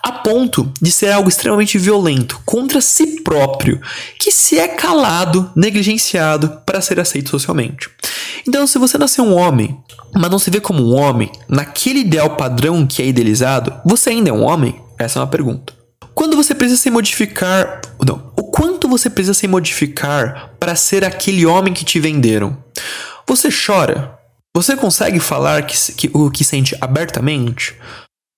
a 0.03 0.11
ponto 0.11 0.69
de 0.81 0.91
ser 0.91 1.11
algo 1.11 1.29
extremamente 1.29 1.77
violento 1.77 2.41
contra 2.45 2.81
si 2.81 3.21
próprio, 3.21 3.79
que 4.19 4.31
se 4.31 4.59
é 4.59 4.67
calado, 4.67 5.49
negligenciado 5.55 6.61
para 6.65 6.81
ser 6.81 6.99
aceito 6.99 7.29
socialmente. 7.29 7.89
Então, 8.47 8.67
se 8.67 8.77
você 8.77 8.97
nasceu 8.97 9.23
um 9.23 9.35
homem, 9.35 9.77
mas 10.13 10.29
não 10.29 10.39
se 10.39 10.49
vê 10.49 10.59
como 10.59 10.83
um 10.83 10.95
homem, 10.95 11.31
naquele 11.47 11.99
ideal 11.99 12.35
padrão 12.35 12.85
que 12.85 13.01
é 13.01 13.05
idealizado, 13.05 13.73
você 13.85 14.09
ainda 14.09 14.29
é 14.29 14.33
um 14.33 14.43
homem? 14.43 14.81
Essa 14.97 15.19
é 15.19 15.21
uma 15.21 15.27
pergunta. 15.27 15.73
Quando 16.13 16.35
você 16.35 16.53
precisa 16.53 16.79
se 16.79 16.91
modificar, 16.91 17.81
não, 18.05 18.31
o 18.37 18.43
quanto 18.43 18.87
você 18.87 19.09
precisa 19.09 19.33
se 19.33 19.47
modificar 19.47 20.51
para 20.59 20.75
ser 20.75 21.03
aquele 21.03 21.45
homem 21.45 21.73
que 21.73 21.85
te 21.85 21.99
venderam? 21.99 22.57
Você 23.27 23.49
chora? 23.49 24.17
Você 24.55 24.75
consegue 24.75 25.19
falar 25.19 25.65
que, 25.65 25.75
que, 25.93 26.11
o 26.13 26.29
que 26.29 26.43
sente 26.43 26.77
abertamente? 26.79 27.75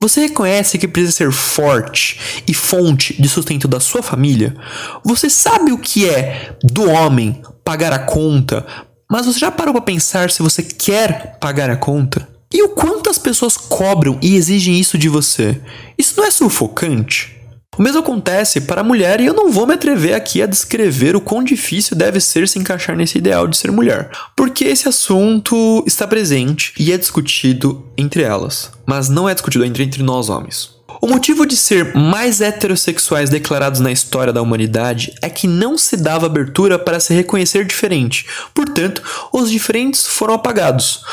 Você 0.02 0.22
reconhece 0.22 0.78
que 0.78 0.88
precisa 0.88 1.12
ser 1.12 1.32
forte 1.32 2.44
e 2.48 2.54
fonte 2.54 3.20
de 3.20 3.28
sustento 3.28 3.68
da 3.68 3.80
sua 3.80 4.04
família? 4.04 4.56
Você 5.04 5.30
sabe 5.30 5.72
o 5.72 5.78
que 5.78 6.08
é 6.08 6.56
do 6.64 6.90
homem 6.90 7.42
pagar 7.64 7.92
a 7.92 8.00
conta, 8.00 8.66
mas 9.10 9.26
você 9.26 9.40
já 9.40 9.52
parou 9.52 9.74
para 9.74 9.82
pensar 9.82 10.32
se 10.32 10.42
você 10.42 10.64
quer 10.64 11.38
pagar 11.40 11.70
a 11.70 11.78
conta? 11.78 12.28
E 12.54 12.64
o 12.64 12.70
quanto 12.70 13.10
as 13.10 13.18
pessoas 13.18 13.58
cobram 13.58 14.18
e 14.22 14.36
exigem 14.36 14.80
isso 14.80 14.98
de 14.98 15.10
você? 15.10 15.60
Isso 15.98 16.14
não 16.18 16.26
é 16.26 16.32
sufocante? 16.32 17.36
O 17.78 17.82
mesmo 17.82 18.00
acontece 18.00 18.62
para 18.62 18.80
a 18.80 18.84
mulher 18.84 19.20
e 19.20 19.26
eu 19.26 19.34
não 19.34 19.52
vou 19.52 19.68
me 19.68 19.74
atrever 19.74 20.14
aqui 20.14 20.42
a 20.42 20.46
descrever 20.46 21.16
o 21.16 21.22
quão 21.22 21.44
difícil 21.44 21.98
deve 21.98 22.22
ser 22.22 22.48
se 22.48 22.58
encaixar 22.58 22.96
nesse 22.96 23.18
ideal 23.18 23.48
de 23.48 23.58
ser 23.58 23.70
mulher, 23.70 24.10
porque 24.36 24.64
esse 24.64 24.88
assunto 24.88 25.84
está 25.86 26.08
presente 26.08 26.74
e 26.80 26.94
é 26.94 26.98
discutido 26.98 27.86
entre 27.98 28.22
elas, 28.22 28.72
mas 28.86 29.10
não 29.10 29.28
é 29.28 29.34
discutido 29.34 29.66
entre, 29.66 29.84
entre 29.84 30.02
nós 30.04 30.30
homens. 30.30 30.75
O 31.02 31.08
motivo 31.08 31.46
de 31.46 31.58
ser 31.58 31.94
mais 31.96 32.42
heterossexuais 32.42 33.30
declarados 33.30 33.80
na 33.80 33.92
história 33.92 34.32
da 34.32 34.42
humanidade 34.42 35.14
é 35.22 35.30
que 35.30 35.48
não 35.48 35.78
se 35.78 35.98
dava 35.98 36.26
abertura 36.26 36.80
para 36.80 37.00
se 37.00 37.14
reconhecer 37.14 37.66
diferente, 37.66 38.26
portanto, 38.54 39.02
os 39.32 39.52
diferentes 39.52 40.08
foram 40.08 40.34
apagados. 40.34 41.04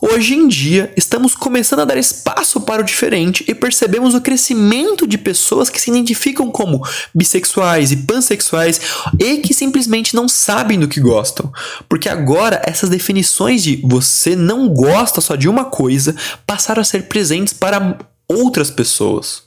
Hoje 0.00 0.34
em 0.34 0.48
dia, 0.48 0.92
estamos 0.96 1.32
começando 1.32 1.80
a 1.80 1.84
dar 1.84 1.96
espaço 1.96 2.60
para 2.60 2.82
o 2.82 2.84
diferente 2.84 3.44
e 3.46 3.54
percebemos 3.54 4.14
o 4.14 4.20
crescimento 4.20 5.06
de 5.06 5.16
pessoas 5.16 5.70
que 5.70 5.80
se 5.80 5.90
identificam 5.90 6.50
como 6.50 6.84
bissexuais 7.14 7.92
e 7.92 7.98
pansexuais 7.98 8.80
e 9.16 9.36
que 9.36 9.54
simplesmente 9.54 10.16
não 10.16 10.28
sabem 10.28 10.78
do 10.78 10.88
que 10.88 11.00
gostam. 11.00 11.52
Porque 11.88 12.08
agora 12.08 12.60
essas 12.64 12.90
definições 12.90 13.62
de 13.62 13.80
você 13.84 14.34
não 14.34 14.68
gosta 14.68 15.20
só 15.20 15.36
de 15.36 15.48
uma 15.48 15.66
coisa 15.66 16.16
passaram 16.44 16.80
a 16.80 16.84
ser 16.84 17.04
presentes 17.04 17.52
para 17.52 17.96
outras 18.28 18.70
pessoas, 18.70 19.44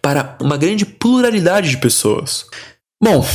para 0.00 0.36
uma 0.40 0.56
grande 0.56 0.84
pluralidade 0.86 1.70
de 1.70 1.78
pessoas. 1.78 2.46
Bom, 3.02 3.26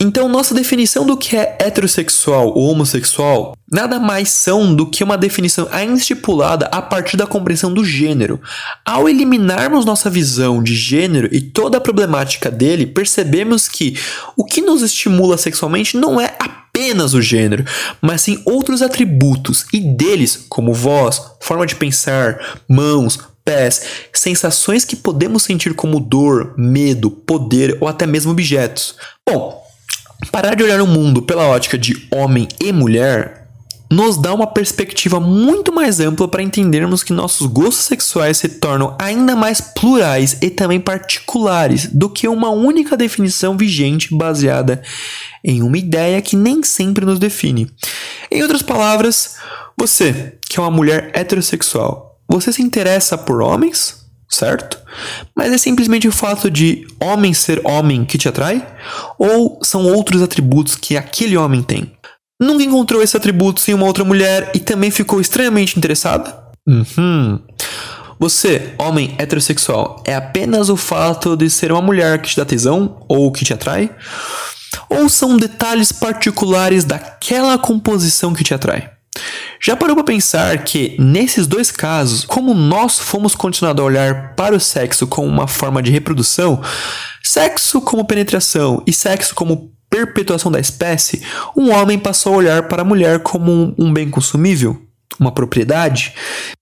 então 0.00 0.28
nossa 0.28 0.54
definição 0.54 1.04
do 1.04 1.16
que 1.16 1.36
é 1.36 1.58
heterossexual 1.60 2.54
ou 2.54 2.70
homossexual 2.70 3.54
nada 3.70 3.98
mais 3.98 4.30
são 4.30 4.74
do 4.74 4.86
que 4.86 5.02
uma 5.02 5.18
definição 5.18 5.68
ainda 5.70 5.98
estipulada 5.98 6.66
a 6.66 6.80
partir 6.80 7.16
da 7.16 7.26
compreensão 7.26 7.74
do 7.74 7.84
gênero. 7.84 8.40
Ao 8.84 9.08
eliminarmos 9.08 9.84
nossa 9.84 10.08
visão 10.08 10.62
de 10.62 10.74
gênero 10.74 11.28
e 11.32 11.40
toda 11.40 11.78
a 11.78 11.80
problemática 11.80 12.50
dele, 12.50 12.86
percebemos 12.86 13.68
que 13.68 13.98
o 14.36 14.44
que 14.44 14.60
nos 14.60 14.80
estimula 14.80 15.36
sexualmente 15.36 15.96
não 15.96 16.20
é 16.20 16.34
apenas 16.38 17.12
o 17.12 17.20
gênero, 17.20 17.64
mas 18.00 18.22
sim 18.22 18.40
outros 18.44 18.82
atributos, 18.82 19.66
e 19.72 19.80
deles, 19.80 20.46
como 20.48 20.72
voz, 20.72 21.20
forma 21.40 21.66
de 21.66 21.76
pensar, 21.76 22.58
mãos, 22.68 23.18
pés, 23.44 23.82
sensações 24.12 24.84
que 24.84 24.96
podemos 24.96 25.42
sentir 25.42 25.74
como 25.74 26.00
dor, 26.00 26.54
medo, 26.56 27.10
poder 27.10 27.76
ou 27.80 27.88
até 27.88 28.06
mesmo 28.06 28.32
objetos. 28.32 28.96
Bom, 29.28 29.62
parar 30.30 30.54
de 30.54 30.62
olhar 30.62 30.80
o 30.80 30.86
mundo 30.86 31.22
pela 31.22 31.46
ótica 31.46 31.78
de 31.78 32.06
homem 32.10 32.46
e 32.60 32.72
mulher 32.72 33.40
nos 33.90 34.16
dá 34.16 34.32
uma 34.32 34.46
perspectiva 34.46 35.18
muito 35.18 35.72
mais 35.72 35.98
ampla 35.98 36.28
para 36.28 36.42
entendermos 36.42 37.02
que 37.02 37.12
nossos 37.12 37.48
gostos 37.48 37.86
sexuais 37.86 38.36
se 38.36 38.48
tornam 38.48 38.96
ainda 39.00 39.34
mais 39.34 39.60
plurais 39.60 40.38
e 40.40 40.48
também 40.48 40.78
particulares 40.78 41.86
do 41.86 42.08
que 42.08 42.28
uma 42.28 42.50
única 42.50 42.96
definição 42.96 43.56
vigente 43.56 44.14
baseada 44.14 44.80
em 45.42 45.60
uma 45.62 45.76
ideia 45.76 46.22
que 46.22 46.36
nem 46.36 46.62
sempre 46.62 47.04
nos 47.04 47.18
define. 47.18 47.68
Em 48.30 48.42
outras 48.42 48.62
palavras, 48.62 49.36
você, 49.76 50.38
que 50.48 50.60
é 50.60 50.62
uma 50.62 50.70
mulher 50.70 51.10
heterossexual, 51.12 52.09
você 52.30 52.52
se 52.52 52.62
interessa 52.62 53.18
por 53.18 53.42
homens, 53.42 54.06
certo? 54.28 54.78
Mas 55.36 55.52
é 55.52 55.58
simplesmente 55.58 56.06
o 56.06 56.12
fato 56.12 56.48
de 56.48 56.86
homem 57.00 57.34
ser 57.34 57.60
homem 57.64 58.04
que 58.04 58.16
te 58.16 58.28
atrai? 58.28 58.64
Ou 59.18 59.58
são 59.62 59.84
outros 59.84 60.22
atributos 60.22 60.76
que 60.76 60.96
aquele 60.96 61.36
homem 61.36 61.62
tem? 61.62 61.92
Nunca 62.40 62.62
encontrou 62.62 63.02
esse 63.02 63.16
atributo 63.16 63.68
em 63.68 63.74
uma 63.74 63.86
outra 63.86 64.04
mulher 64.04 64.52
e 64.54 64.60
também 64.60 64.90
ficou 64.90 65.20
extremamente 65.20 65.76
interessada? 65.76 66.38
Uhum. 66.66 67.40
Você, 68.18 68.74
homem 68.78 69.14
heterossexual, 69.18 70.02
é 70.06 70.14
apenas 70.14 70.68
o 70.68 70.76
fato 70.76 71.36
de 71.36 71.50
ser 71.50 71.72
uma 71.72 71.82
mulher 71.82 72.20
que 72.22 72.28
te 72.28 72.36
dá 72.36 72.44
tesão 72.44 73.04
ou 73.08 73.32
que 73.32 73.44
te 73.44 73.52
atrai? 73.52 73.90
Ou 74.88 75.08
são 75.08 75.36
detalhes 75.36 75.90
particulares 75.90 76.84
daquela 76.84 77.58
composição 77.58 78.32
que 78.32 78.44
te 78.44 78.54
atrai? 78.54 78.90
Já 79.60 79.76
parou 79.76 79.94
para 79.94 80.04
pensar 80.04 80.64
que, 80.64 80.96
nesses 80.98 81.46
dois 81.46 81.70
casos, 81.70 82.24
como 82.24 82.54
nós 82.54 82.98
fomos 82.98 83.34
continuados 83.34 83.82
a 83.82 83.86
olhar 83.86 84.34
para 84.34 84.54
o 84.54 84.60
sexo 84.60 85.06
como 85.06 85.28
uma 85.28 85.46
forma 85.46 85.82
de 85.82 85.90
reprodução, 85.90 86.62
sexo 87.22 87.80
como 87.80 88.06
penetração 88.06 88.82
e 88.86 88.92
sexo 88.92 89.34
como 89.34 89.70
perpetuação 89.90 90.50
da 90.50 90.60
espécie, 90.60 91.22
um 91.56 91.72
homem 91.72 91.98
passou 91.98 92.34
a 92.34 92.36
olhar 92.36 92.68
para 92.68 92.82
a 92.82 92.84
mulher 92.84 93.20
como 93.20 93.74
um 93.76 93.92
bem 93.92 94.08
consumível? 94.08 94.89
Uma 95.18 95.32
propriedade. 95.32 96.14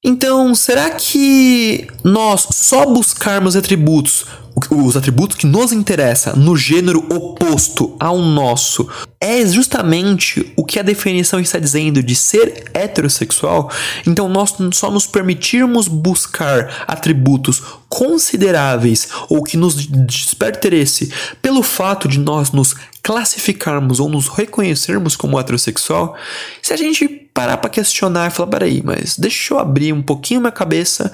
Então, 0.05 0.55
será 0.55 0.90
que 0.90 1.86
nós 2.03 2.46
só 2.51 2.86
buscarmos 2.86 3.57
atributos 3.57 4.26
os 4.70 4.96
atributos 4.96 5.36
que 5.36 5.46
nos 5.46 5.72
interessa 5.72 6.34
no 6.34 6.57
gênero 6.57 7.07
oposto 7.14 7.94
ao 8.01 8.18
nosso 8.18 8.88
é 9.20 9.46
justamente 9.46 10.53
o 10.57 10.64
que 10.64 10.78
a 10.78 10.82
definição 10.82 11.38
está 11.38 11.59
dizendo 11.59 12.03
de 12.03 12.16
ser 12.16 12.64
heterossexual, 12.74 13.70
então 14.07 14.28
nós 14.28 14.55
só 14.72 14.90
nos 14.90 15.07
permitirmos 15.07 15.86
buscar 15.86 16.84
atributos 16.88 17.62
consideráveis 17.88 19.09
ou 19.28 19.42
que 19.42 19.57
nos 19.57 19.74
desperta 19.86 20.59
interesse 20.59 21.12
pelo 21.40 21.62
fato 21.62 22.09
de 22.09 22.18
nós 22.18 22.51
nos 22.51 22.74
classificarmos 23.09 24.00
ou 24.00 24.09
nos 24.11 24.28
reconhecermos 24.28 25.16
como 25.16 25.40
heterossexual, 25.40 26.14
se 26.61 26.74
a 26.74 26.76
gente 26.76 27.09
parar 27.09 27.56
para 27.56 27.70
questionar 27.70 28.26
e 28.26 28.30
falar, 28.30 28.50
peraí, 28.50 28.82
mas 28.84 29.16
deixa 29.16 29.54
eu 29.54 29.59
abrir 29.59 29.94
um 29.94 30.02
pouquinho 30.02 30.42
minha 30.42 30.52
cabeça, 30.52 31.11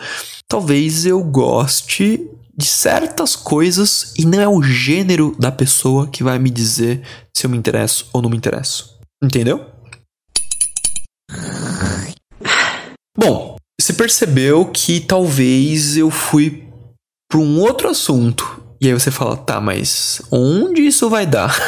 talvez 0.49 1.07
eu 1.07 1.23
goste 1.23 2.29
de 2.57 2.67
certas 2.67 3.37
coisas 3.37 4.13
e 4.19 4.27
não 4.27 4.41
é 4.41 4.49
o 4.49 4.61
gênero 4.61 5.37
da 5.39 5.53
pessoa 5.53 6.09
que 6.09 6.25
vai 6.25 6.37
me 6.37 6.51
dizer 6.51 7.01
se 7.33 7.47
eu 7.47 7.51
me 7.51 7.57
interesso 7.57 8.09
ou 8.13 8.21
não 8.21 8.29
me 8.29 8.37
interesso. 8.37 8.99
Entendeu? 9.23 9.65
Bom, 13.17 13.55
você 13.81 13.93
percebeu 13.93 14.67
que 14.67 14.99
talvez 14.99 15.97
eu 15.97 16.11
fui 16.11 16.69
para 17.31 17.39
um 17.39 17.61
outro 17.61 17.89
assunto. 17.89 18.64
E 18.81 18.89
aí 18.89 18.93
você 18.93 19.11
fala, 19.11 19.37
tá, 19.37 19.61
mas 19.61 20.21
onde 20.31 20.83
isso 20.83 21.09
vai 21.09 21.27
dar? 21.27 21.55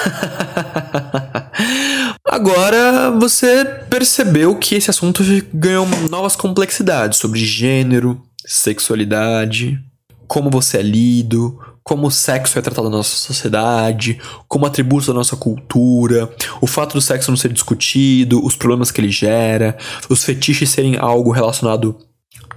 Agora 2.29 3.11
você 3.13 3.65
percebeu 3.89 4.57
que 4.57 4.75
esse 4.75 4.91
assunto 4.91 5.23
ganhou 5.55 5.87
novas 6.11 6.37
complexidades 6.37 7.19
sobre 7.19 7.39
gênero, 7.45 8.21
sexualidade, 8.45 9.79
como 10.27 10.51
você 10.51 10.79
é 10.79 10.83
lido, 10.83 11.59
como 11.87 12.09
o 12.09 12.11
sexo 12.11 12.59
é 12.59 12.63
tratado 12.63 12.91
na 12.91 12.97
nossa 12.97 13.15
sociedade, 13.15 14.21
como 14.49 14.67
atributos 14.67 15.07
da 15.07 15.15
nossa 15.15 15.37
cultura, 15.37 16.29
o 16.61 16.67
fato 16.67 16.95
do 16.95 17.01
sexo 17.01 17.31
não 17.31 17.37
ser 17.37 17.53
discutido, 17.53 18.45
os 18.45 18.57
problemas 18.57 18.91
que 18.91 19.01
ele 19.01 19.11
gera, 19.11 19.79
os 20.11 20.25
fetiches 20.25 20.69
serem 20.69 20.97
algo 20.97 21.31
relacionado 21.31 21.97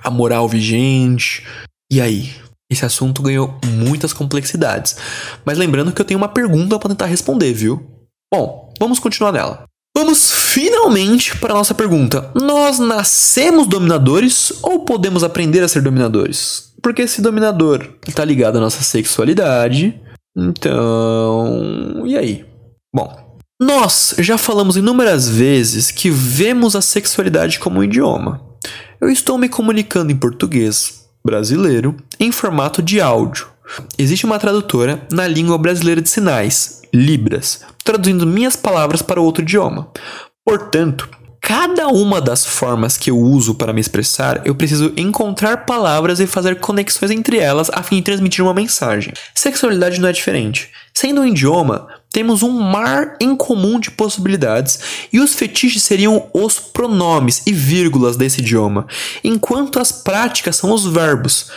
à 0.04 0.10
moral 0.10 0.50
vigente. 0.50 1.46
E 1.92 2.02
aí? 2.02 2.34
Esse 2.72 2.86
assunto 2.86 3.24
ganhou 3.24 3.58
muitas 3.66 4.14
complexidades. 4.14 4.96
Mas 5.44 5.58
lembrando 5.58 5.92
que 5.92 6.00
eu 6.00 6.06
tenho 6.06 6.20
uma 6.20 6.28
pergunta 6.28 6.78
para 6.78 6.90
tentar 6.90 7.08
responder, 7.08 7.52
viu? 7.52 7.84
Bom, 8.32 8.72
vamos 8.80 9.00
continuar 9.00 9.32
nela. 9.32 9.64
Vamos 9.98 10.32
finalmente 10.32 11.36
para 11.38 11.54
a 11.54 11.58
nossa 11.58 11.74
pergunta. 11.74 12.32
Nós 12.36 12.78
nascemos 12.80 13.68
dominadores 13.68 14.54
ou 14.62 14.86
podemos 14.86 15.24
aprender 15.24 15.64
a 15.64 15.68
ser 15.68 15.82
dominadores? 15.82 16.74
Porque 16.82 17.02
esse 17.02 17.22
dominador 17.22 17.96
está 18.08 18.24
ligado 18.24 18.58
à 18.58 18.62
nossa 18.62 18.84
sexualidade. 18.84 20.00
Então. 20.38 22.06
E 22.06 22.16
aí? 22.16 22.46
Bom, 22.96 23.38
nós 23.62 24.16
já 24.20 24.38
falamos 24.38 24.78
inúmeras 24.78 25.28
vezes 25.28 25.92
que 25.92 26.10
vemos 26.10 26.76
a 26.76 26.82
sexualidade 26.82 27.60
como 27.60 27.80
um 27.80 27.84
idioma. 27.84 28.42
Eu 29.02 29.10
estou 29.10 29.38
me 29.38 29.50
comunicando 29.50 30.12
em 30.12 30.18
português 30.18 30.99
brasileiro 31.24 31.96
em 32.20 32.32
formato 32.32 32.82
de 32.82 33.00
áudio. 33.02 33.48
Existe 33.98 34.26
uma 34.26 34.40
tradutora 34.40 35.06
na 35.12 35.28
língua 35.28 35.58
brasileira 35.58 36.02
de 36.02 36.10
sinais, 36.10 36.82
Libras, 36.94 37.62
traduzindo 37.84 38.26
minhas 38.26 38.56
palavras 38.56 39.02
para 39.02 39.22
outro 39.22 39.44
idioma. 39.44 39.92
Portanto, 40.44 41.08
cada 41.40 41.88
uma 41.88 42.20
das 42.20 42.46
formas 42.46 42.98
que 42.98 43.12
eu 43.12 43.18
uso 43.18 43.54
para 43.54 43.72
me 43.72 43.80
expressar, 43.80 44.42
eu 44.46 44.56
preciso 44.56 44.92
encontrar 44.98 45.66
palavras 45.66 46.20
e 46.20 46.26
fazer 46.26 46.56
conexões 46.60 47.12
entre 47.12 47.38
elas 47.38 47.70
a 47.72 47.84
fim 47.84 47.98
de 47.98 48.04
transmitir 48.04 48.44
uma 48.44 48.54
mensagem. 48.54 49.14
Sexualidade 49.36 50.00
não 50.02 50.10
é 50.10 50.12
diferente. 50.12 50.70
Sendo 50.94 51.22
um 51.22 51.26
idioma, 51.26 51.88
temos 52.12 52.42
um 52.44 52.52
mar 52.52 53.16
em 53.20 53.36
comum 53.36 53.80
de 53.80 53.92
possibilidades 53.92 55.08
e 55.14 55.20
os 55.20 55.36
fetiches 55.36 55.84
seriam 55.84 56.28
os 56.34 56.60
pronomes 56.60 57.44
e 57.46 57.54
vírgulas 57.54 58.18
desse 58.18 58.42
idioma, 58.42 58.88
enquanto 59.24 59.80
as 59.80 59.92
práticas 59.92 60.56
são 60.56 60.72
os 60.72 60.86
verbos. 60.86 61.52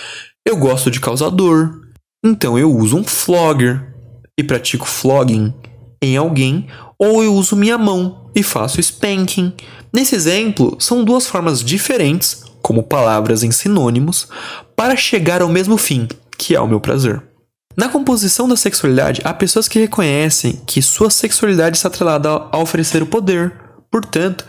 Eu 0.46 0.56
gosto 0.56 0.90
de 0.90 1.00
causar 1.00 1.30
dor, 1.30 1.80
então 2.24 2.58
eu 2.58 2.70
uso 2.70 2.96
um 2.96 3.04
flogger 3.04 3.94
e 4.38 4.42
pratico 4.42 4.86
flogging 4.86 5.54
em 6.02 6.16
alguém 6.16 6.66
ou 6.98 7.22
eu 7.22 7.34
uso 7.34 7.56
minha 7.56 7.78
mão 7.78 8.30
e 8.34 8.42
faço 8.42 8.80
spanking. 8.80 9.52
Nesse 9.92 10.14
exemplo, 10.14 10.76
são 10.78 11.04
duas 11.04 11.26
formas 11.26 11.62
diferentes, 11.62 12.44
como 12.60 12.82
palavras 12.82 13.42
em 13.42 13.50
sinônimos, 13.50 14.28
para 14.76 14.96
chegar 14.96 15.42
ao 15.42 15.48
mesmo 15.48 15.76
fim, 15.76 16.08
que 16.38 16.54
é 16.54 16.60
o 16.60 16.68
meu 16.68 16.80
prazer. 16.80 17.22
Na 17.76 17.88
composição 17.88 18.48
da 18.48 18.56
sexualidade, 18.56 19.22
há 19.24 19.32
pessoas 19.32 19.66
que 19.66 19.78
reconhecem 19.78 20.60
que 20.66 20.82
sua 20.82 21.10
sexualidade 21.10 21.76
está 21.76 21.88
atrelada 21.88 22.28
a 22.28 22.58
oferecer 22.58 23.02
o 23.02 23.06
poder. 23.06 23.54
Portanto, 23.90 24.44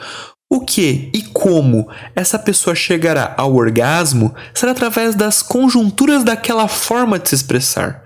o 0.49 0.61
que 0.61 1.09
e 1.13 1.23
como 1.33 1.89
essa 2.15 2.37
pessoa 2.37 2.75
chegará 2.75 3.33
ao 3.37 3.55
orgasmo 3.55 4.35
será 4.53 4.71
através 4.71 5.15
das 5.15 5.41
conjunturas 5.41 6.23
daquela 6.23 6.67
forma 6.67 7.17
de 7.17 7.29
se 7.29 7.35
expressar. 7.35 8.03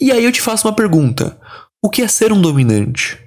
E 0.00 0.12
aí 0.12 0.24
eu 0.24 0.32
te 0.32 0.40
faço 0.40 0.68
uma 0.68 0.74
pergunta: 0.74 1.36
o 1.82 1.90
que 1.90 2.02
é 2.02 2.08
ser 2.08 2.32
um 2.32 2.40
dominante? 2.40 3.18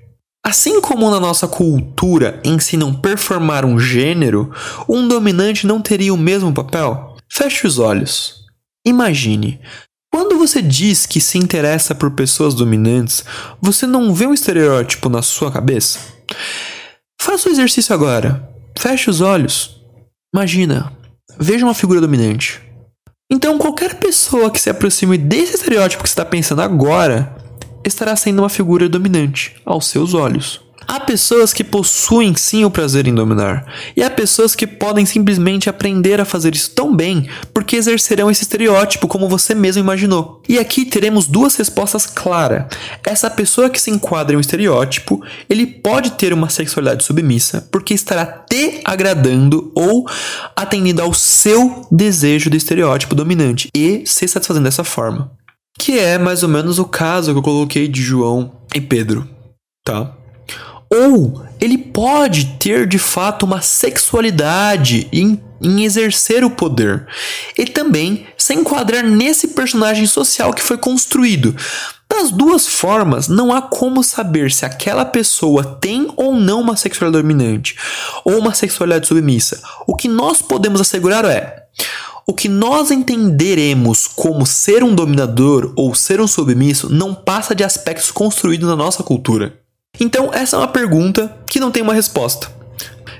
Assim 0.45 0.81
como 0.81 1.09
na 1.09 1.19
nossa 1.19 1.47
cultura 1.47 2.39
ensinam 2.43 2.93
performar 2.93 3.65
um 3.65 3.79
gênero, 3.79 4.53
um 4.87 5.07
dominante 5.07 5.65
não 5.65 5.81
teria 5.81 6.13
o 6.13 6.17
mesmo 6.17 6.53
papel? 6.53 7.17
Feche 7.29 7.65
os 7.65 7.79
olhos. 7.79 8.43
Imagine. 8.85 9.59
Quando 10.13 10.37
você 10.37 10.61
diz 10.61 11.07
que 11.07 11.19
se 11.19 11.39
interessa 11.39 11.95
por 11.95 12.11
pessoas 12.11 12.53
dominantes, 12.53 13.25
você 13.59 13.87
não 13.87 14.13
vê 14.13 14.27
um 14.27 14.33
estereótipo 14.33 15.09
na 15.09 15.23
sua 15.23 15.51
cabeça? 15.51 15.97
Faça 17.19 17.49
o 17.49 17.51
exercício 17.51 17.95
agora. 17.95 18.47
Feche 18.77 19.09
os 19.09 19.21
olhos. 19.21 19.81
Imagina. 20.31 20.93
Veja 21.39 21.65
uma 21.65 21.73
figura 21.73 21.99
dominante. 21.99 22.61
Então, 23.27 23.57
qualquer 23.57 23.95
pessoa 23.95 24.51
que 24.51 24.61
se 24.61 24.69
aproxime 24.69 25.17
desse 25.17 25.55
estereótipo 25.55 26.03
que 26.03 26.09
você 26.09 26.13
está 26.13 26.25
pensando 26.25 26.61
agora 26.61 27.35
estará 27.83 28.15
sendo 28.15 28.43
uma 28.43 28.49
figura 28.49 28.87
dominante 28.87 29.55
aos 29.65 29.87
seus 29.87 30.13
olhos. 30.13 30.61
Há 30.87 30.99
pessoas 30.99 31.53
que 31.53 31.63
possuem 31.63 32.35
sim 32.35 32.65
o 32.65 32.71
prazer 32.71 33.07
em 33.07 33.15
dominar, 33.15 33.65
e 33.95 34.03
há 34.03 34.09
pessoas 34.09 34.55
que 34.55 34.67
podem 34.67 35.05
simplesmente 35.05 35.69
aprender 35.69 36.19
a 36.19 36.25
fazer 36.25 36.55
isso 36.55 36.71
tão 36.71 36.95
bem 36.95 37.29
porque 37.53 37.75
exercerão 37.75 38.29
esse 38.29 38.43
estereótipo 38.43 39.07
como 39.07 39.29
você 39.29 39.55
mesmo 39.55 39.81
imaginou. 39.81 40.41
E 40.47 40.59
aqui 40.59 40.85
teremos 40.85 41.27
duas 41.27 41.55
respostas 41.55 42.05
claras. 42.05 42.65
Essa 43.05 43.29
pessoa 43.29 43.69
que 43.69 43.81
se 43.81 43.91
enquadra 43.91 44.33
em 44.33 44.37
um 44.37 44.41
estereótipo, 44.41 45.23
ele 45.49 45.65
pode 45.65 46.11
ter 46.11 46.33
uma 46.33 46.49
sexualidade 46.49 47.03
submissa 47.03 47.67
porque 47.71 47.93
estará 47.93 48.25
te 48.25 48.81
agradando 48.83 49.71
ou 49.75 50.05
atendendo 50.55 51.01
ao 51.01 51.13
seu 51.13 51.87
desejo 51.91 52.49
do 52.49 52.57
estereótipo 52.57 53.15
dominante 53.15 53.69
e 53.75 54.03
se 54.05 54.27
satisfazendo 54.27 54.65
dessa 54.65 54.83
forma. 54.83 55.31
Que 55.77 55.97
é 55.97 56.17
mais 56.17 56.43
ou 56.43 56.49
menos 56.49 56.77
o 56.79 56.85
caso 56.85 57.31
que 57.31 57.39
eu 57.39 57.43
coloquei 57.43 57.87
de 57.87 58.01
João 58.01 58.51
e 58.75 58.81
Pedro, 58.81 59.27
tá? 59.83 60.15
Ou 60.93 61.43
ele 61.59 61.77
pode 61.77 62.57
ter 62.59 62.85
de 62.85 62.99
fato 62.99 63.45
uma 63.45 63.61
sexualidade 63.61 65.07
em, 65.11 65.41
em, 65.61 65.83
exercer 65.83 66.43
o 66.43 66.51
poder 66.51 67.07
e 67.57 67.65
também 67.65 68.27
se 68.37 68.53
enquadrar 68.53 69.03
nesse 69.03 69.49
personagem 69.49 70.05
social 70.05 70.53
que 70.53 70.61
foi 70.61 70.77
construído. 70.77 71.55
Das 72.07 72.29
duas 72.29 72.67
formas, 72.67 73.27
não 73.27 73.51
há 73.51 73.61
como 73.61 74.03
saber 74.03 74.51
se 74.51 74.65
aquela 74.65 75.03
pessoa 75.03 75.63
tem 75.63 76.11
ou 76.15 76.35
não 76.35 76.61
uma 76.61 76.75
sexualidade 76.75 77.23
dominante 77.23 77.75
ou 78.23 78.37
uma 78.37 78.53
sexualidade 78.53 79.07
submissa. 79.07 79.61
O 79.87 79.95
que 79.95 80.07
nós 80.07 80.41
podemos 80.41 80.79
assegurar 80.79 81.25
é 81.25 81.63
o 82.27 82.33
que 82.33 82.47
nós 82.47 82.91
entenderemos 82.91 84.07
como 84.07 84.45
ser 84.45 84.83
um 84.83 84.93
dominador 84.93 85.73
ou 85.75 85.95
ser 85.95 86.21
um 86.21 86.27
submisso 86.27 86.87
não 86.87 87.15
passa 87.15 87.55
de 87.55 87.63
aspectos 87.63 88.11
construídos 88.11 88.67
na 88.67 88.75
nossa 88.75 89.01
cultura. 89.01 89.62
Então, 89.99 90.31
essa 90.33 90.55
é 90.55 90.59
uma 90.59 90.67
pergunta 90.67 91.35
que 91.47 91.59
não 91.59 91.71
tem 91.71 91.83
uma 91.83 91.93
resposta. 91.93 92.51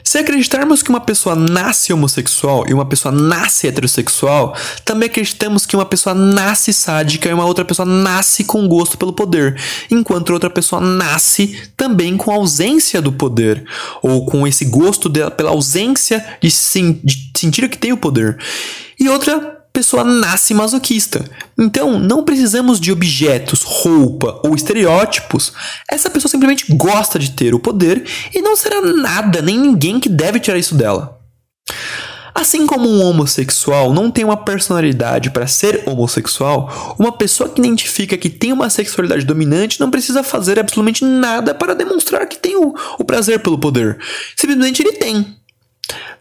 Se 0.03 0.17
acreditarmos 0.17 0.83
que 0.83 0.89
uma 0.89 0.99
pessoa 0.99 1.35
nasce 1.35 1.93
homossexual 1.93 2.65
e 2.67 2.73
uma 2.73 2.85
pessoa 2.85 3.11
nasce 3.11 3.67
heterossexual, 3.67 4.55
também 4.83 5.07
acreditamos 5.07 5.65
que 5.65 5.75
uma 5.75 5.85
pessoa 5.85 6.13
nasce 6.13 6.73
sádica 6.73 7.29
e 7.29 7.33
uma 7.33 7.45
outra 7.45 7.63
pessoa 7.63 7.85
nasce 7.85 8.43
com 8.43 8.67
gosto 8.67 8.97
pelo 8.97 9.13
poder, 9.13 9.55
enquanto 9.89 10.33
outra 10.33 10.49
pessoa 10.49 10.81
nasce 10.81 11.71
também 11.77 12.17
com 12.17 12.31
ausência 12.31 13.01
do 13.01 13.13
poder, 13.13 13.63
ou 14.01 14.25
com 14.25 14.45
esse 14.45 14.65
gosto 14.65 15.11
pela 15.37 15.51
ausência 15.51 16.37
de, 16.41 16.49
de 16.49 17.31
sentir 17.37 17.69
que 17.69 17.77
tem 17.77 17.93
o 17.93 17.97
poder. 17.97 18.37
E 18.99 19.07
outra 19.07 19.62
pessoa 19.73 20.03
nasce 20.03 20.53
masoquista. 20.53 21.25
Então, 21.57 21.99
não 21.99 22.23
precisamos 22.23 22.79
de 22.79 22.91
objetos, 22.91 23.63
roupa 23.63 24.39
ou 24.43 24.55
estereótipos. 24.55 25.51
Essa 25.89 26.11
pessoa 26.11 26.29
simplesmente 26.29 26.71
gosta 26.75 27.17
de 27.17 27.31
ter 27.31 27.55
o 27.55 27.59
poder 27.59 28.05
e 28.33 28.41
não 28.41 28.55
será 28.55 28.79
nada 28.81 29.41
nem 29.41 29.57
ninguém 29.57 29.99
que 29.99 30.07
deve 30.07 30.39
tirar 30.39 30.59
isso 30.59 30.75
dela. 30.75 31.19
Assim 32.35 32.65
como 32.65 32.89
um 32.89 33.03
homossexual 33.03 33.93
não 33.93 34.09
tem 34.09 34.25
uma 34.25 34.37
personalidade 34.37 35.29
para 35.29 35.45
ser 35.45 35.83
homossexual, 35.85 36.95
uma 36.97 37.11
pessoa 37.11 37.47
que 37.47 37.61
identifica 37.61 38.17
que 38.17 38.29
tem 38.29 38.51
uma 38.51 38.69
sexualidade 38.69 39.25
dominante 39.25 39.79
não 39.79 39.91
precisa 39.91 40.23
fazer 40.23 40.59
absolutamente 40.59 41.05
nada 41.05 41.53
para 41.53 41.75
demonstrar 41.75 42.27
que 42.27 42.37
tem 42.37 42.55
o, 42.55 42.73
o 42.97 43.03
prazer 43.03 43.39
pelo 43.39 43.59
poder. 43.59 43.99
Simplesmente 44.35 44.81
ele 44.81 44.93
tem. 44.93 45.37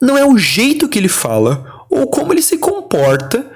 Não 0.01 0.19
é 0.19 0.25
o 0.25 0.37
jeito 0.37 0.89
que 0.89 0.99
ele 0.99 1.09
fala 1.09 1.72
ou 1.93 2.07
como 2.07 2.33
ele 2.33 2.41
se 2.41 2.57
comporta, 2.57 3.47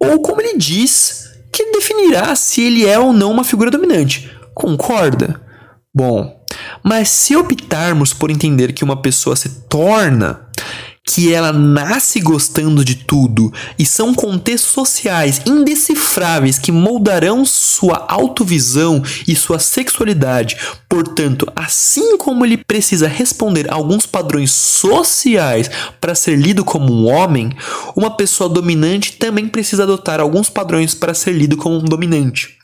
ou 0.00 0.20
como 0.22 0.40
ele 0.40 0.56
diz, 0.56 1.30
que 1.52 1.70
definirá 1.72 2.34
se 2.34 2.62
ele 2.62 2.86
é 2.86 2.98
ou 2.98 3.12
não 3.12 3.30
uma 3.30 3.44
figura 3.44 3.70
dominante. 3.70 4.30
Concorda? 4.54 5.38
Bom, 5.94 6.42
mas 6.82 7.10
se 7.10 7.36
optarmos 7.36 8.14
por 8.14 8.30
entender 8.30 8.72
que 8.72 8.82
uma 8.82 9.00
pessoa 9.00 9.36
se 9.36 9.66
torna 9.68 10.48
que 11.08 11.32
ela 11.32 11.52
nasce 11.52 12.20
gostando 12.20 12.84
de 12.84 12.96
tudo 12.96 13.52
e 13.78 13.86
são 13.86 14.12
contextos 14.12 14.72
sociais 14.72 15.40
indecifráveis 15.46 16.58
que 16.58 16.72
moldarão 16.72 17.44
sua 17.44 18.04
autovisão 18.08 19.00
e 19.26 19.36
sua 19.36 19.60
sexualidade. 19.60 20.56
Portanto, 20.88 21.46
assim 21.54 22.18
como 22.18 22.44
ele 22.44 22.56
precisa 22.56 23.06
responder 23.06 23.70
a 23.70 23.74
alguns 23.74 24.04
padrões 24.04 24.50
sociais 24.50 25.70
para 26.00 26.14
ser 26.14 26.36
lido 26.36 26.64
como 26.64 26.92
um 26.92 27.06
homem, 27.06 27.50
uma 27.94 28.10
pessoa 28.16 28.50
dominante 28.50 29.12
também 29.12 29.46
precisa 29.46 29.84
adotar 29.84 30.20
alguns 30.20 30.50
padrões 30.50 30.92
para 30.92 31.14
ser 31.14 31.32
lido 31.32 31.56
como 31.56 31.76
um 31.78 31.84
dominante. 31.84 32.56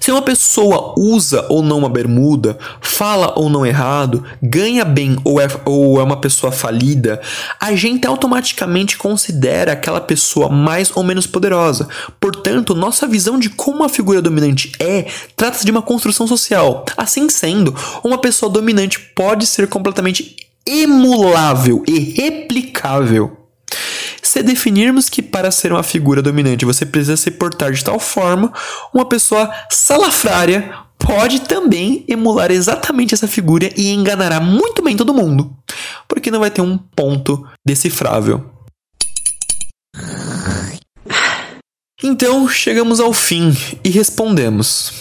Se 0.00 0.10
uma 0.10 0.22
pessoa 0.22 0.94
usa 0.96 1.46
ou 1.48 1.62
não 1.62 1.78
uma 1.78 1.88
bermuda, 1.88 2.58
fala 2.80 3.32
ou 3.36 3.48
não 3.48 3.64
errado, 3.64 4.24
ganha 4.42 4.84
bem 4.84 5.16
ou 5.24 5.40
é, 5.40 5.48
ou 5.64 6.00
é 6.00 6.02
uma 6.02 6.20
pessoa 6.20 6.52
falida, 6.52 7.20
a 7.60 7.74
gente 7.74 8.06
automaticamente 8.06 8.96
considera 8.96 9.72
aquela 9.72 10.00
pessoa 10.00 10.48
mais 10.48 10.90
ou 10.94 11.02
menos 11.02 11.26
poderosa. 11.26 11.88
Portanto, 12.20 12.74
nossa 12.74 13.06
visão 13.06 13.38
de 13.38 13.48
como 13.50 13.84
a 13.84 13.88
figura 13.88 14.20
dominante 14.20 14.72
é 14.78 15.06
trata-se 15.36 15.64
de 15.64 15.70
uma 15.70 15.82
construção 15.82 16.26
social. 16.26 16.84
Assim 16.96 17.28
sendo, 17.28 17.74
uma 18.02 18.18
pessoa 18.18 18.50
dominante 18.50 19.00
pode 19.14 19.46
ser 19.46 19.68
completamente 19.68 20.36
emulável 20.66 21.82
e 21.86 21.98
replicável 21.98 23.44
se 24.28 24.42
definirmos 24.42 25.08
que 25.08 25.22
para 25.22 25.50
ser 25.50 25.72
uma 25.72 25.82
figura 25.82 26.22
dominante 26.22 26.64
você 26.64 26.84
precisa 26.84 27.16
se 27.16 27.30
portar 27.30 27.72
de 27.72 27.84
tal 27.84 27.98
forma, 27.98 28.52
uma 28.92 29.04
pessoa 29.04 29.52
salafrária 29.70 30.74
pode 30.98 31.42
também 31.42 32.04
emular 32.08 32.50
exatamente 32.50 33.14
essa 33.14 33.28
figura 33.28 33.68
e 33.76 33.92
enganará 33.92 34.40
muito 34.40 34.82
bem 34.82 34.96
todo 34.96 35.14
mundo, 35.14 35.54
porque 36.08 36.30
não 36.30 36.40
vai 36.40 36.50
ter 36.50 36.62
um 36.62 36.78
ponto 36.78 37.46
decifrável. 37.66 38.50
Então 42.02 42.48
chegamos 42.48 43.00
ao 43.00 43.12
fim 43.12 43.56
e 43.82 43.90
respondemos. 43.90 44.92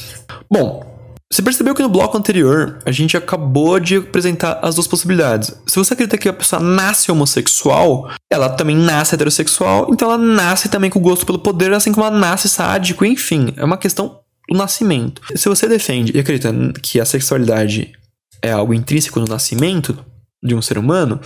Bom, 0.49 0.92
você 1.33 1.41
percebeu 1.41 1.73
que 1.73 1.81
no 1.81 1.89
bloco 1.89 2.15
anterior 2.15 2.77
a 2.85 2.91
gente 2.91 3.17
acabou 3.17 3.79
de 3.79 3.97
apresentar 3.97 4.59
as 4.61 4.75
duas 4.75 4.87
possibilidades. 4.87 5.51
Se 5.65 5.77
você 5.77 5.93
acredita 5.93 6.15
que 6.15 6.29
a 6.29 6.33
pessoa 6.33 6.61
nasce 6.61 7.11
homossexual, 7.11 8.11
ela 8.31 8.49
também 8.49 8.75
nasce 8.75 9.15
heterossexual, 9.15 9.87
então 9.91 10.11
ela 10.11 10.17
nasce 10.17 10.69
também 10.69 10.91
com 10.91 10.99
gosto 10.99 11.25
pelo 11.25 11.39
poder, 11.39 11.73
assim 11.73 11.91
como 11.91 12.05
ela 12.05 12.15
nasce 12.15 12.47
sádico, 12.47 13.03
enfim, 13.03 13.51
é 13.57 13.65
uma 13.65 13.77
questão 13.77 14.19
do 14.47 14.55
nascimento. 14.55 15.23
Se 15.35 15.49
você 15.49 15.67
defende 15.67 16.15
e 16.15 16.19
acredita 16.19 16.53
que 16.81 16.99
a 16.99 17.05
sexualidade 17.05 17.91
é 18.39 18.51
algo 18.51 18.73
intrínseco 18.73 19.19
no 19.19 19.25
nascimento 19.25 19.97
de 20.43 20.53
um 20.53 20.61
ser 20.61 20.77
humano, 20.77 21.19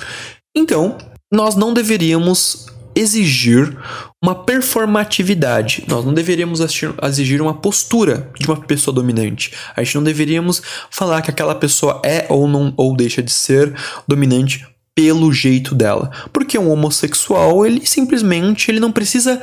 então 0.56 0.98
nós 1.30 1.56
não 1.56 1.74
deveríamos 1.74 2.68
exigir 2.98 3.78
uma 4.24 4.34
performatividade. 4.34 5.84
Nós 5.88 6.04
não 6.04 6.14
deveríamos 6.14 6.60
exigir 7.04 7.42
uma 7.42 7.54
postura 7.54 8.32
de 8.40 8.48
uma 8.48 8.58
pessoa 8.58 8.94
dominante. 8.94 9.54
A 9.76 9.84
gente 9.84 9.96
não 9.96 10.04
deveríamos 10.04 10.62
falar 10.90 11.22
que 11.22 11.30
aquela 11.30 11.54
pessoa 11.54 12.02
é 12.04 12.26
ou 12.30 12.48
não 12.48 12.74
ou 12.76 12.96
deixa 12.96 13.22
de 13.22 13.32
ser 13.32 13.74
dominante 14.08 14.66
pelo 14.96 15.32
jeito 15.32 15.76
dela. 15.76 16.12
Porque 16.34 16.58
um 16.58 16.72
homossexual, 16.72 17.66
ele 17.66 17.86
simplesmente 17.86 18.72
ele 18.72 18.80
não 18.80 18.92
precisa 18.92 19.40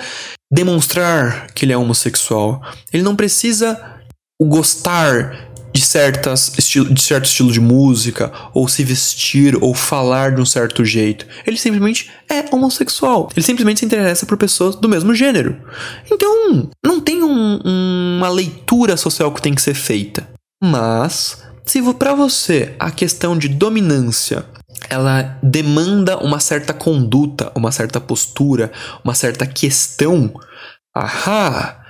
demonstrar 0.53 1.47
que 1.55 1.65
ele 1.65 1.73
é 1.73 1.77
homossexual. 1.77 2.61
Ele 2.93 3.05
não 3.05 3.15
precisa 3.15 3.81
gostar 4.43 5.54
de, 5.75 5.83
certas 5.83 6.53
estilo, 6.57 6.95
de 6.95 7.03
certo 7.03 7.25
estilo 7.25 7.51
de 7.51 7.61
música, 7.61 8.33
ou 8.53 8.69
se 8.69 8.85
vestir, 8.85 9.57
ou 9.61 9.75
falar 9.75 10.35
de 10.35 10.41
um 10.41 10.47
certo 10.47 10.85
jeito. 10.85 11.27
Ele 11.45 11.57
simplesmente 11.57 12.11
é 12.31 12.45
homossexual. 12.55 13.29
Ele 13.35 13.45
simplesmente 13.45 13.81
se 13.81 13.87
interessa 13.87 14.25
por 14.25 14.37
pessoas 14.37 14.77
do 14.77 14.89
mesmo 14.89 15.15
gênero. 15.15 15.57
Então, 16.11 16.71
não 16.85 17.01
tem 17.01 17.23
um, 17.23 17.61
uma 18.19 18.29
leitura 18.29 18.97
social 18.97 19.33
que 19.33 19.43
tem 19.43 19.55
que 19.55 19.63
ser 19.63 19.75
feita. 19.75 20.29
Mas, 20.63 21.43
se 21.67 21.83
para 21.95 22.15
você 22.15 22.75
a 22.79 22.91
questão 22.91 23.37
de 23.37 23.49
dominância 23.49 24.47
ela 24.89 25.39
demanda 25.43 26.19
uma 26.19 26.39
certa 26.39 26.75
conduta, 26.75 27.51
uma 27.55 27.73
certa 27.73 28.01
postura, 28.01 28.71
uma 29.03 29.15
certa 29.15 29.47
questão, 29.47 30.33
ahá, 30.95 31.84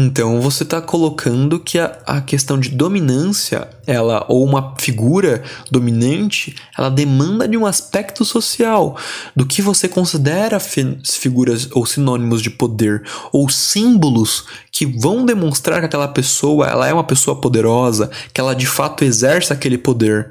então 0.00 0.40
você 0.40 0.62
está 0.62 0.80
colocando 0.80 1.58
que 1.58 1.76
a, 1.76 1.98
a, 2.06 2.20
questão 2.20 2.56
de 2.56 2.68
dominância, 2.68 3.68
ela 3.84 4.24
ou 4.28 4.44
uma 4.44 4.76
figura 4.78 5.42
dominante, 5.72 6.54
ela 6.78 6.88
demanda 6.88 7.48
de 7.48 7.56
um 7.56 7.66
aspecto 7.66 8.24
social, 8.24 8.96
do 9.34 9.44
que 9.44 9.60
você 9.60 9.88
considera 9.88 10.60
fi, 10.60 11.00
figuras 11.04 11.68
ou 11.72 11.84
sinônimos 11.84 12.40
de 12.40 12.48
poder 12.48 13.02
ou 13.32 13.48
símbolos 13.48 14.44
que 14.70 14.86
vão 14.86 15.26
demonstrar 15.26 15.80
que 15.80 15.86
aquela 15.86 16.06
pessoa 16.06 16.68
ela 16.68 16.86
é 16.86 16.92
uma 16.92 17.02
pessoa 17.02 17.40
poderosa, 17.40 18.08
que 18.32 18.40
ela 18.40 18.54
de 18.54 18.66
fato 18.66 19.02
exerce 19.02 19.52
aquele 19.52 19.78
poder. 19.78 20.30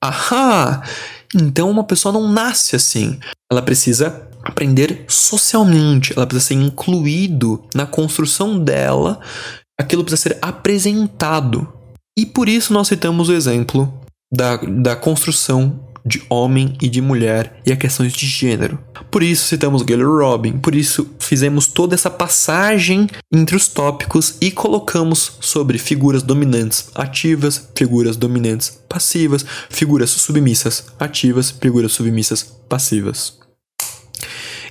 Ahá! 0.00 0.82
Então 1.32 1.70
uma 1.70 1.84
pessoa 1.84 2.12
não 2.12 2.28
nasce 2.32 2.74
assim. 2.74 3.20
Ela 3.48 3.62
precisa 3.62 4.28
aprender 4.44 5.04
socialmente, 5.08 6.12
ela 6.16 6.26
precisa 6.26 6.48
ser 6.48 6.54
incluído 6.54 7.64
na 7.74 7.86
construção 7.86 8.58
dela, 8.58 9.20
aquilo 9.78 10.04
precisa 10.04 10.22
ser 10.30 10.38
apresentado. 10.42 11.72
E 12.16 12.24
por 12.24 12.48
isso 12.48 12.72
nós 12.72 12.88
citamos 12.88 13.28
o 13.28 13.32
exemplo 13.32 13.92
da, 14.32 14.56
da 14.56 14.94
construção 14.94 15.80
de 16.06 16.22
homem 16.28 16.76
e 16.82 16.88
de 16.88 17.00
mulher 17.00 17.60
e 17.64 17.72
a 17.72 17.76
questões 17.76 18.12
de 18.12 18.26
gênero. 18.26 18.78
Por 19.10 19.22
isso 19.22 19.46
citamos 19.46 19.82
Gayle 19.82 20.02
Robin, 20.02 20.58
por 20.58 20.74
isso 20.74 21.08
fizemos 21.18 21.66
toda 21.66 21.94
essa 21.94 22.10
passagem 22.10 23.08
entre 23.32 23.56
os 23.56 23.68
tópicos 23.68 24.36
e 24.40 24.50
colocamos 24.50 25.38
sobre 25.40 25.78
figuras 25.78 26.22
dominantes 26.22 26.90
ativas, 26.94 27.70
figuras 27.74 28.16
dominantes 28.16 28.78
passivas, 28.88 29.46
figuras 29.70 30.10
submissas 30.10 30.86
ativas, 30.98 31.50
figuras 31.50 31.92
submissas 31.92 32.42
passivas. 32.68 33.43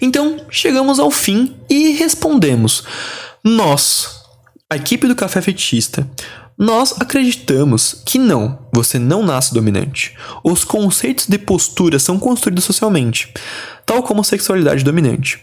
Então, 0.01 0.45
chegamos 0.49 0.99
ao 0.99 1.09
fim 1.09 1.55
e 1.69 1.91
respondemos: 1.91 2.83
Nós, 3.43 4.21
a 4.69 4.75
equipe 4.75 5.07
do 5.07 5.15
Café 5.15 5.41
Fetista, 5.41 6.07
nós 6.57 6.93
acreditamos 6.99 8.01
que 8.05 8.19
não, 8.19 8.59
você 8.71 8.99
não 8.99 9.23
nasce 9.23 9.53
dominante. 9.53 10.15
Os 10.43 10.63
conceitos 10.63 11.25
de 11.27 11.37
postura 11.37 11.97
são 11.97 12.19
construídos 12.19 12.63
socialmente, 12.63 13.33
tal 13.85 14.03
como 14.03 14.21
a 14.21 14.23
sexualidade 14.23 14.83
dominante. 14.83 15.39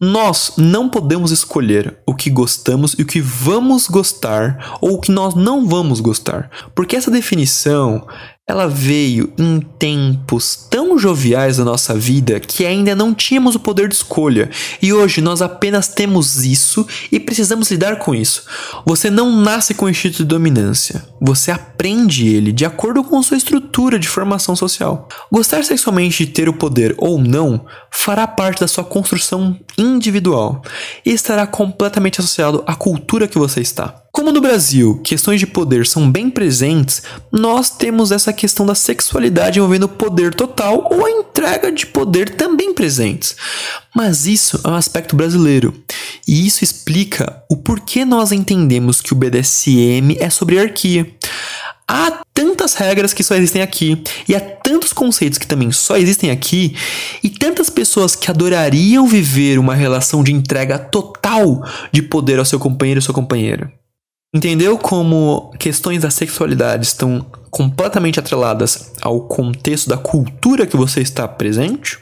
Nós 0.00 0.54
não 0.56 0.88
podemos 0.88 1.30
escolher 1.30 1.96
o 2.06 2.14
que 2.14 2.28
gostamos 2.28 2.94
e 2.98 3.02
o 3.02 3.06
que 3.06 3.20
vamos 3.20 3.86
gostar 3.86 4.76
ou 4.80 4.94
o 4.94 5.00
que 5.00 5.12
nós 5.12 5.34
não 5.34 5.66
vamos 5.66 6.00
gostar, 6.00 6.50
porque 6.74 6.96
essa 6.96 7.10
definição 7.10 8.06
ela 8.46 8.68
veio 8.68 9.32
em 9.38 9.58
tempos 9.58 10.66
tão 10.68 10.98
joviais 10.98 11.56
da 11.56 11.64
nossa 11.64 11.94
vida 11.94 12.38
que 12.38 12.66
ainda 12.66 12.94
não 12.94 13.14
tínhamos 13.14 13.54
o 13.54 13.60
poder 13.60 13.88
de 13.88 13.94
escolha, 13.94 14.50
e 14.82 14.92
hoje 14.92 15.22
nós 15.22 15.40
apenas 15.40 15.88
temos 15.88 16.44
isso 16.44 16.86
e 17.10 17.18
precisamos 17.18 17.70
lidar 17.70 17.98
com 17.98 18.14
isso. 18.14 18.44
Você 18.84 19.08
não 19.08 19.34
nasce 19.34 19.72
com 19.72 19.86
o 19.86 19.88
instinto 19.88 20.18
de 20.18 20.24
dominância, 20.24 21.02
você 21.18 21.50
aprende 21.50 22.28
ele 22.28 22.52
de 22.52 22.66
acordo 22.66 23.02
com 23.02 23.22
sua 23.22 23.38
estrutura 23.38 23.98
de 23.98 24.08
formação 24.08 24.54
social. 24.54 25.08
Gostar 25.32 25.64
sexualmente 25.64 26.26
de 26.26 26.32
ter 26.32 26.46
o 26.46 26.52
poder 26.52 26.94
ou 26.98 27.18
não 27.18 27.64
fará 27.90 28.26
parte 28.26 28.60
da 28.60 28.68
sua 28.68 28.84
construção 28.84 29.58
individual 29.78 30.60
e 31.04 31.12
estará 31.12 31.46
completamente 31.46 32.20
associado 32.20 32.62
à 32.66 32.74
cultura 32.74 33.26
que 33.26 33.38
você 33.38 33.62
está. 33.62 34.03
Como 34.14 34.30
no 34.30 34.40
Brasil, 34.40 35.00
questões 35.02 35.40
de 35.40 35.46
poder 35.46 35.88
são 35.88 36.08
bem 36.08 36.30
presentes, 36.30 37.02
nós 37.32 37.68
temos 37.68 38.12
essa 38.12 38.32
questão 38.32 38.64
da 38.64 38.72
sexualidade 38.72 39.58
envolvendo 39.58 39.88
poder 39.88 40.32
total 40.32 40.86
ou 40.88 41.04
a 41.04 41.10
entrega 41.10 41.72
de 41.72 41.84
poder 41.84 42.30
também 42.30 42.72
presentes. 42.72 43.34
Mas 43.92 44.24
isso 44.24 44.60
é 44.62 44.68
um 44.68 44.76
aspecto 44.76 45.16
brasileiro, 45.16 45.74
e 46.28 46.46
isso 46.46 46.62
explica 46.62 47.42
o 47.50 47.56
porquê 47.56 48.04
nós 48.04 48.30
entendemos 48.30 49.00
que 49.00 49.12
o 49.12 49.16
BDSM 49.16 50.16
é 50.20 50.30
sobre 50.30 50.54
hierarquia. 50.54 51.12
Há 51.88 52.22
tantas 52.32 52.74
regras 52.74 53.12
que 53.12 53.24
só 53.24 53.34
existem 53.34 53.62
aqui, 53.62 54.00
e 54.28 54.36
há 54.36 54.40
tantos 54.40 54.92
conceitos 54.92 55.38
que 55.40 55.46
também 55.46 55.72
só 55.72 55.96
existem 55.96 56.30
aqui, 56.30 56.76
e 57.20 57.28
tantas 57.28 57.68
pessoas 57.68 58.14
que 58.14 58.30
adorariam 58.30 59.08
viver 59.08 59.58
uma 59.58 59.74
relação 59.74 60.22
de 60.22 60.32
entrega 60.32 60.78
total 60.78 61.66
de 61.90 62.00
poder 62.00 62.38
ao 62.38 62.44
seu 62.44 62.60
companheiro 62.60 62.98
ou 62.98 63.02
sua 63.02 63.12
companheira. 63.12 63.72
Entendeu 64.34 64.76
como 64.76 65.52
questões 65.60 66.02
da 66.02 66.10
sexualidade 66.10 66.86
estão 66.86 67.24
completamente 67.52 68.18
atreladas 68.18 68.90
ao 69.00 69.20
contexto 69.20 69.88
da 69.88 69.96
cultura 69.96 70.66
que 70.66 70.76
você 70.76 71.00
está 71.00 71.28
presente? 71.28 72.00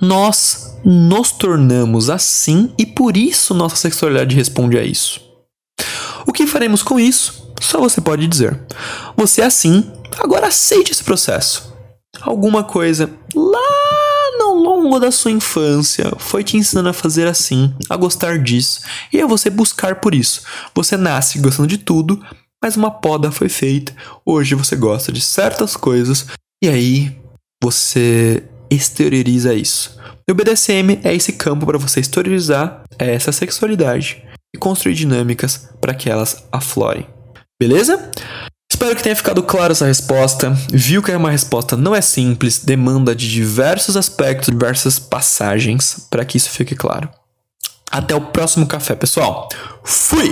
Nós 0.00 0.78
nos 0.82 1.30
tornamos 1.30 2.08
assim 2.08 2.72
e 2.78 2.86
por 2.86 3.18
isso 3.18 3.52
nossa 3.52 3.76
sexualidade 3.76 4.34
responde 4.34 4.78
a 4.78 4.82
isso. 4.82 5.20
O 6.26 6.32
que 6.32 6.46
faremos 6.46 6.82
com 6.82 6.98
isso? 6.98 7.52
Só 7.60 7.78
você 7.78 8.00
pode 8.00 8.26
dizer. 8.26 8.58
Você 9.14 9.42
é 9.42 9.44
assim, 9.44 9.92
agora 10.18 10.46
aceite 10.46 10.90
esse 10.90 11.04
processo. 11.04 11.70
Alguma 12.22 12.64
coisa 12.64 13.10
lá 13.34 14.03
ao 14.44 14.54
longo 14.54 14.98
da 14.98 15.10
sua 15.10 15.30
infância 15.30 16.12
foi 16.18 16.44
te 16.44 16.56
ensinando 16.56 16.88
a 16.88 16.92
fazer 16.92 17.26
assim, 17.26 17.74
a 17.88 17.96
gostar 17.96 18.38
disso, 18.38 18.80
e 19.12 19.20
é 19.20 19.26
você 19.26 19.50
buscar 19.50 19.96
por 19.96 20.14
isso. 20.14 20.42
Você 20.74 20.96
nasce 20.96 21.38
gostando 21.38 21.68
de 21.68 21.78
tudo, 21.78 22.22
mas 22.62 22.76
uma 22.76 22.90
poda 22.90 23.30
foi 23.30 23.48
feita. 23.48 23.94
Hoje 24.24 24.54
você 24.54 24.76
gosta 24.76 25.12
de 25.12 25.20
certas 25.20 25.76
coisas 25.76 26.26
e 26.62 26.68
aí 26.68 27.16
você 27.62 28.44
exterioriza 28.70 29.54
isso. 29.54 29.98
E 30.28 30.32
o 30.32 30.34
BDSM 30.34 31.00
é 31.04 31.14
esse 31.14 31.34
campo 31.34 31.66
para 31.66 31.78
você 31.78 32.00
exteriorizar 32.00 32.82
essa 32.98 33.32
sexualidade 33.32 34.24
e 34.54 34.58
construir 34.58 34.94
dinâmicas 34.94 35.68
para 35.80 35.94
que 35.94 36.08
elas 36.08 36.46
aflorem. 36.50 37.06
Beleza? 37.60 38.10
Espero 38.74 38.96
que 38.96 39.04
tenha 39.04 39.14
ficado 39.14 39.40
clara 39.40 39.70
essa 39.70 39.86
resposta. 39.86 40.50
Viu 40.68 41.00
que 41.00 41.12
é 41.12 41.16
uma 41.16 41.30
resposta 41.30 41.76
não 41.76 41.94
é 41.94 42.00
simples, 42.00 42.58
demanda 42.58 43.14
de 43.14 43.30
diversos 43.30 43.96
aspectos, 43.96 44.48
diversas 44.48 44.98
passagens 44.98 46.08
para 46.10 46.24
que 46.24 46.36
isso 46.36 46.50
fique 46.50 46.74
claro. 46.74 47.08
Até 47.88 48.16
o 48.16 48.20
próximo 48.20 48.66
café, 48.66 48.96
pessoal. 48.96 49.48
Fui! 49.84 50.28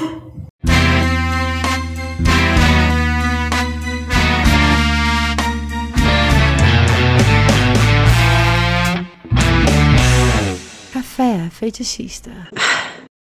Café 10.93 11.49
feitiçista. 11.53 12.33